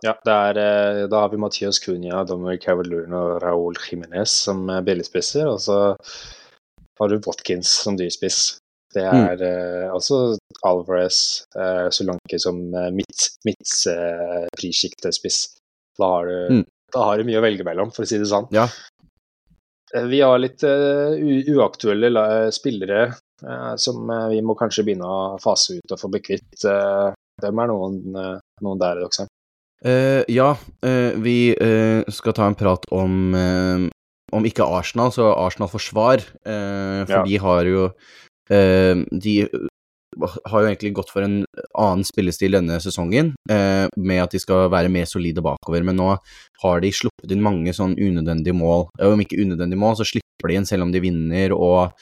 Ja, 0.05 0.13
er, 0.29 0.59
eh, 0.61 1.07
da 1.09 1.23
har 1.23 1.31
vi 1.33 1.39
Mathias 1.41 1.79
Cunha, 1.81 2.25
Dominic 2.29 2.63
Cavallern 2.67 3.15
og 3.17 3.39
Raúl 3.43 3.79
Jiménez 3.87 4.29
som 4.45 4.67
billigspisser. 4.85 5.49
Og 5.49 5.63
så 5.65 5.79
har 7.01 7.09
du 7.09 7.23
Watkins 7.25 7.73
som 7.87 7.97
dyrspiss. 7.97 8.59
Det 8.95 9.07
mm. 9.09 9.17
er 9.17 9.41
mm. 9.41 9.47
uh, 9.49 9.95
også 9.97 10.37
Alvarez, 10.69 11.43
uh, 11.57 11.89
Solanke 11.91 12.39
som 12.39 12.61
mitt 12.95 13.31
midtsjiktespiss. 13.49 15.39
Uh, 15.49 16.05
da, 16.05 16.11
mm. 16.53 16.65
da 16.95 17.07
har 17.09 17.19
du 17.19 17.27
mye 17.27 17.41
å 17.41 17.47
velge 17.47 17.67
mellom, 17.67 17.91
for 17.95 18.05
å 18.05 18.09
si 18.09 18.21
det 18.21 18.29
sånn. 18.31 18.47
Ja. 18.55 18.69
vi 20.11 20.21
har 20.21 20.39
litt 20.39 20.63
uaktuelle 20.65 22.51
spillere 22.55 23.13
som 23.79 24.09
vi 24.31 24.41
må 24.43 24.55
kanskje 24.59 24.85
begynne 24.87 25.07
å 25.07 25.39
fase 25.43 25.79
ut 25.79 25.95
og 25.95 26.01
få 26.01 26.11
bekvitt. 26.11 26.65
Hvem 26.65 27.61
er 27.63 27.71
noen, 27.71 28.01
noen 28.63 28.83
der, 28.83 29.03
dere? 29.85 30.25
ja, 30.33 30.51
vi 31.21 31.39
skal 32.09 32.37
ta 32.37 32.49
en 32.49 32.59
prat 32.59 32.89
om 32.91 33.35
om 34.35 34.47
ikke 34.49 34.67
Arsenal, 34.67 35.13
så 35.15 35.29
Arsenal 35.37 35.71
forsvar. 35.71 36.25
for 36.25 37.13
ja. 37.13 37.23
de 37.23 37.37
har 37.39 37.69
jo 37.71 37.89
de 38.49 39.35
har 40.45 40.63
jo 40.63 40.69
egentlig 40.69 40.93
gått 40.95 41.11
for 41.11 41.27
en 41.27 41.43
annen 41.75 42.05
spillestil 42.07 42.57
denne 42.57 42.79
sesongen, 42.83 43.33
med 43.51 44.23
at 44.23 44.35
de 44.35 44.41
skal 44.43 44.69
være 44.73 44.93
mer 44.93 45.09
solide 45.11 45.43
bakover. 45.45 45.85
Men 45.87 45.99
nå 46.01 46.11
har 46.63 46.83
de 46.83 46.93
sluppet 46.95 47.35
inn 47.35 47.45
mange 47.45 47.75
sånn 47.77 47.97
unødvendige 47.99 48.57
mål. 48.57 48.89
Om 49.03 49.25
ikke 49.25 49.41
unødvendige 49.43 49.81
mål, 49.81 49.99
så 50.01 50.09
slipper 50.09 50.51
de 50.51 50.59
inn 50.61 50.69
selv 50.69 50.87
om 50.87 50.95
de 50.95 51.03
vinner. 51.05 51.55
og 51.57 51.95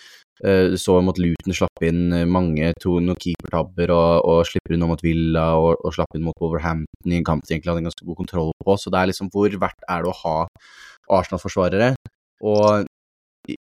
uh, 0.44 0.74
så 0.80 0.98
mot 1.04 1.18
Luton 1.20 1.56
slapp 1.56 1.84
inn 1.86 2.14
mange 2.30 2.72
to 2.82 2.98
noen 3.00 3.18
keepertabber 3.20 3.92
og, 3.94 4.28
og 4.28 4.46
slipper 4.48 4.76
inn 4.76 4.86
mot 4.88 5.04
Villa 5.04 5.50
og, 5.58 5.74
og 5.82 5.96
slapp 5.96 6.16
inn 6.18 6.26
mot 6.26 6.38
Wolverhampton 6.42 7.12
i 7.12 7.20
en 7.20 7.28
kamp 7.28 7.44
de 7.44 7.54
egentlig 7.54 7.72
hadde 7.72 7.84
en 7.84 7.90
ganske 7.90 8.08
god 8.08 8.20
kontroll 8.22 8.56
på. 8.64 8.78
Så 8.80 8.92
det 8.92 9.00
er 9.00 9.12
liksom 9.12 9.30
hvor 9.34 9.60
verdt 9.66 9.86
er 9.90 10.02
det 10.04 10.12
å 10.12 10.18
ha 10.24 10.38
Arsenal-forsvarere? 11.12 11.92
Og 12.42 12.88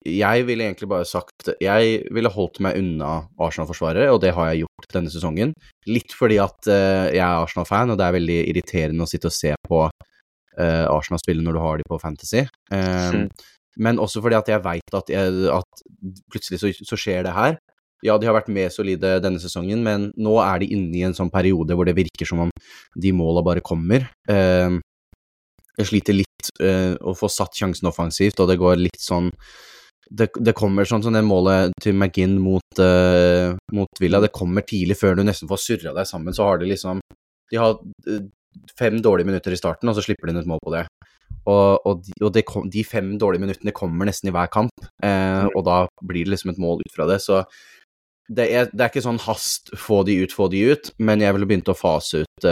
jeg 0.07 0.47
ville 0.47 0.65
egentlig 0.67 0.89
bare 0.91 1.07
sagt 1.07 1.53
Jeg 1.63 2.01
ville 2.15 2.31
holdt 2.35 2.59
meg 2.65 2.79
unna 2.81 3.29
Arsenal-forsvarere, 3.39 4.11
og 4.11 4.21
det 4.25 4.33
har 4.35 4.51
jeg 4.51 4.65
gjort 4.65 4.95
denne 4.95 5.13
sesongen. 5.13 5.55
Litt 5.87 6.15
fordi 6.19 6.41
at 6.43 6.71
uh, 6.71 7.07
jeg 7.15 7.23
er 7.23 7.45
Arsenal-fan, 7.45 7.95
og 7.95 8.01
det 8.01 8.07
er 8.07 8.17
veldig 8.19 8.41
irriterende 8.51 9.07
å 9.07 9.11
sitte 9.11 9.31
og 9.31 9.37
se 9.37 9.55
på 9.69 9.85
uh, 9.87 10.87
Arsenal 10.91 11.23
spille 11.23 11.45
når 11.45 11.59
du 11.59 11.63
har 11.63 11.79
de 11.79 11.87
på 11.89 12.01
Fantasy. 12.03 12.45
Um. 12.75 13.29
Men 13.77 14.01
også 14.03 14.23
fordi 14.25 14.39
at 14.39 14.49
jeg 14.51 14.65
veit 14.65 14.97
at, 14.97 15.11
at, 15.13 15.83
plutselig 16.33 16.61
så, 16.63 16.73
så, 16.83 16.99
skjer 16.99 17.27
det 17.27 17.35
her. 17.37 17.59
Ja, 18.07 18.17
de 18.19 18.29
har 18.29 18.37
vært 18.37 18.51
mer 18.55 18.71
solide 18.71 19.17
denne 19.23 19.43
sesongen, 19.43 19.83
men 19.87 20.11
nå 20.19 20.37
er 20.43 20.63
de 20.63 20.71
inne 20.75 20.95
i 20.99 21.05
en 21.07 21.17
sånn 21.17 21.33
periode 21.35 21.75
hvor 21.75 21.89
det 21.89 21.97
virker 21.99 22.29
som 22.29 22.45
om 22.47 22.53
de 22.95 23.15
måla 23.15 23.43
bare 23.47 23.65
kommer. 23.65 24.07
Um, 24.31 24.79
jeg 25.79 25.91
sliter 25.91 26.17
litt 26.21 26.53
uh, 26.63 26.95
å 27.03 27.15
få 27.19 27.31
satt 27.31 27.59
sjansen 27.59 27.91
offensivt, 27.91 28.39
og 28.43 28.51
det 28.51 28.59
går 28.61 28.79
litt 28.81 29.03
sånn 29.03 29.33
det, 30.09 30.31
det, 30.41 30.55
kommer 30.57 30.89
sånn 30.89 31.03
som 31.05 31.13
det 31.13 31.21
målet 31.27 31.75
til 31.83 31.97
McGinn 31.97 32.39
mot, 32.41 32.81
uh, 32.81 33.53
mot, 33.77 34.01
Villa. 34.01 34.23
Det 34.25 34.33
kommer 34.35 34.65
tidlig, 34.65 34.97
før 34.97 35.19
du 35.19 35.25
nesten 35.27 35.51
får 35.51 35.61
surra 35.61 35.93
deg 35.97 36.09
sammen. 36.09 36.35
Så 36.35 36.47
har 36.47 36.63
de 36.63 36.71
liksom 36.71 37.03
De 37.53 37.61
har 37.61 37.77
uh, 37.77 38.23
fem 38.79 39.03
dårlige 39.05 39.29
minutter 39.29 39.53
i 39.53 39.61
starten, 39.61 39.91
og 39.91 39.99
så 39.99 40.05
slipper 40.07 40.29
de 40.29 40.35
inn 40.35 40.43
et 40.43 40.49
mål 40.49 40.63
på 40.65 40.75
det. 40.75 40.87
Og, 41.49 41.87
og, 41.89 42.05
de, 42.05 42.13
og 42.21 42.33
det 42.35 42.45
kom, 42.49 42.69
de, 42.69 42.85
fem 42.85 43.15
dårlige 43.21 43.47
minuttene 43.47 43.75
kommer 43.77 44.09
nesten 44.09 44.29
i 44.29 44.35
hver 44.35 44.51
kamp, 44.53 44.87
eh, 45.05 45.47
og 45.55 45.63
da 45.65 45.79
blir 46.05 46.27
det 46.27 46.35
liksom 46.35 46.53
et 46.53 46.61
mål 46.61 46.83
ut 46.85 46.95
fra 46.95 47.07
det. 47.09 47.21
Så 47.25 47.43
det 48.29 48.45
er, 48.53 48.69
det 48.69 48.83
er, 48.83 48.91
ikke 48.91 49.05
sånn 49.07 49.23
hast, 49.25 49.73
få 49.81 50.03
de 50.05 50.19
ut, 50.21 50.35
få 50.37 50.51
de 50.53 50.61
ut, 50.69 50.91
men 51.01 51.25
jeg 51.25 51.33
ville 51.33 51.49
begynt 51.49 51.71
å 51.73 51.77
fase 51.79 52.27
ut 52.27 52.49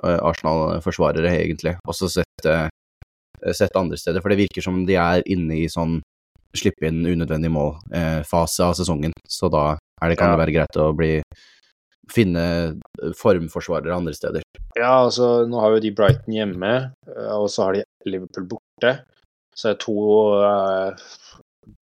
Arsenal-forsvarere, 0.00 1.34
egentlig, 1.42 1.74
og 1.84 1.98
så 1.98 2.08
sette, 2.08 2.54
sette 3.52 3.76
andre 3.76 4.00
steder. 4.00 4.24
For 4.24 4.32
det 4.32 4.40
virker 4.40 4.64
som 4.64 4.80
de 4.88 4.96
er 4.96 5.20
inne 5.28 5.60
i 5.60 5.68
sånn 5.68 5.98
slippe 6.58 6.88
inn 6.88 7.04
unødvendig 7.06 7.50
mål-fase 7.52 8.62
eh, 8.62 8.68
av 8.68 8.78
sesongen. 8.78 9.14
Så 9.28 9.50
da 9.52 9.74
er 9.74 10.12
det, 10.12 10.18
kan 10.20 10.32
det 10.32 10.40
være 10.40 10.54
greit 10.54 10.80
å 10.80 10.92
bli 10.96 11.16
finne 12.12 12.44
formforsvarere 13.18 13.96
andre 13.96 14.14
steder. 14.16 14.44
Ja, 14.74 15.04
altså 15.04 15.44
nå 15.48 15.60
har 15.62 15.74
jo 15.74 15.82
de 15.84 15.92
Brighton 15.94 16.34
hjemme, 16.34 16.72
eh, 17.10 17.34
og 17.36 17.48
så 17.52 17.68
har 17.68 17.76
de 17.78 17.84
Liverpool 18.08 18.48
borte. 18.56 18.96
Så 19.54 19.70
det 19.70 19.74
er 19.76 19.82
to 19.84 19.94
eh, 20.42 21.04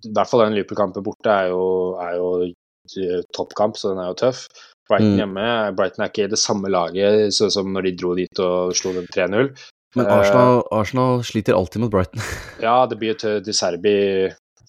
I 0.04 0.12
hvert 0.12 0.28
fall 0.28 0.44
den 0.44 0.58
Liverpool-kampen 0.58 1.04
borte 1.06 1.32
er 1.32 1.52
jo, 1.52 1.64
er 2.02 2.18
jo 2.20 3.22
toppkamp, 3.32 3.78
så 3.80 3.94
den 3.94 4.02
er 4.02 4.12
jo 4.12 4.20
tøff. 4.26 4.44
Brighton 4.90 5.14
mm. 5.14 5.20
hjemme 5.22 5.46
Brighton 5.78 6.04
er 6.04 6.10
ikke 6.10 6.32
det 6.32 6.40
samme 6.42 6.68
laget 6.72 7.32
sånn 7.36 7.52
som 7.54 7.70
når 7.72 7.86
de 7.86 7.94
dro 7.96 8.16
dit 8.18 8.42
og 8.42 8.74
slo 8.76 8.92
dem 8.96 9.06
3-0. 9.14 9.52
Men 9.96 10.08
Arsenal, 10.08 10.62
Arsenal, 10.72 11.20
sliter 11.24 11.56
alltid 11.56 11.84
mot 11.84 11.92
Brighton. 11.92 12.20
ja, 12.66 12.82
det 12.88 12.98
blir 13.00 13.16
til 13.20 13.42
De 13.44 13.54
Serbi 13.56 13.96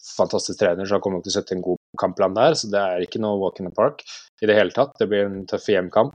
fantastisk 0.03 0.59
trener, 0.59 0.85
så 0.85 0.97
han 0.97 1.03
kommer 1.03 1.19
nok 1.19 1.27
til 1.27 1.33
å 1.33 1.37
sette 1.37 1.55
en 1.55 1.63
god 1.63 1.79
kampplan 1.99 2.35
der. 2.35 2.55
Så 2.59 2.69
det 2.71 2.79
er 2.79 3.05
ikke 3.05 3.21
noe 3.23 3.39
walk 3.41 3.61
in 3.61 3.69
the 3.69 3.75
park 3.75 4.03
i 4.43 4.49
det 4.49 4.57
hele 4.59 4.75
tatt. 4.75 4.95
Det 4.99 5.09
blir 5.11 5.27
en 5.27 5.43
tøff 5.49 5.69
hjemkamp. 5.71 6.13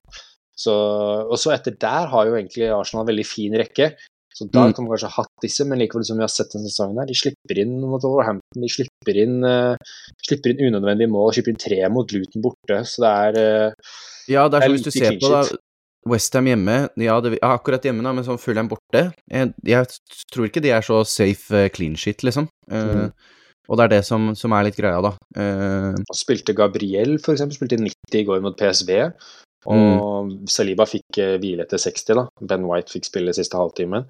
Så, 0.58 0.74
og 0.74 1.38
så 1.38 1.54
etter 1.54 1.76
der 1.78 2.08
har 2.10 2.26
jo 2.26 2.38
egentlig 2.38 2.70
Arsenal 2.74 3.04
en 3.04 3.12
veldig 3.12 3.26
fin 3.28 3.54
rekke. 3.60 3.92
Så 4.38 4.46
da 4.46 4.68
mm. 4.68 4.74
kan 4.76 4.84
man 4.84 4.92
kanskje 4.92 5.08
ha 5.10 5.22
hatt 5.24 5.42
disse, 5.42 5.64
men 5.66 5.80
likevel 5.80 6.04
som 6.06 6.18
vi 6.18 6.22
har 6.22 6.30
sett 6.30 6.52
denne 6.54 6.70
sesongen 6.70 7.00
her, 7.00 7.08
de 7.08 7.16
slipper 7.18 7.58
inn 7.58 7.72
mot 7.82 8.04
Overhampton, 8.06 8.62
de 8.62 8.68
slipper 8.70 9.18
inn, 9.18 9.40
uh, 9.42 9.96
slipper 10.28 10.52
inn 10.52 10.68
unødvendige 10.68 11.10
mål, 11.10 11.32
slipper 11.34 11.54
inn 11.54 11.62
tre 11.62 11.80
mot 11.90 12.14
Luton 12.14 12.44
borte, 12.44 12.76
så 12.86 13.02
det 13.02 13.14
er 13.24 13.38
uh, 13.40 13.96
Ja, 14.30 14.44
det 14.46 14.60
er 14.60 14.68
sånn 14.68 14.76
hvis 14.76 14.86
du 14.86 14.92
ser 14.94 15.18
på 15.18 15.32
da, 15.32 15.40
Westham 16.08 16.46
hjemme, 16.52 16.76
ja, 17.02 17.16
det, 17.24 17.34
ja, 17.40 17.50
akkurat 17.50 17.88
hjemme, 17.88 18.04
da, 18.06 18.14
men 18.14 18.28
sånn 18.28 18.38
Fulham 18.38 18.70
borte 18.70 19.08
jeg, 19.10 19.50
jeg, 19.66 19.98
tror 20.30 20.46
ikke 20.46 20.62
de 20.62 20.70
er 20.76 20.86
så 20.86 21.00
safe 21.08 21.64
uh, 21.64 21.66
clean 21.74 21.98
shit, 21.98 22.22
liksom. 22.26 22.46
Uh, 22.70 23.08
mm. 23.08 23.10
Og 23.68 23.76
det 23.76 23.84
er 23.84 23.92
det 23.98 24.04
som, 24.08 24.30
som 24.38 24.54
er 24.56 24.68
litt 24.68 24.78
greia, 24.78 25.00
da. 25.04 25.12
Uh, 25.36 25.98
spilte 26.16 26.54
Gabriel, 26.56 27.18
for 27.20 27.34
eksempel, 27.34 27.58
spilte 27.58 27.80
90 27.80 28.22
i 28.22 28.24
går 28.28 28.40
mot 28.44 28.56
PSV. 28.56 28.92
Og 29.68 30.30
mm. 30.30 30.32
Saliba 30.48 30.86
fikk 30.88 31.20
uh, 31.20 31.34
hvile 31.42 31.66
etter 31.66 31.80
60, 31.82 32.14
da. 32.16 32.24
Ben 32.48 32.64
White 32.68 32.94
fikk 32.94 33.10
spille 33.10 33.34
siste 33.36 33.60
halvtimen. 33.60 34.06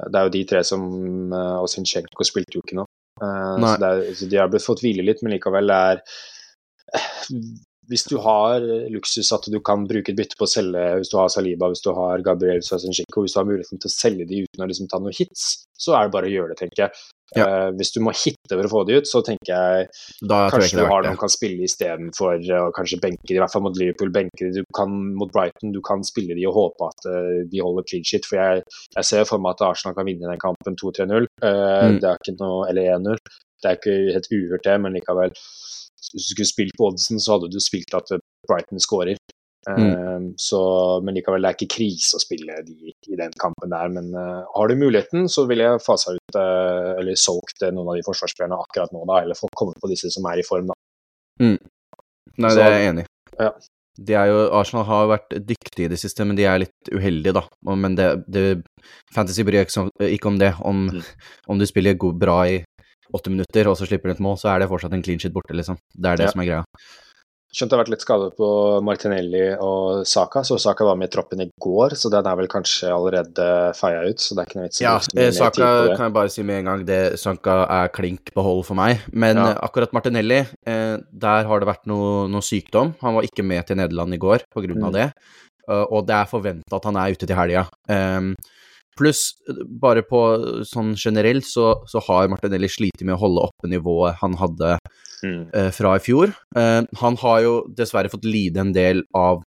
Det 0.00 0.16
er 0.16 0.28
jo 0.28 0.32
de 0.32 0.44
tre 0.48 0.62
som 0.64 0.86
uh, 1.34 1.58
Og 1.60 1.68
Zinchenko 1.68 2.24
spilte 2.24 2.56
jo 2.56 2.64
ikke 2.64 2.78
nå. 2.80 2.86
Uh, 3.20 3.60
så, 3.60 3.76
er, 3.76 4.06
så, 4.16 4.30
de 4.30 4.40
har 4.40 4.48
blitt 4.50 4.64
fått 4.64 4.80
hvile 4.84 5.04
litt, 5.04 5.20
men 5.22 5.36
likevel 5.36 5.68
det 5.68 5.82
er 5.92 6.02
hvis 7.90 8.04
du 8.08 8.14
har 8.24 8.62
luksus 8.92 9.28
at 9.34 9.46
du 9.52 9.58
kan 9.64 9.84
bruke 9.88 10.12
et 10.12 10.16
bytte 10.16 10.36
på 10.38 10.46
å 10.46 10.50
selge, 10.50 10.82
hvis 11.00 11.10
du 11.12 11.16
har 11.18 11.32
Saliba, 11.32 11.68
hvis 11.72 11.82
du 11.84 11.90
har 11.96 12.22
Gabriel 12.24 12.62
Sazinchenko, 12.64 13.24
hvis 13.24 13.34
du 13.34 13.40
har 13.40 13.48
muligheten 13.48 13.80
til 13.82 13.90
å 13.90 13.92
selge 13.92 14.26
de 14.28 14.44
uten 14.46 14.64
å 14.64 14.68
liksom 14.70 14.88
ta 14.88 15.00
noen 15.02 15.16
hits, 15.16 15.66
så 15.76 15.96
er 15.98 16.06
det 16.06 16.14
bare 16.14 16.30
å 16.30 16.32
gjøre 16.32 16.54
det, 16.54 16.60
tenker 16.62 16.84
jeg. 16.84 17.02
Ja. 17.38 17.46
Uh, 17.48 17.68
hvis 17.78 17.92
du 17.94 18.00
må 18.04 18.12
hitte 18.16 18.56
for 18.56 18.66
å 18.66 18.70
få 18.72 18.82
de 18.88 18.98
ut, 19.00 19.08
så 19.08 19.22
tenker 19.24 19.52
jeg 19.52 19.86
da 20.28 20.42
kanskje 20.52 20.76
jeg 20.76 20.82
du 20.82 20.90
har 20.90 21.06
noen 21.06 21.20
kan 21.20 21.32
spille 21.32 21.64
istedenfor 21.66 22.36
uh, 22.36 22.56
eh, 22.58 22.68
kanskje 22.76 23.00
benke 23.02 23.30
de, 23.30 23.38
i 23.38 23.42
hvert 23.42 23.54
fall 23.54 23.64
mot 23.64 23.78
Liverpool. 23.78 24.12
benke 24.14 24.48
de, 24.48 24.62
du 24.62 24.76
kan 24.76 24.92
Mot 25.16 25.32
Brighton 25.32 25.72
du 25.74 25.80
kan 25.84 26.04
spille 26.06 26.36
de 26.36 26.46
og 26.48 26.56
håpe 26.56 26.88
at 26.90 27.08
uh, 27.08 27.40
de 27.48 27.62
holder 27.64 27.86
clean 27.88 28.06
shit. 28.08 28.28
For 28.28 28.40
jeg, 28.40 28.64
jeg 28.96 29.08
ser 29.08 29.28
for 29.28 29.42
meg 29.42 29.56
at 29.56 29.66
Arsenal 29.70 29.96
kan 29.96 30.08
vinne 30.08 30.28
den 30.28 30.42
kampen 30.42 30.76
2-3-0. 30.80 31.28
Uh, 31.42 31.48
mm. 31.48 32.00
Det 32.02 32.10
er 32.10 32.20
ikke 32.20 32.38
noe 32.40 32.66
Eller 32.70 32.92
1-0. 32.98 33.20
Det 33.62 33.70
er 33.70 33.78
ikke 33.78 33.98
helt 34.16 34.32
uhørt, 34.34 34.66
det, 34.66 34.80
men 34.82 34.96
likevel 34.98 35.36
hvis 36.12 36.26
du 36.26 36.32
skulle 36.32 36.50
spilt 36.50 36.74
på 36.76 36.88
oddsen, 36.90 37.20
så 37.22 37.36
hadde 37.36 37.48
du 37.52 37.60
spilt 37.62 37.94
at 37.94 38.10
Brighton 38.50 38.82
skårer. 38.82 39.20
Mm. 39.68 39.90
Uh, 39.94 40.22
så, 40.42 40.60
men 41.04 41.14
likevel, 41.14 41.44
det 41.44 41.52
er 41.52 41.58
ikke 41.58 41.76
krise 41.76 42.18
å 42.18 42.22
spille 42.22 42.56
de 42.66 42.90
i 42.90 43.18
den 43.18 43.34
kampen 43.40 43.70
der. 43.74 43.92
Men 43.94 44.10
uh, 44.16 44.42
har 44.56 44.70
du 44.70 44.78
muligheten, 44.80 45.28
så 45.30 45.46
vil 45.50 45.62
jeg 45.62 45.82
fasa 45.84 46.16
ut 46.16 46.38
uh, 46.38 46.98
eller 46.98 47.18
solgt 47.18 47.62
noen 47.68 47.92
av 47.92 47.98
de 47.98 48.06
forsvarsspillerne 48.06 48.58
akkurat 48.58 48.94
nå, 48.94 49.04
da, 49.10 49.20
eller 49.22 49.38
få 49.38 49.50
komme 49.58 49.76
på 49.78 49.92
disse 49.92 50.10
som 50.14 50.26
er 50.30 50.42
i 50.42 50.46
form, 50.46 50.72
da. 50.72 50.78
Mm. 51.42 51.60
Nei, 52.38 52.50
så, 52.50 52.56
det 52.58 52.64
er 52.64 52.76
jeg 52.76 52.90
enig 52.90 53.06
i. 53.06 53.10
Ja. 53.38 53.52
De 54.02 54.14
er 54.16 54.30
jo, 54.30 54.36
Arsenal 54.56 54.86
har 54.88 55.10
vært 55.10 55.34
dyktige 55.44 55.84
i 55.84 55.92
det 55.92 55.98
siste, 56.00 56.24
men 56.24 56.36
de 56.38 56.46
er 56.48 56.62
litt 56.62 56.90
uheldige, 56.90 57.34
da. 57.36 57.44
Men 57.76 57.96
det, 57.98 58.08
det 58.32 58.44
Fantasy 59.14 59.44
bryr 59.44 59.66
ikke, 59.66 59.86
ikke 60.08 60.30
om 60.30 60.38
det. 60.40 60.54
Om, 60.64 60.86
mm. 60.88 61.02
om 61.52 61.60
du 61.60 61.68
spiller 61.68 61.98
god, 62.00 62.16
bra 62.20 62.38
i 62.48 62.62
åtte 63.12 63.30
minutter, 63.30 63.68
og 63.68 63.76
så 63.76 63.86
slipper 63.86 64.08
du 64.08 64.16
et 64.16 64.24
mål, 64.24 64.38
så 64.40 64.52
er 64.52 64.62
det 64.62 64.70
fortsatt 64.70 64.96
en 64.96 65.04
clean 65.04 65.20
shit 65.20 65.34
borte, 65.34 65.52
liksom. 65.56 65.76
Det 65.92 66.08
er 66.08 66.22
det 66.22 66.30
ja. 66.30 66.32
som 66.32 66.42
er 66.42 66.48
greia. 66.48 66.64
Skjønt 67.52 67.68
det 67.68 67.76
har 67.76 67.82
vært 67.82 67.92
litt 67.92 68.04
skade 68.04 68.26
på 68.32 68.46
Martinelli 68.80 69.42
og 69.60 70.06
Saka, 70.08 70.40
så 70.40 70.56
Saka 70.60 70.86
var 70.88 70.96
med 70.96 71.10
i 71.10 71.12
troppen 71.12 71.42
i 71.44 71.50
går, 71.60 71.92
så 72.00 72.08
den 72.12 72.24
er 72.24 72.38
vel 72.38 72.48
kanskje 72.48 72.88
allerede 72.88 73.48
feia 73.76 74.06
ut, 74.08 74.22
så 74.24 74.32
det 74.32 74.40
er 74.40 74.48
ikke 74.48 74.58
noe 74.58 74.68
vits 74.70 74.80
Ja, 74.80 74.94
eh, 75.12 75.28
Saka 75.36 75.68
kan 75.90 76.06
jeg 76.06 76.14
bare 76.16 76.32
si 76.32 76.44
med 76.48 76.62
en 76.62 76.70
gang, 76.70 76.86
det 76.88 77.00
Saka 77.20 77.58
er 77.66 77.92
klink 77.92 78.32
på 78.32 78.46
hold 78.46 78.64
for 78.70 78.80
meg, 78.80 79.04
men 79.12 79.36
ja. 79.36 79.50
akkurat 79.68 79.92
Martinelli, 79.92 80.40
eh, 80.64 80.94
der 81.12 81.50
har 81.50 81.60
det 81.60 81.68
vært 81.68 81.84
noe, 81.92 82.24
noe, 82.32 82.40
sykdom. 82.42 82.94
Han 83.04 83.18
var 83.18 83.28
ikke 83.28 83.44
med 83.44 83.68
til 83.68 83.82
Nederland 83.82 84.16
i 84.16 84.22
går 84.24 84.48
på 84.48 84.64
grunn 84.64 84.88
av 84.88 84.88
mm. 84.88 84.96
det, 84.96 85.06
og 85.92 86.08
det 86.08 86.16
er 86.16 86.32
forventa 86.32 86.80
at 86.80 86.88
han 86.88 86.98
er 86.98 87.12
ute 87.12 87.28
til 87.28 87.36
helga. 87.38 87.68
Um, 87.86 88.32
Pluss, 88.98 89.30
bare 89.80 90.02
på 90.04 90.20
sånn 90.68 90.92
generelt, 90.96 91.46
så, 91.48 91.74
så 91.88 92.00
har 92.08 92.28
Martinelli 92.32 92.68
slitt 92.68 93.04
med 93.04 93.16
å 93.16 93.22
holde 93.22 93.46
oppe 93.48 93.70
nivået 93.72 94.20
han 94.20 94.36
hadde 94.40 94.76
Mm. 95.22 95.48
eh, 95.54 95.70
fra 95.70 95.96
i 95.96 96.02
fjor. 96.02 96.34
Uh, 96.56 96.82
han 97.00 97.16
har 97.22 97.40
jo 97.44 97.56
dessverre 97.76 98.10
fått 98.12 98.26
lide 98.26 98.60
en 98.60 98.72
del 98.74 99.04
av 99.14 99.42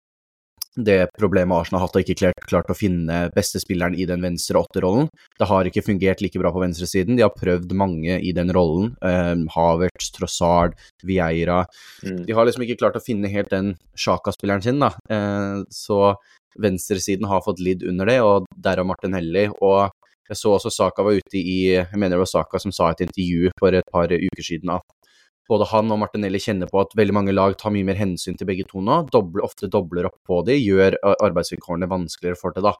det 0.76 1.10
problemet 1.18 1.52
Arsenal 1.52 1.82
har 1.82 1.88
hatt, 1.88 1.96
og 1.98 2.04
ikke 2.04 2.16
klart, 2.16 2.44
klart 2.48 2.70
å 2.72 2.76
finne 2.76 3.26
beste 3.34 3.60
spilleren 3.60 3.96
i 3.98 4.06
den 4.08 4.22
venstre 4.24 4.60
åtterrollen. 4.60 5.10
Det 5.38 5.48
har 5.48 5.68
ikke 5.68 5.84
fungert 5.84 6.22
like 6.24 6.40
bra 6.40 6.52
på 6.54 6.62
venstresiden. 6.62 7.18
De 7.18 7.26
har 7.26 7.34
prøvd 7.36 7.74
mange 7.76 8.16
i 8.16 8.32
den 8.36 8.52
rollen. 8.56 8.94
Eh, 9.04 9.34
Havertz, 9.52 10.08
Trossard, 10.16 10.78
Vieira. 11.04 11.62
Mm. 12.06 12.22
De 12.28 12.36
har 12.36 12.48
liksom 12.48 12.64
ikke 12.64 12.78
klart 12.80 12.96
å 12.96 13.04
finne 13.04 13.30
helt 13.32 13.52
den 13.52 13.74
Sjaka-spilleren 14.00 14.64
sin, 14.64 14.80
da. 14.80 14.94
Uh, 15.12 15.64
så 15.72 16.14
venstresiden 16.60 17.28
har 17.28 17.44
fått 17.44 17.60
lidd 17.64 17.84
under 17.88 18.08
det, 18.08 18.20
og 18.24 18.48
derav 18.56 18.88
Martinelli. 18.88 19.50
Og 19.60 19.92
jeg 20.28 20.40
så 20.40 20.56
også 20.56 20.72
Saka 20.72 21.04
var 21.04 21.18
ute 21.18 21.36
i 21.36 21.74
Jeg 21.74 21.98
mener 21.98 22.16
det 22.16 22.24
var 22.24 22.32
Saka 22.32 22.60
som 22.62 22.72
sa 22.72 22.88
i 22.88 22.96
et 22.96 23.04
intervju 23.04 23.52
for 23.60 23.76
et 23.76 23.92
par 23.92 24.08
uker 24.08 24.44
siden 24.46 24.72
at 24.72 25.01
både 25.50 25.68
han 25.72 25.90
og 25.92 26.00
Martinelli 26.02 26.40
kjenner 26.42 26.70
på 26.70 26.80
at 26.82 26.94
veldig 26.98 27.14
mange 27.16 27.34
lag 27.34 27.54
tar 27.58 27.74
mye 27.74 27.86
mer 27.86 27.98
hensyn 27.98 28.38
til 28.38 28.48
begge 28.48 28.66
to 28.70 28.82
nå. 28.84 29.02
Doble, 29.12 29.42
ofte 29.46 29.70
dobler 29.70 30.08
opp 30.08 30.18
på 30.28 30.40
de, 30.46 30.56
gjør 30.60 30.98
arbeidsvilkårene 31.12 31.90
vanskeligere 31.90 32.38
for 32.40 32.54
det, 32.56 32.64
da. 32.66 32.76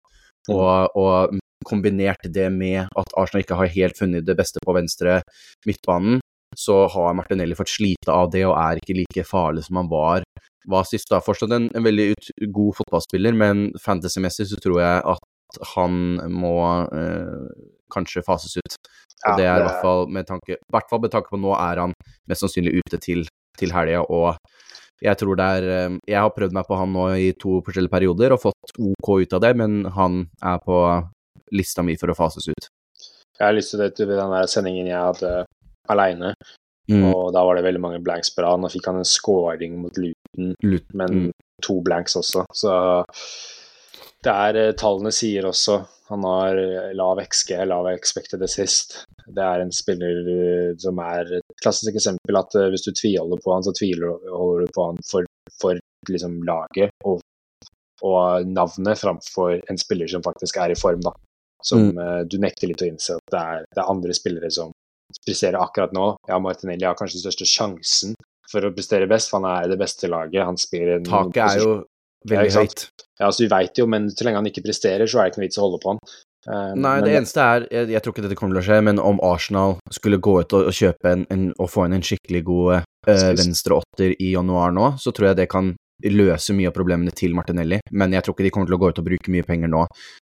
Og, 0.50 0.98
og 0.98 1.40
kombinert 1.66 2.24
det 2.34 2.48
med 2.54 2.88
at 2.98 3.16
Arsenal 3.18 3.44
ikke 3.44 3.58
har 3.60 3.74
helt 3.76 3.98
funnet 3.98 4.26
det 4.26 4.36
beste 4.38 4.62
på 4.64 4.74
venstre 4.74 5.20
midtbanen, 5.66 6.20
så 6.58 6.84
har 6.92 7.14
Martinelli 7.16 7.56
fått 7.56 7.72
slite 7.72 8.12
av 8.12 8.30
det 8.32 8.44
og 8.48 8.56
er 8.58 8.80
ikke 8.80 8.98
like 8.98 9.26
farlig 9.28 9.64
som 9.66 9.78
han 9.80 9.90
var, 9.90 10.26
var 10.68 10.86
sist. 10.88 11.08
da. 11.10 11.22
Fortsatt 11.24 11.54
en, 11.54 11.70
en 11.74 11.86
veldig 11.86 12.08
ut, 12.12 12.32
god 12.54 12.78
fotballspiller, 12.80 13.36
men 13.36 13.70
fantasymessig 13.82 14.50
så 14.50 14.58
tror 14.62 14.82
jeg 14.82 15.04
at 15.14 15.28
han 15.74 15.96
må 16.32 16.56
eh, 16.96 17.48
kanskje 17.92 18.24
fases 18.26 18.56
ut. 18.60 18.76
Og 19.29 19.39
det 19.39 19.47
er 19.47 19.61
i 19.61 19.66
hvert 19.66 19.85
fall 19.85 20.09
med 20.11 20.27
tanke 20.29 20.59
hvert 20.73 20.91
fall 20.91 21.03
med 21.05 21.12
tanke 21.14 21.31
på 21.31 21.41
nå 21.41 21.55
er 21.55 21.83
han 21.85 21.95
mest 22.31 22.45
sannsynlig 22.45 22.83
ute 22.83 22.99
til, 23.03 23.25
til 23.59 23.75
helga, 23.75 24.03
og 24.03 24.35
jeg 25.03 25.18
tror 25.18 25.39
det 25.39 25.47
er 25.59 25.64
eh, 25.75 25.97
Jeg 26.11 26.20
har 26.23 26.35
prøvd 26.35 26.55
meg 26.55 26.66
på 26.68 26.79
han 26.79 26.93
nå 26.95 27.09
i 27.18 27.33
to 27.35 27.57
forskjellige 27.66 27.91
perioder 27.91 28.35
og 28.35 28.43
fått 28.45 28.77
OK 28.79 29.09
ut 29.25 29.37
av 29.39 29.43
det, 29.43 29.53
men 29.59 29.83
han 29.97 30.25
er 30.39 30.62
på 30.62 30.79
lista 31.53 31.83
mi 31.87 31.99
for 32.01 32.12
å 32.12 32.16
fases 32.16 32.47
ut. 32.49 32.68
Jeg 33.39 33.45
har 33.49 33.57
lyst 33.57 33.75
til 33.75 33.83
det 33.83 33.93
til 33.99 34.11
den 34.12 34.35
der 34.35 34.51
sendingen 34.51 34.91
jeg 34.91 35.01
hadde 35.01 35.33
aleine, 35.91 36.35
Mm, 36.91 37.05
og 37.09 37.31
da 37.35 37.45
var 37.47 37.57
det 37.57 37.64
veldig 37.66 37.81
mange 37.83 38.01
blanks 38.03 38.33
på 38.35 38.43
rad. 38.45 38.61
Nå 38.61 38.70
fikk 38.73 38.89
han 38.91 39.01
en 39.01 39.09
scoring 39.09 39.79
mot 39.81 39.99
Luton, 40.01 40.55
men 40.99 41.18
mm. 41.18 41.29
to 41.64 41.79
blanks 41.85 42.18
også, 42.18 42.45
så 42.59 42.73
det 44.23 44.33
er 44.33 44.59
eh, 44.61 44.75
Tallene 44.79 45.12
sier 45.14 45.47
også 45.49 45.81
han 46.12 46.27
har 46.29 46.59
eh, 46.61 46.93
lav 46.99 47.20
XG, 47.23 47.55
lav 47.68 47.89
expected 47.93 48.43
assist. 48.45 48.99
Det 49.27 49.43
er 49.43 49.62
en 49.62 49.73
spiller 49.75 50.29
eh, 50.35 50.70
som 50.83 51.01
er 51.03 51.39
et 51.39 51.57
klassisk 51.62 51.97
eksempel 51.97 52.39
at 52.39 52.57
hvis 52.73 52.87
du 52.87 52.93
tviholder 52.93 53.43
på 53.43 53.55
han, 53.55 53.66
så 53.66 53.75
tviholder 53.77 54.66
du 54.66 54.75
på 54.77 54.89
han 54.91 55.01
for, 55.09 55.29
for 55.61 55.81
liksom 56.11 56.41
laget 56.47 56.93
og, 57.09 57.23
og 58.03 58.49
navnet 58.51 59.01
framfor 59.01 59.59
en 59.70 59.81
spiller 59.81 60.11
som 60.11 60.25
faktisk 60.25 60.59
er 60.61 60.75
i 60.75 60.79
form, 60.79 61.03
da. 61.05 61.14
Som 61.62 61.93
mm. 61.95 62.27
du 62.27 62.41
nekter 62.43 62.66
litt 62.66 62.83
å 62.83 62.89
innse 62.91 63.14
at 63.14 63.31
det 63.31 63.39
er, 63.39 63.66
det 63.70 63.79
er 63.79 63.91
andre 63.93 64.14
spillere 64.18 64.49
som 64.51 64.73
presterer 65.23 65.61
akkurat 65.62 65.93
nå. 65.95 66.09
Ja, 66.27 66.41
Martinelli 66.43 66.89
har 66.89 66.97
kanskje 66.99 67.20
den 67.20 67.29
største 67.29 67.47
sjansen 67.47 68.16
for 68.51 68.66
å 68.66 68.73
prestere 68.75 69.07
best, 69.07 69.31
for 69.31 69.39
han 69.39 69.47
er 69.53 69.70
det 69.70 69.79
beste 69.79 70.11
laget. 70.11 70.43
Han 70.43 70.59
spiller 70.59 70.97
en 70.97 71.07
Taket 71.07 71.45
er 71.45 71.62
jo 71.62 71.77
veldig 72.29 72.53
ja, 72.53 72.62
høyt. 72.62 72.85
ja, 73.18 73.29
altså 73.29 73.45
Vi 73.45 73.51
veit 73.53 73.81
jo, 73.81 73.87
men 73.91 74.11
så 74.11 74.27
lenge 74.27 74.43
han 74.43 74.51
ikke 74.51 74.64
presterer, 74.66 75.07
så 75.09 75.20
er 75.20 75.27
det 75.27 75.33
ikke 75.33 75.43
noe 75.43 75.49
vits 75.49 75.61
å 75.61 75.66
holde 75.66 75.81
på 75.83 75.95
han. 75.95 76.03
Uh, 76.43 76.73
Nei, 76.75 76.97
men 76.99 77.05
det 77.07 77.12
eneste 77.20 77.43
er 77.43 77.64
jeg, 77.70 77.91
jeg 77.95 78.03
tror 78.03 78.14
ikke 78.14 78.25
dette 78.25 78.37
kommer 78.39 78.57
til 78.57 78.64
å 78.64 78.66
skje, 78.66 78.81
men 78.83 78.99
om 78.99 79.20
Arsenal 79.23 79.77
skulle 79.95 80.18
gå 80.18 80.41
ut 80.43 80.57
og, 80.59 80.73
og 80.73 80.75
kjøpe 80.75 81.12
en, 81.12 81.23
en 81.31 81.45
og 81.55 81.70
få 81.70 81.87
inn 81.87 81.95
en 81.95 82.03
skikkelig 82.03 82.43
god 82.49 82.73
uh, 82.73 82.89
venstreåtter 83.07 83.39
venstre 83.45 83.79
åtter 83.79 84.16
i 84.18 84.33
januar 84.33 84.75
nå, 84.75 84.89
så 84.99 85.14
tror 85.14 85.31
jeg 85.31 85.43
det 85.45 85.49
kan 85.53 85.70
løse 86.03 86.55
mye 86.59 86.73
av 86.73 86.75
problemene 86.75 87.14
til 87.14 87.37
Martinelli. 87.39 87.79
Men 87.95 88.16
jeg 88.16 88.27
tror 88.27 88.35
ikke 88.35 88.49
de 88.49 88.53
kommer 88.57 88.66
til 88.66 88.75
å 88.75 88.83
gå 88.83 88.91
ut 88.91 89.01
og 89.05 89.07
bruke 89.07 89.35
mye 89.35 89.47
penger 89.47 89.70
nå. 89.70 89.85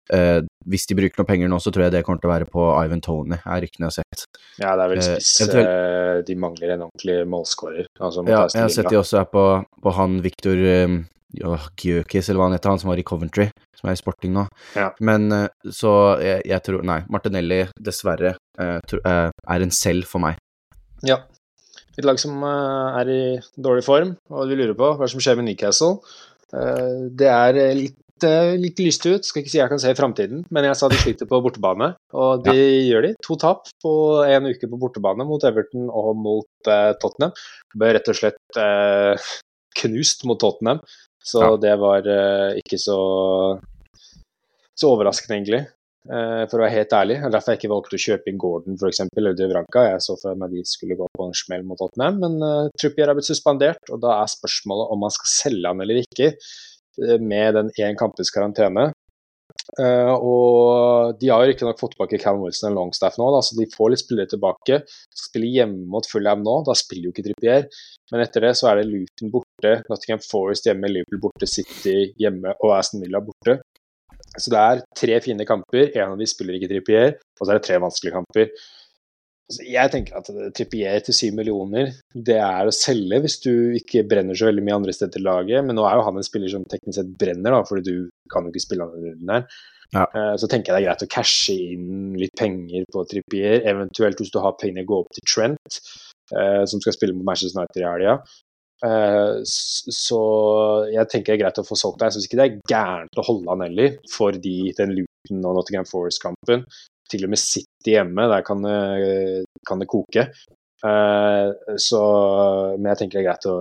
Uh, 0.08 0.40
hvis 0.72 0.88
de 0.88 0.96
bruker 0.96 1.20
noe 1.20 1.28
penger 1.28 1.52
nå, 1.52 1.60
så 1.60 1.74
tror 1.76 1.88
jeg 1.88 1.98
det 1.98 2.06
kommer 2.08 2.24
til 2.24 2.30
å 2.30 2.34
være 2.38 2.48
på 2.48 2.70
Ivan 2.80 3.04
Tony, 3.04 3.36
er 3.44 3.66
ryktene 3.66 3.90
jeg 3.90 3.92
har 3.92 3.98
sett. 3.98 4.24
Ja, 4.62 4.78
det 4.80 4.86
er 4.86 4.94
vel 4.94 5.04
spiss 5.04 5.34
spiss. 5.34 5.50
eventuelt- 5.50 6.26
de 6.28 6.36
mangler 6.40 6.74
en 6.78 6.88
ordentlig 6.88 7.18
målskårer. 7.28 7.92
Altså, 8.00 8.24
Ja, 8.28 8.48
jeg 8.48 8.64
har 8.64 8.72
sett 8.72 8.90
de 8.90 9.00
også 9.02 9.20
er 9.20 9.28
på, 9.32 9.44
på 9.84 9.94
han 10.00 10.22
Victor 10.24 10.64
um, 10.88 11.02
Gyökis, 11.36 12.30
eller 12.30 12.40
hva 12.40 12.48
han 12.48 12.56
heter, 12.56 12.72
han 12.72 12.80
som 12.82 12.92
var 12.92 13.00
i 13.02 13.06
Coventry, 13.06 13.50
som 13.76 13.90
er 13.90 13.98
i 13.98 14.00
Sporting 14.00 14.34
nå. 14.36 14.46
Ja. 14.78 14.90
Men 15.04 15.32
eh, 15.36 15.72
så 15.74 15.92
jeg, 16.24 16.46
jeg 16.48 16.64
tror 16.66 16.86
Nei, 16.88 17.02
Martinelli 17.12 17.66
dessverre 17.84 18.36
eh, 18.60 18.78
eh, 18.80 19.28
er 19.28 19.66
en 19.66 19.76
selv 19.76 20.08
for 20.10 20.24
meg. 20.24 20.40
Ja. 21.08 21.22
Et 21.98 22.06
lag 22.06 22.20
som 22.22 22.44
er 22.46 23.10
i 23.10 23.22
dårlig 23.58 23.84
form, 23.86 24.16
og 24.30 24.50
vi 24.50 24.58
lurer 24.60 24.76
på 24.78 24.92
hva 25.00 25.08
som 25.10 25.22
skjer 25.22 25.40
med 25.40 25.48
Newcastle. 25.48 25.96
Det 26.48 27.26
er 27.26 27.58
litt, 27.74 28.26
litt 28.62 28.82
lyst 28.86 29.08
ut, 29.10 29.26
skal 29.26 29.42
ikke 29.42 29.50
si 29.50 29.58
jeg 29.58 29.72
kan 29.72 29.82
se 29.82 29.90
i 29.90 29.98
framtiden, 29.98 30.44
men 30.54 30.68
jeg 30.70 30.78
sa 30.78 30.92
de 30.94 31.00
sliter 31.02 31.30
på 31.30 31.40
bortebane, 31.42 31.90
og 32.14 32.46
det 32.46 32.54
gjør 32.86 33.08
de. 33.08 33.12
To 33.26 33.40
tap 33.42 33.66
på 33.82 33.96
en 34.30 34.46
uke 34.46 34.70
på 34.70 34.78
bortebane 34.78 35.26
mot 35.26 35.42
Everton 35.50 35.90
og 35.90 36.12
mot 36.22 36.70
eh, 36.70 36.94
Tottenham. 37.02 37.34
Ble 37.74 37.96
rett 37.98 38.14
og 38.14 38.22
slett 38.22 38.62
eh, 38.62 39.34
knust 39.82 40.26
mot 40.30 40.38
Tottenham, 40.42 40.86
så 41.28 41.44
Ja. 41.44 41.56
det 41.60 41.76
var 41.82 42.08
eh, 42.08 42.60
ikke 42.64 42.80
så 42.80 43.00
så 44.78 44.92
overraskende, 44.94 45.36
egentlig. 45.40 45.64
Eh, 46.08 46.44
for 46.48 46.60
å 46.60 46.64
være 46.64 46.76
helt 46.78 46.94
ærlig. 46.96 47.18
Er 47.20 47.32
Derfor 47.34 47.54
jeg 47.54 47.60
ikke 47.60 47.72
valgte 47.74 47.98
å 47.98 48.04
kjøpe 48.04 48.32
inn 48.32 48.40
Gordon 48.40 48.78
eksempel, 48.78 49.24
eller 49.24 49.36
Duvranka. 49.36 49.84
Jeg 49.90 50.04
så 50.06 50.16
for 50.22 50.40
meg 50.40 50.54
de 50.54 50.62
skulle 50.70 50.96
gå 51.00 51.08
på 51.18 51.26
en 51.28 51.36
smell 51.36 51.66
mot 51.68 51.80
Tottenham, 51.82 52.22
men 52.24 52.38
uh, 52.46 52.70
Trippier 52.80 53.10
er 53.10 53.18
blitt 53.18 53.28
suspendert, 53.28 53.82
og 53.92 54.00
da 54.06 54.22
er 54.22 54.32
spørsmålet 54.32 54.94
om 54.94 55.04
man 55.04 55.16
skal 55.16 55.32
selge 55.34 55.74
han 55.74 55.84
eller 55.84 56.00
ikke, 56.06 56.30
eh, 57.04 57.18
med 57.20 57.58
den 57.60 57.74
én 57.82 58.00
kampes 58.00 58.32
karantene. 58.32 58.92
Eh, 59.76 60.14
og 60.16 61.18
de 61.20 61.30
har 61.32 61.44
jo 61.44 61.52
riktignok 61.52 61.80
fått 61.82 61.96
tilbake 61.96 62.20
Callum 62.22 62.46
Wilson 62.46 62.72
og 62.72 62.78
Longstaff 62.80 63.18
nå, 63.20 63.28
da, 63.36 63.42
så 63.44 63.58
de 63.58 63.68
får 63.74 63.92
litt 63.94 64.04
spillere 64.04 64.32
tilbake. 64.32 64.80
Spiller 65.26 65.54
hjemme 65.60 65.90
mot 65.92 66.08
Fulham 66.08 66.46
nå, 66.46 66.56
da 66.68 66.76
spiller 66.78 67.10
jo 67.10 67.16
ikke 67.16 67.28
Trippier. 67.28 67.68
Men 68.14 68.24
etter 68.24 68.48
det 68.48 68.54
så 68.60 68.72
er 68.72 68.80
det 68.80 68.88
Luton 68.90 69.34
borte, 69.34 69.74
Nottingham 69.92 70.24
Forest 70.24 70.70
hjemme, 70.70 70.92
Liverpool 70.92 71.26
borte, 71.28 71.50
City 71.52 72.14
hjemme 72.22 72.56
og 72.62 72.78
Aston 72.78 73.04
Villa 73.04 73.22
borte. 73.24 73.60
Så 74.38 74.52
det 74.54 74.60
er 74.62 74.84
tre 74.98 75.20
fine 75.24 75.46
kamper, 75.50 75.92
en 75.98 76.14
av 76.14 76.20
de 76.20 76.28
spiller 76.30 76.58
ikke 76.58 76.72
Trippier, 76.72 77.16
og 77.40 77.44
så 77.44 77.52
er 77.52 77.60
det 77.60 77.68
tre 77.68 77.80
vanskelige 77.84 78.20
kamper. 78.20 78.52
Så 79.48 79.64
jeg 79.64 79.92
tenker 79.94 80.18
at 80.20 80.28
Trippier 80.58 81.00
til 81.06 81.16
syv 81.16 81.38
millioner, 81.38 81.94
det 82.12 82.36
er 82.44 82.68
å 82.68 82.74
selge 82.76 83.22
hvis 83.24 83.38
du 83.46 83.52
ikke 83.80 84.04
brenner 84.10 84.36
så 84.36 84.50
veldig 84.50 84.64
mye 84.66 84.76
andre 84.82 84.96
steder 84.96 85.14
til 85.16 85.24
laget, 85.24 85.64
men 85.64 85.78
nå 85.80 85.86
er 85.88 85.96
jo 85.96 86.04
han 86.04 86.20
en 86.20 86.28
spiller 86.28 86.52
som 86.52 86.66
teknisk 86.68 86.98
sett 87.00 87.14
brenner, 87.22 87.56
da, 87.56 87.62
fordi 87.68 87.86
du 87.88 88.10
kan 88.34 88.44
jo 88.44 88.52
ikke 88.52 88.66
spille 88.66 88.84
han 88.84 89.06
runden 89.06 89.32
her. 89.32 89.46
Ja. 89.96 90.04
Eh, 90.04 90.34
Så 90.36 90.50
tenker 90.52 90.74
jeg 90.74 90.76
det 90.76 90.82
er 90.82 90.90
greit 90.90 91.06
å 91.06 91.14
cashe 91.16 91.56
inn 91.56 92.18
litt 92.20 92.36
penger 92.36 92.84
på 92.92 93.06
Trippier, 93.08 93.64
eventuelt 93.72 94.20
hvis 94.20 94.34
du 94.36 94.42
har 94.44 94.58
penger, 94.60 94.84
gå 94.84 95.00
opp 95.00 95.16
til 95.16 95.24
Trent, 95.32 95.80
eh, 96.36 96.66
som 96.68 96.84
skal 96.84 96.98
spille 96.98 97.16
mot 97.16 97.24
Manchester 97.32 97.62
United 97.62 97.82
i 97.86 97.88
helga. 97.88 98.18
Eh, 98.84 99.40
Så 99.48 100.20
jeg 100.92 101.08
tenker 101.08 101.32
det 101.32 101.38
er 101.40 101.44
greit 101.46 101.64
å 101.64 101.66
få 101.66 101.80
solgt 101.80 102.04
deg. 102.04 102.12
Jeg 102.12 102.18
syns 102.18 102.28
ikke 102.28 102.42
det 102.42 102.50
er 102.50 102.60
gærent 102.76 103.16
å 103.24 103.28
holde 103.32 103.50
han 103.56 103.64
heller, 103.70 103.96
fordi 104.12 104.74
den 104.76 104.92
Luton 105.00 105.48
og 105.48 105.56
Nottingham 105.62 105.88
Forest-kampen. 105.88 106.68
Til 107.12 107.24
og 107.24 107.30
med 107.32 107.40
City 107.40 107.94
hjemme, 107.96 108.28
der 108.32 108.42
kan 108.48 108.62
kan 109.68 109.80
det 109.80 109.88
koke. 109.88 110.28
Eh, 110.86 111.48
Så 111.82 112.02
Men 112.78 112.92
jeg 112.94 112.98
tenker 113.02 113.18
det 113.20 113.24
er 113.26 113.30
greit 113.32 113.48
å 113.50 113.56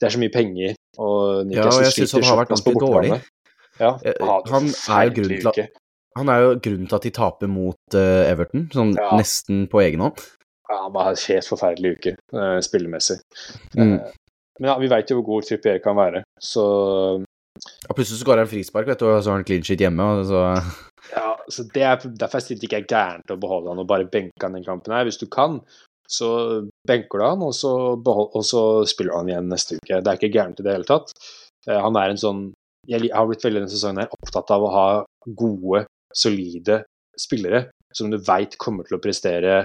Det 0.00 0.06
er 0.08 0.14
så 0.14 0.20
mye 0.22 0.32
penger, 0.32 0.74
og 0.98 1.50
Ja, 1.52 1.66
og 1.68 1.82
jeg 1.84 1.92
synes 1.92 2.12
han 2.16 2.22
har 2.30 2.38
vært 2.44 2.54
ganske 2.54 2.74
dårlig. 2.80 3.20
Ja, 3.80 3.94
Eh, 4.04 4.14
han 4.20 4.68
er 4.88 5.10
til 5.14 5.68
Han 6.16 6.28
er 6.28 6.40
jo 6.42 6.54
grunnen 6.58 6.88
til 6.88 6.96
at 6.96 7.02
de 7.06 7.10
taper 7.10 7.46
mot 7.48 7.94
eh, 7.94 8.30
Everton, 8.32 8.68
sånn 8.72 8.94
Ja. 8.96 9.10
nesten 9.16 9.68
på 9.68 9.80
egen 9.84 10.00
hånd. 10.00 10.18
Ja, 10.68 10.82
han 10.84 10.92
var 10.92 11.10
en 11.10 11.16
helt 11.16 11.46
forferdelig 11.46 11.92
uke, 11.98 12.16
eh, 12.34 12.60
spillemessig. 12.60 13.20
Mm. 13.76 13.94
Eh, 13.94 14.10
Men 14.60 14.68
ja, 14.68 14.78
vi 14.78 14.88
veit 14.88 15.08
jo 15.08 15.20
hvor 15.20 15.24
god 15.24 15.44
Trippier 15.48 15.78
kan 15.82 15.96
være, 15.96 16.22
så 16.40 17.24
ja, 17.88 17.94
plutselig 17.94 18.20
så 18.20 18.26
går 18.26 18.38
han 18.38 18.46
frispark, 18.50 18.86
vet 18.86 18.98
du, 18.98 19.06
og 19.06 19.22
så 19.22 19.30
har 19.30 19.36
han 19.38 19.44
clean 19.44 19.62
sheet 19.62 19.80
hjemme, 19.80 20.00
og 20.02 20.26
så 20.26 20.42
Ja, 21.16 21.29
så 21.48 21.64
det 21.74 21.84
er 21.86 22.02
derfor 22.04 22.42
jeg 22.42 22.60
det 22.60 22.68
ikke 22.68 22.82
er 22.82 22.90
gærent 22.90 23.32
å 23.32 23.38
beholde 23.40 23.72
han 23.72 23.82
og 23.82 23.88
bare 23.90 24.08
benke 24.10 24.42
han 24.44 24.56
den 24.58 24.66
kampen 24.66 24.94
her. 24.94 25.06
Hvis 25.08 25.20
du 25.20 25.26
kan, 25.30 25.60
så 26.10 26.30
benker 26.88 27.20
du 27.20 27.24
han, 27.24 27.44
og 27.46 27.54
så, 27.54 27.72
behold, 28.02 28.32
og 28.34 28.46
så 28.46 28.62
spiller 28.90 29.14
du 29.14 29.18
han 29.18 29.30
igjen 29.30 29.52
neste 29.52 29.78
uke. 29.78 30.00
Det 30.00 30.10
er 30.10 30.18
ikke 30.18 30.32
gærent 30.34 30.60
i 30.60 30.66
det 30.66 30.74
hele 30.74 30.88
tatt. 30.88 31.14
Eh, 31.68 31.78
Han 31.78 31.98
er 32.00 32.10
en 32.10 32.20
sånn 32.20 32.48
Jeg 32.88 33.12
har 33.12 33.26
blitt 33.28 33.44
veldig 33.44 33.60
denne 33.60 33.70
sesongen 33.70 34.00
her 34.00 34.14
opptatt 34.16 34.50
av 34.54 34.62
å 34.64 34.72
ha 34.72 34.86
gode, 35.36 35.84
solide 36.16 36.80
spillere 37.20 37.68
som 37.94 38.08
du 38.10 38.16
veit 38.18 38.56
kommer 38.58 38.86
til 38.88 38.98
å 38.98 39.02
prestere 39.02 39.64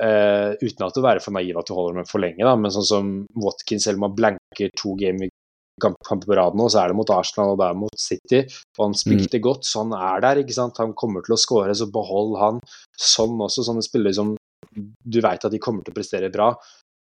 Uh, 0.00 0.56
uten 0.64 0.86
at 0.86 0.94
det 0.96 1.02
være 1.04 1.20
for 1.20 1.36
naiv 1.36 1.58
at 1.60 1.68
du 1.68 1.74
holder 1.76 1.98
dem 1.98 2.06
for 2.08 2.22
lenge, 2.22 2.40
da, 2.40 2.54
men 2.56 2.72
sånn 2.72 2.86
som 2.88 3.08
Watkins, 3.36 3.84
selv 3.84 4.00
om 4.00 4.06
han 4.06 4.14
blanker 4.16 4.70
to 4.80 4.94
game 4.96 5.28
kamper 5.80 6.26
på 6.26 6.36
rad 6.36 6.58
nå, 6.58 6.68
så 6.70 6.82
er 6.82 6.92
det 6.92 6.98
mot 6.98 7.10
Arsenal 7.14 7.54
og 7.54 7.60
det 7.60 7.68
er 7.68 7.80
mot 7.80 7.98
City. 7.98 8.42
Og 8.78 8.84
han 8.86 8.96
spilte 8.98 9.40
mm. 9.40 9.44
godt, 9.46 9.66
så 9.68 9.84
han 9.84 9.96
er 9.96 10.22
der. 10.24 10.42
ikke 10.42 10.56
sant? 10.56 10.80
Han 10.82 10.94
kommer 10.98 11.24
til 11.24 11.36
å 11.36 11.40
skåre, 11.40 11.74
så 11.78 11.88
behold 11.92 12.36
han. 12.42 12.62
Sånn 12.98 13.40
også, 13.40 13.66
sånne 13.66 13.84
spillere 13.86 14.16
som 14.18 14.36
du 14.72 15.20
vet 15.20 15.44
at 15.44 15.52
de 15.52 15.60
kommer 15.62 15.84
til 15.84 15.94
å 15.94 15.98
prestere 15.98 16.30
bra. 16.32 16.52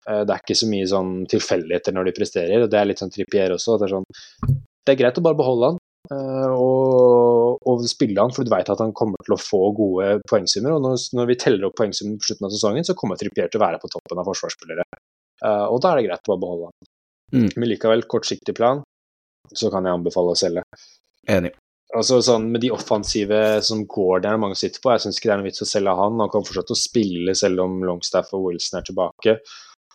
Eh, 0.10 0.24
det 0.26 0.34
er 0.34 0.44
ikke 0.44 0.58
så 0.58 0.70
mye 0.72 0.90
sånn 0.90 1.14
tilfeldigheter 1.32 1.96
når 1.96 2.10
de 2.10 2.18
presterer, 2.18 2.66
og 2.66 2.72
det 2.72 2.80
er 2.80 2.90
litt 2.90 3.04
sånn 3.04 3.14
trippier 3.14 3.56
også. 3.56 3.76
at 3.76 3.84
Det 3.84 3.90
er, 3.90 3.96
sånn, 3.98 4.60
det 4.86 4.94
er 4.94 5.02
greit 5.04 5.22
å 5.22 5.26
bare 5.26 5.40
beholde 5.40 5.72
han 5.72 5.82
eh, 6.16 6.54
og, 6.56 7.62
og, 7.70 7.86
spille 7.90 8.18
han, 8.24 8.34
for 8.36 8.48
du 8.48 8.54
vet 8.54 8.72
at 8.74 8.82
han 8.82 8.96
kommer 8.98 9.22
til 9.28 9.38
å 9.38 9.42
få 9.42 9.62
gode 9.78 10.16
poengsummer. 10.30 10.78
Og 10.78 10.88
når, 10.88 10.98
når 11.18 11.32
vi 11.32 11.40
teller 11.46 11.70
opp 11.70 11.78
poengsummen 11.80 12.18
på 12.20 12.32
slutten 12.32 12.50
av 12.50 12.56
sesongen, 12.56 12.88
så 12.88 12.98
kommer 12.98 13.20
Trippier 13.22 13.52
til 13.52 13.62
å 13.62 13.66
være 13.68 13.82
på 13.84 13.92
toppen 13.94 14.24
av 14.24 14.32
forsvarsspillere. 14.32 14.88
Eh, 15.46 15.68
og 15.68 15.80
da 15.84 15.94
er 15.94 16.02
det 16.02 16.10
greit 16.10 16.28
å 16.28 16.34
bare 16.34 16.44
beholde 16.46 16.72
han. 16.72 16.92
Mm. 17.32 17.50
Men 17.56 17.70
likevel, 17.70 18.06
kortsiktig 18.12 18.56
plan, 18.58 18.84
så 19.54 19.72
kan 19.74 19.88
jeg 19.88 20.00
anbefale 20.00 20.34
å 20.34 20.40
selge. 20.40 20.64
Enig. 21.30 21.54
Altså 21.92 22.22
sånn 22.24 22.46
Med 22.54 22.64
de 22.64 22.70
offensive 22.72 23.40
som 23.68 23.84
går 23.90 24.24
der 24.24 24.38
mange 24.40 24.56
sitter 24.60 24.80
på, 24.84 24.94
jeg 24.94 25.04
syns 25.04 25.18
ikke 25.20 25.28
det 25.28 25.34
er 25.34 25.42
noe 25.42 25.50
vits 25.50 25.66
å 25.66 25.68
selge 25.68 25.96
han. 25.98 26.22
Han 26.24 26.32
kan 26.32 26.46
til 26.48 26.62
å 26.64 26.80
spille 26.80 27.36
selv 27.36 27.66
om 27.66 27.82
Longstaff 27.84 28.32
og 28.38 28.48
Wilson 28.48 28.80
er 28.80 28.88
tilbake. 28.88 29.36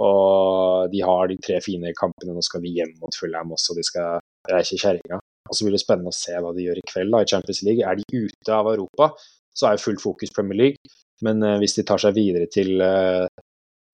Og 0.05 0.93
de 0.93 1.01
har 1.01 1.31
de 1.31 1.39
tre 1.41 1.57
fine 1.65 1.95
kampene. 1.97 2.35
Nå 2.37 2.45
skal 2.45 2.65
de 2.65 2.75
hjem 2.77 2.93
mot 3.01 3.17
Fulham 3.17 3.55
også, 3.57 3.77
de 3.79 3.87
skal 3.87 4.21
reise 4.51 4.77
kjerringa. 4.81 5.21
Og 5.47 5.57
så 5.57 5.65
blir 5.65 5.77
det 5.77 5.83
spennende 5.83 6.13
å 6.13 6.17
se 6.17 6.37
hva 6.43 6.53
de 6.53 6.67
gjør 6.67 6.81
i 6.81 6.87
kveld 6.91 7.15
da, 7.15 7.23
i 7.23 7.31
Champions 7.31 7.63
League. 7.65 7.87
Er 7.87 7.97
de 7.97 8.27
ute 8.27 8.53
av 8.53 8.69
Europa, 8.73 9.13
så 9.57 9.69
er 9.69 9.77
jo 9.77 9.85
fullt 9.87 10.03
fokus 10.03 10.35
Premier 10.37 10.61
League. 10.61 10.95
Men 11.25 11.41
uh, 11.45 11.57
hvis 11.63 11.79
de 11.79 11.87
tar 11.87 12.03
seg 12.03 12.17
videre 12.19 12.49
til, 12.53 12.83
uh, 12.83 13.25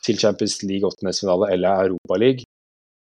til 0.02 0.18
Champions 0.18 0.58
League, 0.64 0.88
åttendedelsfinale 0.88 1.52
eller 1.54 1.92
Europa 1.92 2.18
League, 2.18 2.48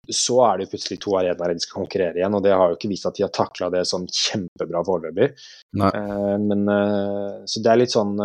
så 0.10 0.38
er 0.48 0.62
det 0.62 0.70
plutselig 0.72 0.98
to 1.04 1.14
arenaer 1.20 1.54
de 1.54 1.64
skal 1.64 1.84
konkurrere 1.84 2.18
igjen. 2.18 2.38
Og 2.38 2.46
det 2.46 2.56
har 2.56 2.72
jo 2.72 2.78
ikke 2.80 2.90
vist 2.92 3.06
at 3.10 3.18
de 3.18 3.26
har 3.26 3.34
takla 3.36 3.70
det 3.74 3.84
sånn 3.90 4.08
kjempebra 4.10 4.82
foreløpig. 4.88 5.32
Uh, 5.78 6.38
men 6.42 6.66
Så 7.48 7.62
det 7.64 7.72
er 7.72 7.80
litt 7.80 7.94
sånn 7.94 8.18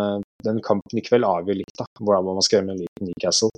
Den 0.43 0.57
kampen 0.65 0.99
i 0.99 1.03
kveld 1.05 1.23
avgjør 1.25 1.61
litt 1.61 1.77
da, 1.79 1.85
hvordan 2.01 2.27
man 2.27 2.45
skal 2.45 2.59
gjøre 2.59 2.71
med 2.73 3.05
Newcastle. 3.05 3.53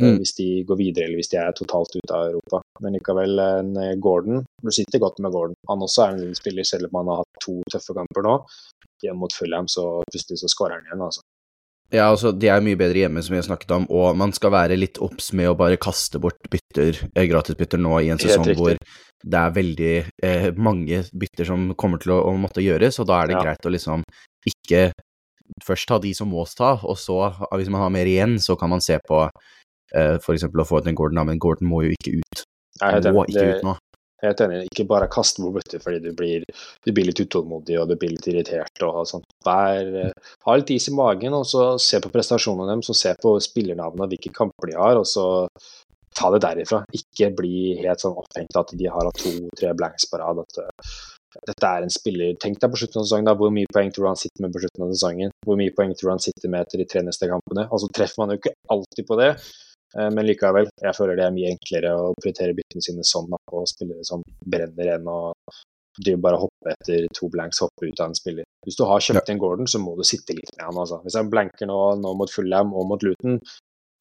Eh, 0.00 0.08
mm. 0.08 0.18
hvis 0.18 0.34
de 0.34 0.46
går 0.68 0.78
videre 0.80 1.08
eller 1.08 1.20
hvis 1.20 1.30
de 1.32 1.38
er 1.40 1.56
totalt 1.56 1.96
ute 1.96 2.14
av 2.16 2.30
Europa. 2.30 2.62
Men 2.80 2.96
likevel, 2.96 3.42
en 3.44 3.74
eh, 3.76 3.96
Gordon 4.00 4.44
Du 4.62 4.70
sitter 4.72 5.02
godt 5.02 5.20
med 5.20 5.34
Gordon. 5.34 5.58
Han 5.68 5.84
også 5.84 6.04
er 6.04 6.14
en 6.14 6.22
liten 6.22 6.38
spiller, 6.38 6.64
selv 6.64 6.88
om 6.88 7.00
han 7.00 7.12
har 7.12 7.22
hatt 7.22 7.44
to 7.44 7.58
tøffe 7.72 7.96
kamper 7.98 8.26
nå. 8.26 8.38
Hjemme 9.02 9.24
mot 9.24 9.34
Fulham, 9.34 9.68
så 9.68 9.84
plutselig 10.08 10.40
så 10.40 10.50
skårer 10.50 10.78
han 10.78 10.88
igjen, 10.88 11.04
altså. 11.08 11.24
Ja, 11.92 12.06
altså, 12.08 12.32
de 12.32 12.48
er 12.48 12.62
mye 12.64 12.78
bedre 12.80 13.02
hjemme, 13.02 13.20
som 13.24 13.34
vi 13.34 13.40
har 13.40 13.44
snakket 13.44 13.74
om, 13.76 13.86
og 13.92 14.16
man 14.16 14.32
skal 14.32 14.54
være 14.54 14.78
litt 14.78 15.00
obs 15.04 15.32
med 15.36 15.50
å 15.50 15.56
bare 15.58 15.80
kaste 15.80 16.20
bort 16.22 16.40
bytter, 16.52 17.02
eh, 17.12 17.26
gratisbytter 17.28 17.80
nå 17.80 17.98
i 18.00 18.08
en 18.14 18.20
sesong 18.20 18.48
hvor 18.56 18.78
det 19.22 19.38
er 19.38 19.52
veldig 19.54 19.92
eh, 20.24 20.46
mange 20.56 21.02
bytter 21.12 21.50
som 21.52 21.68
kommer 21.78 22.00
til 22.00 22.14
å, 22.16 22.22
å 22.30 22.32
måtte 22.40 22.64
gjøres, 22.64 22.96
og 23.02 23.10
da 23.10 23.20
er 23.20 23.28
det 23.28 23.36
ja. 23.36 23.42
greit 23.44 23.68
å 23.68 23.74
liksom 23.74 24.06
ikke 24.48 24.86
først 25.62 25.90
ta 25.90 26.00
de 26.00 26.14
som 26.16 26.32
må 26.32 26.46
ta, 26.48 26.74
og 26.80 26.96
så, 26.98 27.18
hvis 27.60 27.70
man 27.70 27.84
har 27.84 27.92
mer 27.92 28.08
igjen, 28.08 28.38
så 28.40 28.56
kan 28.56 28.72
man 28.72 28.80
se 28.84 28.96
på 29.04 29.20
eh, 29.28 30.16
f.eks. 30.16 30.48
å 30.48 30.68
få 30.68 30.80
ut 30.80 30.88
en 30.88 30.96
Gordon, 30.98 31.26
men 31.28 31.42
Gordon 31.42 31.68
må 31.68 31.84
jo 31.84 31.92
ikke 31.92 32.16
ut. 32.22 32.44
Han 32.80 33.12
må 33.12 33.28
ikke 33.28 33.50
ut 33.50 33.66
nå. 33.68 33.76
Helt 34.22 34.40
enig. 34.44 34.60
Ikke 34.70 34.86
bare 34.86 35.10
kaste 35.10 35.42
bort 35.42 35.74
fordi 35.82 35.98
du 36.04 36.12
blir, 36.14 36.44
du 36.86 36.92
blir, 36.94 37.08
litt 37.08 37.22
utålmodig 37.24 37.78
og 37.80 37.88
du 37.90 37.96
blir 37.98 38.14
litt 38.14 38.28
irritert. 38.30 38.84
og 38.86 39.06
sånt. 39.10 39.26
Vær, 39.46 39.88
uh, 40.06 40.34
ha 40.46 40.56
litt 40.56 40.70
is 40.70 40.88
i 40.92 40.94
magen, 40.94 41.34
og 41.34 41.46
så 41.48 41.72
se 41.82 41.98
på 42.02 42.12
prestasjonene 42.12 42.70
deres, 42.70 42.92
og 42.92 42.98
se 42.98 43.14
på 43.22 43.34
spillernavnene, 43.42 44.10
hvilke 44.12 44.34
kamper 44.36 44.70
de 44.70 44.78
har, 44.78 45.00
og 45.00 45.08
så 45.10 45.26
ta 46.14 46.30
det 46.34 46.42
derifra. 46.44 46.84
Ikke 46.94 47.32
bli 47.34 47.80
helt 47.80 48.04
sånn 48.04 48.14
opphengt 48.20 48.60
at 48.60 48.76
de 48.78 48.86
har 48.86 49.10
hatt 49.10 49.18
to-tre 49.24 49.74
blanks 49.74 50.06
på 50.06 50.22
rad. 50.22 50.44
At, 50.44 50.62
uh, 50.62 50.94
dette 51.48 51.64
er 51.64 51.84
en 51.84 51.92
spiller 51.92 52.34
Tenk 52.40 52.58
deg 52.60 52.72
på 52.72 52.78
slutten 52.82 53.00
av 53.00 53.06
sesongen, 53.06 53.28
da, 53.30 53.36
hvor 53.40 53.52
mye 53.54 53.70
poeng 53.72 53.90
tror 53.90 54.06
du 54.06 54.10
han 54.12 54.20
sitter 54.20 54.44
med 54.44 54.54
på 54.54 54.62
slutten 54.62 54.86
av 54.86 54.94
sesongen? 54.94 55.34
Hvor 55.48 55.58
mye 55.58 55.74
poeng 55.74 55.94
tror 55.96 56.10
du 56.10 56.14
han 56.14 56.24
sitter 56.26 56.52
med 56.52 56.66
etter 56.66 56.82
de 56.82 56.88
tre 56.92 57.02
neste 57.06 57.28
kampene? 57.30 57.66
Altså 57.72 57.90
Treffer 57.90 58.22
man 58.22 58.34
jo 58.34 58.40
ikke 58.42 58.54
alltid 58.76 59.08
på 59.08 59.18
det. 59.18 59.30
Eh, 59.98 60.08
men 60.14 60.26
likevel, 60.28 60.70
jeg 60.80 60.96
føler 60.96 61.18
det 61.18 61.26
er 61.26 61.34
mye 61.34 61.52
enklere 61.52 61.92
å 61.98 62.12
prioritere 62.20 62.56
byttene 62.56 62.84
sine 62.84 63.04
sånn 63.06 63.28
da, 63.32 63.40
og 63.52 63.68
spillere 63.70 64.06
som 64.08 64.24
brenner 64.44 64.94
enn 64.96 65.10
å 65.10 65.18
bare 66.22 66.38
hoppe 66.40 66.72
etter 66.72 67.04
to 67.12 67.28
blanks, 67.28 67.60
hoppe 67.60 67.90
ut 67.90 68.00
av 68.00 68.08
en 68.08 68.16
spiller. 68.16 68.46
Hvis 68.64 68.78
du 68.78 68.86
har 68.88 69.02
kjøpt 69.04 69.28
inn 69.28 69.36
en 69.36 69.42
Gordon, 69.42 69.68
så 69.68 69.80
må 69.82 69.92
du 69.98 70.04
sitte 70.08 70.32
litt 70.32 70.54
med 70.56 70.64
han. 70.64 70.78
altså. 70.80 71.02
Hvis 71.04 71.18
han 71.18 71.28
blanker 71.28 71.68
nå, 71.68 71.78
nå 72.00 72.14
mot 72.16 72.32
Fullham 72.32 72.72
og 72.72 72.86
mot 72.88 73.04
Luton, 73.04 73.36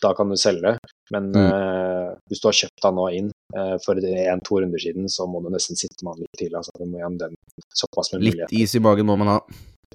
da 0.02 0.14
kan 0.18 0.32
du 0.32 0.38
selge. 0.40 0.78
Men 1.12 1.28
mm. 1.36 1.42
uh, 1.52 2.14
hvis 2.32 2.42
du 2.42 2.48
har 2.48 2.58
kjøpt 2.62 2.88
han 2.88 2.96
nå 2.98 3.10
inn 3.18 3.28
uh, 3.58 3.76
for 3.84 4.00
en-to 4.00 4.62
runder 4.64 4.82
siden, 4.82 5.10
så 5.12 5.28
må 5.30 5.44
du 5.44 5.52
nesten 5.54 5.80
sitte 5.80 6.00
med 6.02 6.16
han 6.16 6.24
litt 6.24 6.40
til. 6.40 6.56
altså. 6.56 6.74
Du 6.80 6.88
må 6.88 7.02
igjen 7.02 7.20
den 7.22 7.36
såpass 7.76 8.14
med 8.14 8.26
Litt 8.30 8.56
is 8.56 8.78
i 8.80 8.84
magen 8.84 9.10
må 9.12 9.20
man 9.20 9.36
ha. 9.36 9.38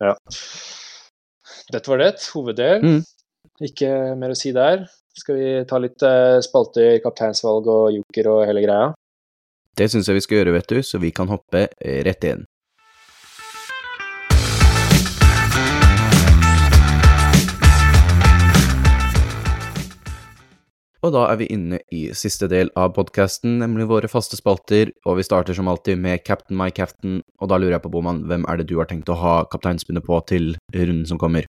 Ja. 0.02 0.14
Dette 1.72 1.90
var 1.90 2.04
det. 2.04 2.12
Hoveddel. 2.36 2.84
Mm. 2.84 3.02
Ikke 3.70 3.90
mer 4.20 4.34
å 4.34 4.38
si 4.38 4.52
der. 4.54 4.84
Skal 5.16 5.36
vi 5.36 5.52
ta 5.64 5.78
litt 5.80 6.02
uh, 6.04 6.42
spalte, 6.44 6.98
kapteinsvalg 7.00 7.68
og 7.72 7.86
joker 7.94 8.26
og 8.34 8.42
hele 8.50 8.60
greia? 8.66 8.90
Det 9.76 9.88
syns 9.88 10.10
jeg 10.10 10.18
vi 10.18 10.24
skal 10.24 10.42
gjøre, 10.42 10.52
vet 10.58 10.68
du, 10.68 10.82
så 10.84 11.00
vi 11.00 11.08
kan 11.12 11.30
hoppe 11.32 11.68
eh, 11.80 12.02
rett 12.04 12.24
inn. 12.28 12.44
Og 21.04 21.12
da 21.14 21.26
er 21.30 21.36
vi 21.38 21.48
inne 21.54 21.78
i 21.94 22.06
siste 22.16 22.48
del 22.50 22.72
av 22.76 22.92
podkasten, 22.96 23.60
nemlig 23.60 23.86
våre 23.88 24.10
faste 24.10 24.36
spalter, 24.36 24.90
og 25.06 25.20
vi 25.20 25.26
starter 25.28 25.56
som 25.56 25.68
alltid 25.70 26.00
med 26.02 26.24
Captain 26.26 26.58
my 26.58 26.68
captain, 26.74 27.20
og 27.40 27.52
da 27.52 27.60
lurer 27.60 27.78
jeg 27.78 27.84
på, 27.84 27.92
Boman, 27.94 28.24
hvem 28.28 28.48
er 28.50 28.60
det 28.60 28.68
du 28.68 28.76
har 28.80 28.90
tenkt 28.90 29.12
å 29.12 29.20
ha 29.20 29.36
kapteinspinnet 29.52 30.04
på 30.04 30.20
til 30.28 30.56
runden 30.74 31.06
som 31.08 31.20
kommer? 31.20 31.46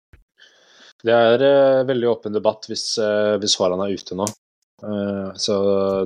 Det 1.03 1.14
er 1.14 1.42
uh, 1.42 1.82
veldig 1.88 2.09
åpen 2.12 2.34
debatt 2.34 2.68
hvis, 2.70 2.86
uh, 3.03 3.34
hvis 3.42 3.57
Haaland 3.59 3.84
er 3.84 3.94
ute 3.98 4.18
nå. 4.18 4.26
Uh, 4.82 5.30
så 5.38 5.55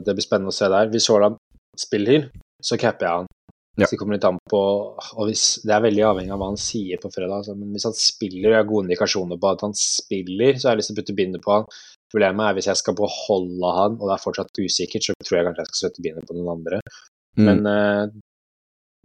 det 0.04 0.16
blir 0.16 0.24
spennende 0.24 0.52
å 0.52 0.56
se 0.56 0.68
der. 0.72 0.90
Hvis 0.92 1.08
Haaland 1.12 1.38
spiller, 1.76 2.30
så 2.64 2.78
capper 2.80 3.06
jeg 3.06 3.20
han. 3.20 3.32
Ja. 3.76 3.84
Så 3.84 3.92
det 3.92 3.98
kommer 4.00 4.16
litt 4.16 4.24
an 4.24 4.38
på 4.48 4.58
og 4.96 5.26
hvis, 5.28 5.58
Det 5.68 5.74
er 5.74 5.82
veldig 5.84 6.04
avhengig 6.08 6.32
av 6.32 6.38
hva 6.40 6.46
han 6.48 6.60
sier 6.60 7.00
på 7.02 7.10
fredag. 7.12 7.42
Altså, 7.42 7.56
men 7.60 7.74
hvis 7.76 7.84
han 7.84 7.96
spiller, 7.98 8.48
og 8.48 8.54
jeg 8.54 8.62
har 8.62 8.70
gode 8.70 8.86
indikasjoner 8.86 9.40
på 9.42 9.50
at 9.50 9.64
han 9.66 9.76
spiller, 9.76 10.56
så 10.56 10.68
har 10.68 10.76
jeg 10.76 10.80
lyst 10.80 10.90
til 10.92 10.96
å 10.96 11.00
putte 11.02 11.16
bindet 11.18 11.44
på 11.44 11.52
han. 11.58 11.68
Problemet 12.14 12.46
er 12.46 12.56
hvis 12.56 12.70
jeg 12.70 12.80
skal 12.80 12.96
beholde 12.96 13.74
han, 13.80 13.98
og 13.98 14.08
det 14.08 14.14
er 14.14 14.22
fortsatt 14.22 14.62
usikkert, 14.62 15.04
så 15.04 15.16
tror 15.20 15.36
jeg 15.36 15.48
kanskje 15.50 15.66
jeg 15.66 15.70
skal 15.72 15.82
sette 15.82 16.06
bindet 16.06 16.28
på 16.30 16.38
noen 16.38 16.54
andre. 16.54 16.80
Mm. 17.36 17.50
Men 17.50 18.14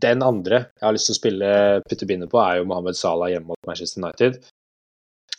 den 0.02 0.24
andre 0.24 0.62
jeg 0.64 0.86
har 0.86 0.96
lyst 0.96 1.10
til 1.10 1.18
å 1.18 1.20
spille 1.20 1.52
putte 1.90 2.08
bindet 2.08 2.32
på, 2.32 2.40
er 2.40 2.62
jo 2.62 2.70
Mohammed 2.72 2.98
Salah 2.98 3.32
hjemme 3.34 3.52
mot 3.52 3.68
Manchester 3.68 4.00
United. 4.06 4.40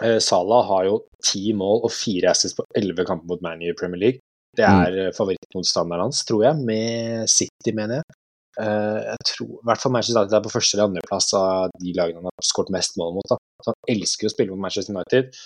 Eh, 0.02 0.18
Salah 0.22 0.66
har 0.68 0.88
jo 0.88 0.98
ti 1.22 1.52
mål 1.56 1.84
og 1.86 1.94
fire 1.94 2.32
assists 2.32 2.58
på 2.58 2.66
elleve 2.78 3.06
kamper 3.08 3.30
mot 3.30 3.44
ManU 3.44 3.70
i 3.70 3.78
Premier 3.78 4.02
League. 4.02 4.24
Det 4.56 4.66
mm. 4.66 4.80
er 4.82 4.98
mm. 4.98 5.14
favorittmotstanderen 5.16 6.06
hans, 6.08 6.24
tror 6.28 6.44
jeg, 6.48 6.60
med 6.66 7.30
City, 7.30 7.72
mener 7.76 8.00
jeg. 8.00 8.18
Uh, 8.60 9.00
jeg 9.06 9.28
tror, 9.30 9.48
i 9.48 9.64
hvert 9.64 9.80
fall 9.80 9.92
Manchester 9.94 10.20
United 10.20 10.36
er 10.36 10.44
på 10.44 10.52
første 10.52 10.76
eller 10.76 10.90
andreplass 10.90 11.30
av 11.38 11.70
de 11.80 11.94
lagene 11.96 12.20
han 12.20 12.28
har 12.28 12.44
skåret 12.44 12.72
mest 12.74 12.98
mål 13.00 13.14
mot. 13.16 13.30
Da. 13.30 13.38
Han 13.70 13.78
elsker 13.94 14.28
å 14.28 14.32
spille 14.34 14.52
mot 14.52 14.60
Manchester 14.60 14.92
United, 14.92 15.38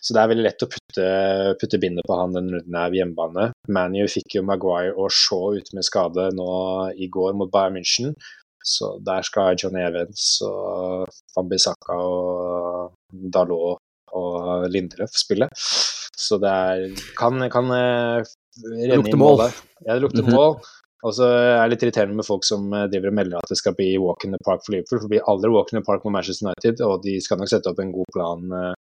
så 0.00 0.16
det 0.16 0.20
er 0.20 0.32
veldig 0.32 0.44
lett 0.44 0.64
å 0.64 0.68
putte, 0.74 1.06
putte 1.60 1.80
bindet 1.80 2.08
på 2.08 2.18
han 2.20 2.36
den 2.36 2.52
runden 2.52 2.76
her 2.76 2.98
hjemmebane. 2.98 3.46
ManU 3.72 4.02
fikk 4.12 4.36
jo 4.36 4.44
Maguire 4.48 4.92
og 4.92 5.08
Shaw 5.12 5.56
ute 5.56 5.76
med 5.76 5.88
skade 5.88 6.28
nå 6.36 6.50
i 7.00 7.08
går 7.12 7.36
mot 7.40 7.52
Bayern 7.52 7.78
München, 7.78 8.12
så 8.60 8.92
der 9.08 9.24
skal 9.24 9.56
John 9.56 9.80
Evans 9.80 10.34
og 10.44 11.08
Fambisaka 11.32 11.96
og 11.96 12.92
Dalot 13.32 13.79
og 14.16 14.66
Lindeløf 14.70 15.14
spille. 15.18 15.48
Så 16.20 16.38
det 16.42 16.50
er, 16.50 17.00
kan, 17.18 17.40
kan 17.52 17.72
eh, 17.74 18.28
renne 18.66 19.00
inn 19.00 19.20
mål 19.20 19.44
der. 19.44 19.58
Ja, 19.86 19.94
det 19.94 20.02
lukter 20.04 20.22
mm 20.22 20.28
-hmm. 20.28 20.36
mål. 20.36 20.56
Og 21.00 21.14
så 21.16 21.24
er 21.24 21.62
det 21.62 21.70
litt 21.72 21.82
irriterende 21.86 22.16
med 22.16 22.26
folk 22.26 22.44
som 22.44 22.72
eh, 22.72 22.88
driver 22.92 23.08
og 23.08 23.14
melder 23.18 23.38
at 23.38 23.48
det 23.48 23.56
skal 23.58 23.74
bli 23.74 23.96
walk 23.98 24.24
in 24.24 24.32
the 24.32 24.42
park 24.44 24.60
for 24.64 24.72
Liverpool. 24.72 24.98
For 24.98 25.08
det 25.08 25.14
blir 25.14 25.28
aldri 25.32 25.50
walk 25.50 25.72
in 25.72 25.80
the 25.80 25.86
park 25.86 26.04
med 26.04 26.12
Manchester 26.12 26.46
United, 26.46 26.80
og 26.84 27.02
de 27.02 27.20
skal 27.20 27.38
nok 27.38 27.48
sette 27.48 27.70
opp 27.70 27.78
en 27.80 27.92
god 27.92 28.10
plan, 28.12 28.52
uh, 28.52 28.74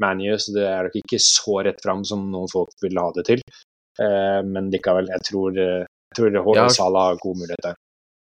ManU, 0.00 0.38
så 0.38 0.54
det 0.54 0.64
er 0.64 0.82
nok 0.86 0.96
ikke 0.96 1.18
så 1.18 1.60
rett 1.66 1.82
fram 1.82 2.04
som 2.04 2.30
noen 2.32 2.48
folk 2.48 2.70
vil 2.82 2.98
ha 2.98 3.10
det 3.16 3.24
til. 3.26 3.42
Men 3.98 4.70
likevel, 4.70 5.08
jeg 5.10 5.22
tror, 5.26 5.56
jeg 5.58 6.14
tror 6.14 6.36
Håvard 6.46 6.70
Sala 6.70 7.00
har 7.08 7.16
god 7.18 7.36
mulighet 7.40 7.64
der. 7.64 7.74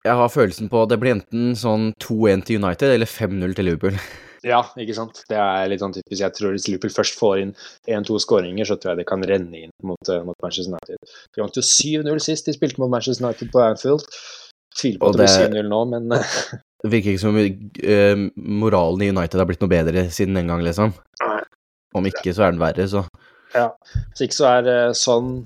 Jeg 0.06 0.16
har 0.16 0.28
følelsen 0.32 0.70
på 0.72 0.80
at 0.82 0.88
det 0.88 0.98
blir 1.02 1.12
enten 1.12 1.50
sånn 1.58 1.90
2-1 2.00 2.46
til 2.48 2.62
United 2.62 2.94
eller 2.94 3.10
5-0 3.10 3.52
til 3.58 3.68
Liverpool. 3.68 3.98
Ja, 4.46 4.60
ikke 4.78 4.94
sant. 4.96 5.22
Det 5.30 5.38
er 5.38 5.70
litt 5.70 5.82
sånn 5.82 5.94
typisk. 5.96 6.20
Jeg 6.20 6.34
tror 6.36 6.54
hvis 6.54 6.68
Liverpool 6.68 6.94
først 6.94 7.18
får 7.18 7.42
inn 7.42 7.54
én-to 7.90 8.18
skåringer, 8.22 8.68
så 8.68 8.76
tror 8.78 8.92
jeg 8.92 9.02
det 9.02 9.08
kan 9.08 9.24
renne 9.26 9.64
inn 9.66 9.74
mot, 9.86 10.10
uh, 10.10 10.22
mot 10.26 10.38
Manchester 10.44 10.76
United. 10.76 11.16
De 11.34 11.42
vant 11.42 11.58
jo 11.58 11.64
7-0 11.64 12.22
sist 12.22 12.48
de 12.48 12.54
spilte 12.54 12.82
mot 12.82 12.92
Manchester 12.92 13.26
United 13.26 13.50
på 13.54 13.64
Anfield. 13.64 14.06
Tviler 14.78 15.02
på 15.02 15.10
at 15.10 15.18
det 15.18 15.26
blir 15.26 15.62
7-0 15.62 15.70
nå, 15.72 15.82
men 15.94 16.10
Det 16.82 16.92
virker 16.92 17.10
ikke 17.10 17.24
som 17.24 17.34
uh, 17.34 18.24
moralen 18.62 19.02
i 19.02 19.10
United 19.10 19.40
har 19.42 19.48
blitt 19.48 19.64
noe 19.64 19.72
bedre 19.72 20.06
siden 20.14 20.38
den 20.38 20.50
gang, 20.52 20.62
liksom. 20.62 20.94
Om 21.96 22.06
ikke, 22.06 22.30
så 22.30 22.46
er 22.46 22.54
den 22.54 22.62
verre, 22.62 22.86
så. 22.86 23.02
Ja. 23.56 23.72
Hvis 24.12 24.28
ikke 24.28 24.36
så 24.36 24.50
er 24.52 24.68
uh, 24.70 24.94
sånn 24.94 25.40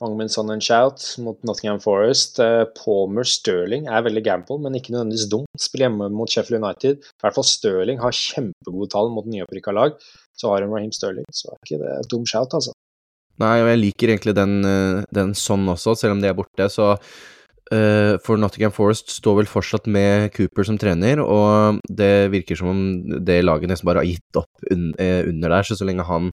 Longman 0.00 0.28
Son 0.28 0.50
and 0.50 0.62
Shout 0.62 1.16
mot 1.18 1.38
Nottingham 1.42 1.80
Forest. 1.80 2.38
Eh, 2.38 2.64
Palmer 2.76 3.24
Sterling 3.24 3.86
er 3.88 4.04
veldig 4.04 4.22
gamble, 4.26 4.58
men 4.60 4.76
ikke 4.76 4.92
nødvendigvis 4.92 5.28
dum. 5.32 5.46
Spiller 5.56 5.88
hjemme 5.88 6.10
mot 6.12 6.28
Sheffield 6.28 6.60
United. 6.60 7.00
I 7.00 7.24
hvert 7.24 7.36
fall 7.38 7.48
Sterling 7.48 8.02
har 8.02 8.16
kjempegode 8.16 8.90
tall 8.92 9.08
mot 9.14 9.28
nyopprykka 9.28 9.72
lag. 9.72 9.96
Så 10.36 10.52
har 10.52 10.66
hun 10.66 10.74
Raheem 10.74 10.92
Sterling, 10.92 11.24
så 11.32 11.54
er 11.54 11.62
ikke 11.62 11.80
det 11.80 11.94
et 11.94 12.10
dum 12.12 12.28
shout, 12.28 12.52
altså. 12.52 12.76
Nei, 13.40 13.54
og 13.62 13.70
jeg 13.72 13.80
liker 13.80 14.12
egentlig 14.12 14.36
den, 14.36 14.58
eh, 14.68 15.00
den 15.16 15.32
sånn 15.36 15.64
også, 15.72 15.96
selv 15.96 16.16
om 16.16 16.20
de 16.20 16.28
er 16.28 16.36
borte. 16.36 16.68
Så 16.72 16.92
uh, 16.92 18.12
for 18.24 18.36
Nottingham 18.40 18.72
Forest 18.76 19.10
står 19.16 19.40
vel 19.40 19.48
fortsatt 19.50 19.88
med 19.88 20.28
Cooper 20.36 20.68
som 20.68 20.76
trener, 20.80 21.24
og 21.24 21.80
det 21.88 22.28
virker 22.36 22.60
som 22.60 22.72
om 22.72 22.80
det 23.24 23.42
laget 23.44 23.72
nesten 23.72 23.88
bare 23.88 24.04
har 24.04 24.12
gitt 24.12 24.40
opp 24.40 24.68
un 24.70 24.92
under 24.96 25.56
der, 25.56 25.68
så 25.68 25.76
så 25.76 25.88
lenge 25.88 26.04
han 26.08 26.30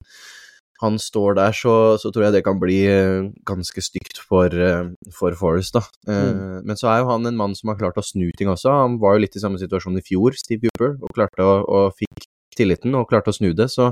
han 0.82 0.96
står 1.02 1.36
der, 1.36 1.56
så, 1.56 1.74
så, 2.00 2.12
tror 2.12 2.26
jeg 2.26 2.38
det 2.38 2.44
kan 2.46 2.60
bli 2.62 2.78
uh, 2.88 3.28
ganske 3.48 3.84
stygt 3.84 4.22
for, 4.24 4.48
uh, 4.48 4.88
for 5.16 5.36
Forest, 5.36 5.76
da. 5.76 5.84
Uh, 6.08 6.32
mm. 6.32 6.70
Men 6.70 6.80
så 6.80 6.88
er 6.92 7.02
jo 7.02 7.10
han 7.12 7.28
en 7.28 7.40
mann 7.40 7.56
som 7.58 7.74
har 7.74 7.80
klart 7.82 8.00
å 8.00 8.06
snu 8.06 8.30
ting 8.40 8.52
også. 8.52 8.72
Han 8.72 8.96
var 9.02 9.18
jo 9.18 9.26
litt 9.26 9.36
i 9.36 9.44
samme 9.44 9.60
situasjon 9.60 10.00
i 10.00 10.06
fjor, 10.08 10.38
Steve 10.40 10.70
Cooper, 10.72 10.96
og 11.04 11.14
klarte 11.18 11.44
å, 11.44 11.60
og 11.68 12.00
fikk 12.00 12.30
tilliten 12.56 12.96
og 12.96 13.10
klarte 13.12 13.34
å 13.34 13.36
snu 13.36 13.52
det. 13.58 13.68
Så 13.74 13.92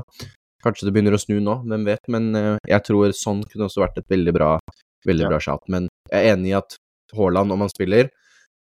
kanskje 0.64 0.88
det 0.88 0.96
begynner 0.96 1.16
å 1.16 1.20
snu 1.20 1.36
nå, 1.44 1.60
hvem 1.68 1.84
vet. 1.88 2.08
Men 2.12 2.32
jeg 2.66 2.80
tror 2.88 3.12
sånn 3.16 3.44
kunne 3.52 3.68
også 3.68 3.84
vært 3.84 4.00
et 4.00 4.08
veldig 4.10 4.34
bra, 4.34 4.54
veldig 5.08 5.28
ja. 5.28 5.32
bra 5.32 5.42
shot. 5.44 5.68
Men 5.72 5.92
jeg 6.08 6.24
er 6.24 6.34
enig 6.34 6.54
i 6.54 6.58
at 6.58 6.80
Haaland, 7.16 7.52
om 7.52 7.64
han 7.64 7.72
spiller, 7.72 8.08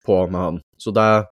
på 0.06 0.20
med 0.28 0.42
han. 0.42 0.62
Så 0.82 0.92
det 0.96 1.08
er 1.16 1.26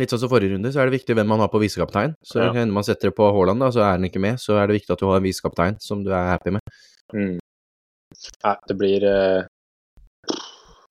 Litt 0.00 0.12
sånn 0.12 0.22
som 0.22 0.30
forrige 0.32 0.54
runde, 0.54 0.72
så 0.72 0.80
er 0.80 0.88
det 0.88 0.98
viktig 0.98 1.16
hvem 1.18 1.28
man 1.28 1.42
har 1.42 1.50
på 1.52 1.60
visekaptein. 1.60 2.14
Så 2.24 2.40
ja. 2.40 2.50
hender 2.54 2.72
man 2.74 2.86
setter 2.86 3.10
det 3.10 3.16
på 3.18 3.28
Haaland, 3.34 3.60
da, 3.60 3.70
så 3.74 3.84
er 3.84 3.94
han 3.98 4.06
ikke 4.08 4.22
med. 4.22 4.40
Så 4.40 4.56
er 4.56 4.70
det 4.70 4.78
viktig 4.80 4.94
at 4.94 5.02
du 5.02 5.08
har 5.10 5.20
en 5.20 5.26
visekaptein 5.26 5.78
som 5.82 6.04
du 6.06 6.12
er 6.14 6.32
happy 6.32 6.54
med. 6.56 6.78
Mm. 7.12 7.36
Nei, 8.44 8.54
det 8.66 8.76
blir 8.78 9.04
uh, 9.06 9.42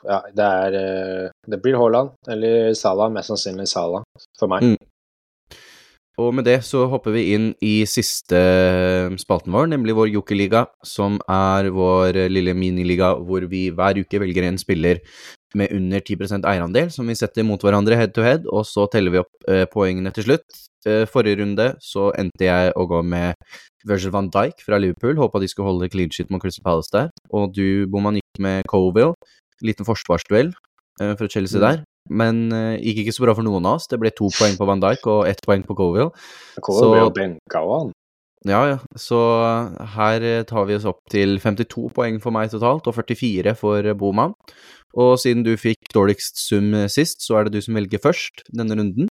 Ja, 0.08 0.20
det 0.36 0.46
er 0.46 0.76
uh, 0.76 1.32
Det 1.52 1.60
blir 1.64 1.76
Haaland 1.80 2.14
eller 2.32 2.72
Salah. 2.78 3.12
Mest 3.12 3.34
sannsynlig 3.34 3.68
Salah 3.72 4.06
for 4.40 4.52
meg. 4.52 4.64
Mm. 4.72 4.90
Og 6.20 6.34
med 6.36 6.44
det 6.50 6.58
så 6.68 6.84
hopper 6.92 7.16
vi 7.16 7.30
inn 7.32 7.46
i 7.64 7.86
siste 7.88 8.36
eh, 8.36 9.14
spalten 9.22 9.54
vår, 9.56 9.70
nemlig 9.72 9.94
vår 9.96 10.10
Jokerliga, 10.18 10.66
som 10.84 11.16
er 11.32 11.70
vår 11.72 12.18
lille 12.28 12.52
miniliga 12.60 13.14
hvor 13.24 13.46
vi 13.48 13.70
hver 13.72 14.02
uke 14.02 14.20
velger 14.20 14.50
en 14.50 14.60
spiller 14.60 15.00
med 15.58 15.74
under 15.74 16.02
10% 16.02 16.46
eierandel, 16.46 16.92
som 16.94 17.08
vi 17.10 17.18
setter 17.18 17.46
mot 17.48 17.62
hverandre 17.64 17.98
head 17.98 18.14
to 18.14 18.26
head, 18.26 18.46
og 18.50 18.66
så 18.70 18.86
teller 18.92 19.16
vi 19.16 19.22
opp 19.24 19.50
eh, 19.50 19.66
poengene 19.72 20.12
til 20.16 20.28
slutt. 20.28 20.60
Eh, 20.88 21.04
forrige 21.10 21.42
runde 21.42 21.72
så 21.84 22.10
endte 22.20 22.46
jeg 22.46 22.72
å 22.80 22.86
gå 22.88 23.02
med 23.04 23.36
Virgil 23.88 24.14
van 24.16 24.30
Dijk 24.32 24.64
fra 24.64 24.80
Liverpool, 24.80 25.18
håpa 25.20 25.42
de 25.42 25.50
skulle 25.52 25.72
holde 25.72 25.90
clean 25.92 26.12
shit 26.14 26.30
mot 26.32 26.42
Crystal 26.44 26.66
Palace 26.66 26.94
der, 26.94 27.10
og 27.34 27.54
du, 27.56 27.88
Boman, 27.92 28.20
gikk 28.20 28.44
med 28.44 28.68
Coville, 28.70 29.16
liten 29.66 29.88
forsvarsduell 29.88 30.54
eh, 31.02 31.16
fra 31.20 31.32
Chelsea 31.32 31.60
mm. 31.60 31.66
der. 31.66 31.86
Men 32.10 32.48
uh, 32.50 32.74
gikk 32.82 33.04
ikke 33.04 33.14
så 33.14 33.22
bra 33.22 33.36
for 33.38 33.46
noen 33.46 33.68
av 33.70 33.78
oss. 33.78 33.86
Det 33.86 34.00
ble 34.02 34.10
to 34.18 34.32
poeng 34.34 34.56
på 34.58 34.66
Van 34.66 34.82
Dijk 34.82 35.04
og 35.12 35.28
ett 35.30 35.44
poeng 35.46 35.62
på 35.68 35.76
Coville. 35.78 36.10
Coville 36.66 36.96
ble 36.96 37.04
jo 37.04 37.12
benka 37.14 37.62
av 37.62 37.74
han. 37.76 37.92
Ja, 38.48 38.62
ja. 38.70 38.78
Så 38.96 39.20
her 39.96 40.24
tar 40.48 40.68
vi 40.70 40.78
oss 40.78 40.88
opp 40.88 41.02
til 41.12 41.40
52 41.44 41.90
poeng 41.96 42.20
for 42.24 42.36
meg 42.36 42.54
totalt, 42.54 42.88
og 42.88 42.96
44 42.96 43.56
for 43.60 43.94
Boman. 44.00 44.36
Og 44.98 45.18
siden 45.22 45.44
du 45.46 45.54
fikk 45.60 45.92
dårligst 45.94 46.40
sum 46.42 46.72
sist, 46.90 47.22
så 47.26 47.40
er 47.40 47.48
det 47.48 47.58
du 47.58 47.66
som 47.66 47.78
velger 47.78 48.02
først 48.02 48.46
denne 48.50 48.78
runden. 48.80 49.10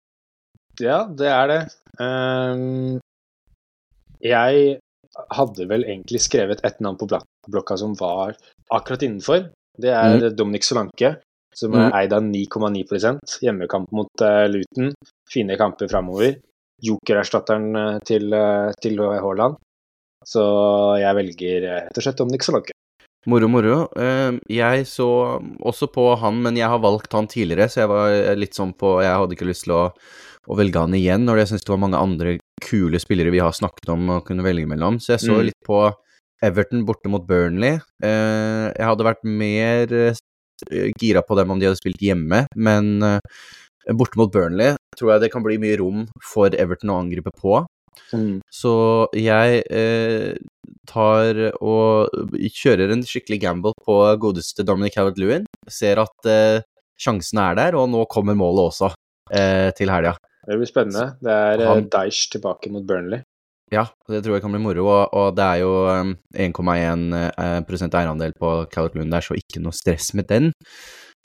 Ja, 0.80 1.04
det 1.10 1.28
er 1.28 1.50
det. 1.50 1.60
Um, 1.98 2.98
jeg 4.22 4.78
hadde 5.34 5.66
vel 5.70 5.86
egentlig 5.86 6.20
skrevet 6.22 6.62
et 6.66 6.80
navn 6.84 6.98
på 6.98 7.08
blokka 7.50 7.78
som 7.78 7.94
var 7.98 8.36
akkurat 8.74 9.02
innenfor. 9.06 9.48
Det 9.78 9.90
er 9.94 10.18
mm. 10.18 10.36
Dominic 10.38 10.66
Solanke, 10.66 11.16
som 11.54 11.74
er 11.74 11.88
mm. 11.88 11.96
eid 12.00 12.14
av 12.14 12.26
9,9 12.26 13.42
Hjemmekamp 13.44 13.90
mot 13.94 14.24
uh, 14.24 14.46
Luton. 14.50 14.92
Fine 15.30 15.58
kamper 15.60 15.90
framover. 15.90 16.38
Jokererstatteren 16.84 17.68
uh, 17.76 17.96
til, 18.06 18.28
uh, 18.34 18.70
til 18.82 19.00
Haaland. 19.02 19.58
Så 20.26 20.42
jeg 21.00 21.16
velger 21.16 21.64
rett 21.64 21.98
og 21.98 22.04
slett 22.04 22.18
Dominic 22.18 22.44
Solanke. 22.44 22.74
Moro, 23.28 23.48
moro. 23.50 23.76
Jeg 24.48 24.84
så 24.88 25.06
også 25.66 25.88
på 25.92 26.04
han, 26.20 26.38
men 26.42 26.56
jeg 26.56 26.68
har 26.70 26.80
valgt 26.80 27.12
han 27.12 27.28
tidligere, 27.28 27.68
så 27.68 27.82
jeg 27.82 27.90
var 27.90 28.36
litt 28.38 28.56
sånn 28.56 28.72
på 28.78 28.92
Jeg 29.04 29.14
hadde 29.20 29.36
ikke 29.36 29.48
lyst 29.48 29.66
til 29.66 29.74
å, 29.76 29.82
å 30.48 30.58
velge 30.58 30.80
han 30.80 30.96
igjen, 30.96 31.26
når 31.28 31.42
jeg 31.42 31.50
syns 31.52 31.66
det 31.66 31.72
var 31.74 31.82
mange 31.82 32.00
andre 32.00 32.36
kule 32.64 33.00
spillere 33.02 33.32
vi 33.34 33.42
har 33.42 33.54
snakket 33.56 33.92
om 33.94 34.14
og 34.16 34.24
kunne 34.28 34.46
velge 34.46 34.68
mellom. 34.70 34.98
Så 35.02 35.14
jeg 35.14 35.24
så 35.26 35.38
mm. 35.38 35.44
litt 35.50 35.58
på 35.66 35.82
Everton 36.44 36.84
borte 36.86 37.10
mot 37.10 37.24
Burnley. 37.26 37.78
Jeg 38.02 38.86
hadde 38.86 39.06
vært 39.06 39.24
mer 39.26 39.94
eh, 39.94 40.92
gira 40.98 41.22
på 41.26 41.38
dem 41.38 41.50
om 41.50 41.60
de 41.60 41.68
hadde 41.68 41.80
spilt 41.80 42.02
hjemme, 42.02 42.44
men 42.54 42.90
eh, 43.06 43.40
borte 43.98 44.20
mot 44.20 44.30
Burnley 44.32 44.77
tror 44.98 45.14
jeg 45.14 45.24
det 45.24 45.32
kan 45.32 45.44
bli 45.46 45.58
mye 45.62 45.78
rom 45.80 46.06
for 46.24 46.54
Everton 46.54 46.94
å 46.94 47.00
angripe 47.02 47.32
på. 47.34 47.60
Mm. 48.14 48.38
Så 48.52 48.72
jeg 49.16 49.62
eh, 49.74 50.36
tar 50.88 51.40
og 51.58 52.14
kjører 52.34 52.94
en 52.94 53.04
skikkelig 53.06 53.40
gamble 53.42 53.74
på 53.84 53.98
godeste 54.22 54.64
Dominic 54.66 54.98
Howard-Lewin. 54.98 55.48
Ser 55.70 56.00
at 56.02 56.30
eh, 56.30 56.64
sjansene 56.98 57.50
er 57.50 57.58
der, 57.58 57.78
og 57.78 57.90
nå 57.92 58.04
kommer 58.10 58.38
målet 58.38 58.72
også 58.72 58.92
eh, 59.34 59.70
til 59.78 59.92
helga. 59.92 60.16
Det 60.48 60.56
blir 60.56 60.70
spennende. 60.70 61.10
Det 61.20 61.34
er 61.34 61.64
eh, 61.64 61.68
Han, 61.68 61.88
Deish 61.92 62.30
tilbake 62.32 62.72
mot 62.72 62.86
Burnley. 62.88 63.24
Ja, 63.68 63.84
det 64.08 64.22
tror 64.24 64.38
jeg 64.38 64.44
kan 64.46 64.54
bli 64.54 64.62
moro, 64.64 64.86
og, 64.88 65.12
og 65.12 65.34
det 65.36 65.44
er 65.44 65.58
jo 65.60 65.72
1,1 65.92 67.02
eh, 67.12 67.98
eierandel 68.00 68.32
på 68.40 68.52
Calvert 68.72 68.96
Lund 68.96 69.12
der, 69.12 69.24
så 69.24 69.36
ikke 69.36 69.60
noe 69.60 69.76
stress 69.76 70.14
med 70.16 70.30
den. 70.30 70.54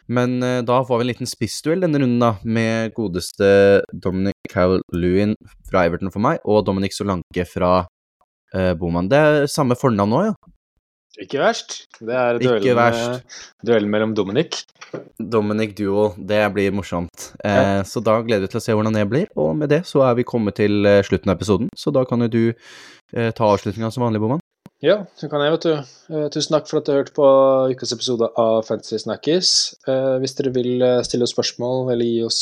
Men 0.08 0.38
uh, 0.44 0.60
da 0.66 0.82
får 0.84 1.00
vi 1.00 1.06
en 1.06 1.12
liten 1.12 1.30
spissduell 1.30 1.86
denne 1.86 2.02
runden, 2.02 2.20
da, 2.24 2.34
med 2.44 2.96
godeste 2.98 3.84
Dominic 3.94 4.52
Calvert-Lewin 4.52 5.38
fra 5.70 5.86
Everton 5.88 6.12
for 6.14 6.24
meg, 6.24 6.42
og 6.44 6.66
Dominic 6.68 6.98
Solanke 6.98 7.46
fra 7.48 7.86
uh, 7.86 8.74
Boman. 8.80 9.08
Det 9.12 9.22
er 9.22 9.48
samme 9.52 9.80
fornavn 9.80 10.14
nå, 10.14 10.26
ja? 10.28 10.36
Ikke 11.22 11.38
verst. 11.38 11.84
Det 12.02 12.14
er 12.18 12.40
duellen, 12.42 13.20
duellen 13.62 13.92
mellom 13.94 14.16
Dominic. 14.18 14.64
Dominic 15.22 15.76
Duo, 15.78 16.08
det 16.18 16.42
blir 16.56 16.74
morsomt. 16.74 17.28
Eh, 17.46 17.54
ja. 17.54 17.84
Så 17.86 18.02
da 18.02 18.18
gleder 18.26 18.48
vi 18.48 18.54
til 18.54 18.62
å 18.62 18.64
se 18.66 18.74
hvordan 18.74 18.98
det 18.98 19.06
blir. 19.12 19.28
Og 19.38 19.54
med 19.58 19.70
det 19.70 19.84
så 19.90 20.02
er 20.08 20.18
vi 20.18 20.26
kommet 20.26 20.58
til 20.58 20.90
slutten 21.06 21.30
av 21.30 21.38
episoden, 21.38 21.70
så 21.78 21.94
da 21.94 22.02
kan 22.10 22.26
jo 22.26 22.32
du 22.34 22.42
eh, 22.50 23.30
ta 23.30 23.46
avslutninga 23.46 23.94
som 23.94 24.08
vanlig, 24.08 24.24
Boman. 24.26 24.43
Ja, 24.84 24.98
det 25.16 25.30
kan 25.32 25.40
jeg, 25.40 25.52
vet 25.54 25.64
du. 25.64 25.92
Eh, 26.12 26.26
tusen 26.34 26.58
takk 26.58 26.66
for 26.68 26.82
at 26.82 26.90
du 26.90 26.92
hørte 26.92 27.14
på 27.16 27.26
ukas 27.72 27.94
episode 27.96 28.28
av 28.36 28.66
Fantasy 28.68 28.98
Snackies. 29.00 29.52
Eh, 29.88 30.16
hvis 30.20 30.34
dere 30.36 30.50
vil 30.58 30.84
eh, 30.84 31.00
stille 31.08 31.24
oss 31.24 31.32
spørsmål 31.32 31.94
eller 31.94 32.04
gi 32.04 32.18
oss 32.28 32.40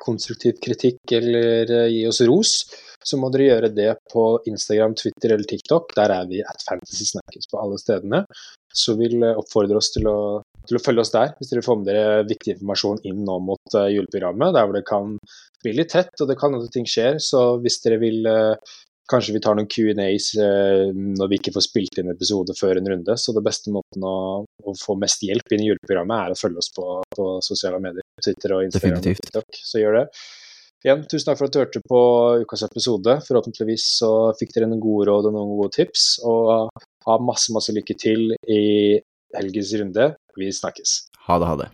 konstruktiv 0.00 0.56
kritikk 0.64 1.12
eller 1.18 1.90
gi 1.92 2.06
oss 2.08 2.22
ros, 2.24 2.52
så 3.04 3.18
må 3.20 3.28
dere 3.34 3.50
gjøre 3.50 3.70
det 3.76 3.90
på 4.08 4.24
Instagram, 4.48 4.94
Twitter 4.96 5.34
eller 5.34 5.44
TikTok. 5.50 5.92
Der 5.98 6.14
er 6.14 6.30
vi 6.30 6.40
at 6.40 6.64
Fantasy 6.64 7.10
Snackies 7.10 7.50
på 7.52 7.60
alle 7.60 7.76
stedene. 7.82 8.22
Så 8.72 8.94
vil 8.96 9.18
oppfordre 9.28 9.76
oss 9.76 9.92
til 9.92 10.08
å, 10.08 10.40
til 10.64 10.78
å 10.78 10.82
følge 10.86 11.04
oss 11.04 11.12
der, 11.12 11.34
hvis 11.36 11.52
dere 11.52 11.64
får 11.66 11.76
med 11.82 11.90
dere 11.90 12.22
viktig 12.30 12.54
informasjon 12.54 13.02
inn 13.10 13.20
nå 13.26 13.36
mot 13.50 13.76
juleprogrammet, 13.76 14.54
der 14.56 14.64
hvor 14.64 14.78
det 14.78 14.86
kan 14.88 15.12
bli 15.60 15.76
litt 15.76 15.92
tett, 15.92 16.14
og 16.24 16.32
det 16.32 16.38
kan 16.40 16.56
hende 16.56 16.72
ting 16.72 16.88
skjer. 16.88 17.20
Så 17.20 17.58
hvis 17.60 17.82
dere 17.84 18.00
vil 18.00 18.24
Kanskje 19.10 19.34
vi 19.34 19.40
tar 19.42 19.56
noen 19.58 19.68
Q&As 19.70 20.28
eh, 20.40 20.90
når 20.94 21.30
vi 21.32 21.38
ikke 21.40 21.52
får 21.56 21.64
spilt 21.66 21.98
inn 22.00 22.12
episode 22.12 22.54
før 22.58 22.78
en 22.78 22.90
runde. 22.92 23.16
Så 23.18 23.34
det 23.36 23.42
beste 23.44 23.72
måten 23.74 24.06
å, 24.06 24.44
å 24.46 24.76
få 24.78 24.96
mest 25.00 25.24
hjelp 25.26 25.52
inn 25.52 25.64
i 25.64 25.72
juleprogrammet, 25.72 26.28
er 26.28 26.36
å 26.36 26.38
følge 26.38 26.62
oss 26.62 26.70
på, 26.76 26.86
på 27.16 27.26
sosiale 27.44 27.82
medier. 27.82 28.06
Twitter 28.22 28.56
og 28.56 28.68
Instagram 28.68 29.02
Definitivt. 29.02 29.26
og 29.26 29.42
TikTok. 29.42 29.60
Så 29.72 29.82
gjør 29.82 29.98
det. 30.00 30.06
Igjen, 30.82 31.04
tusen 31.10 31.28
takk 31.28 31.38
for 31.38 31.46
at 31.46 31.54
du 31.54 31.60
hørte 31.60 31.82
på 31.86 32.00
ukas 32.42 32.64
episode. 32.66 33.18
Forhåpentligvis 33.26 33.84
så 34.00 34.12
fikk 34.38 34.54
dere 34.56 34.70
noen 34.70 34.82
gode 34.82 35.10
råd 35.10 35.30
og 35.30 35.36
noen 35.36 35.52
gode 35.58 35.76
tips. 35.76 36.06
Og 36.26 36.72
ha 37.06 37.18
masse, 37.22 37.52
masse 37.54 37.74
lykke 37.74 37.98
til 37.98 38.32
i 38.50 38.62
helgens 39.36 39.76
runde. 39.82 40.10
Vi 40.38 40.50
snakkes. 40.54 40.96
Ha 41.28 41.38
det, 41.38 41.52
ha 41.52 41.60
det. 41.62 41.70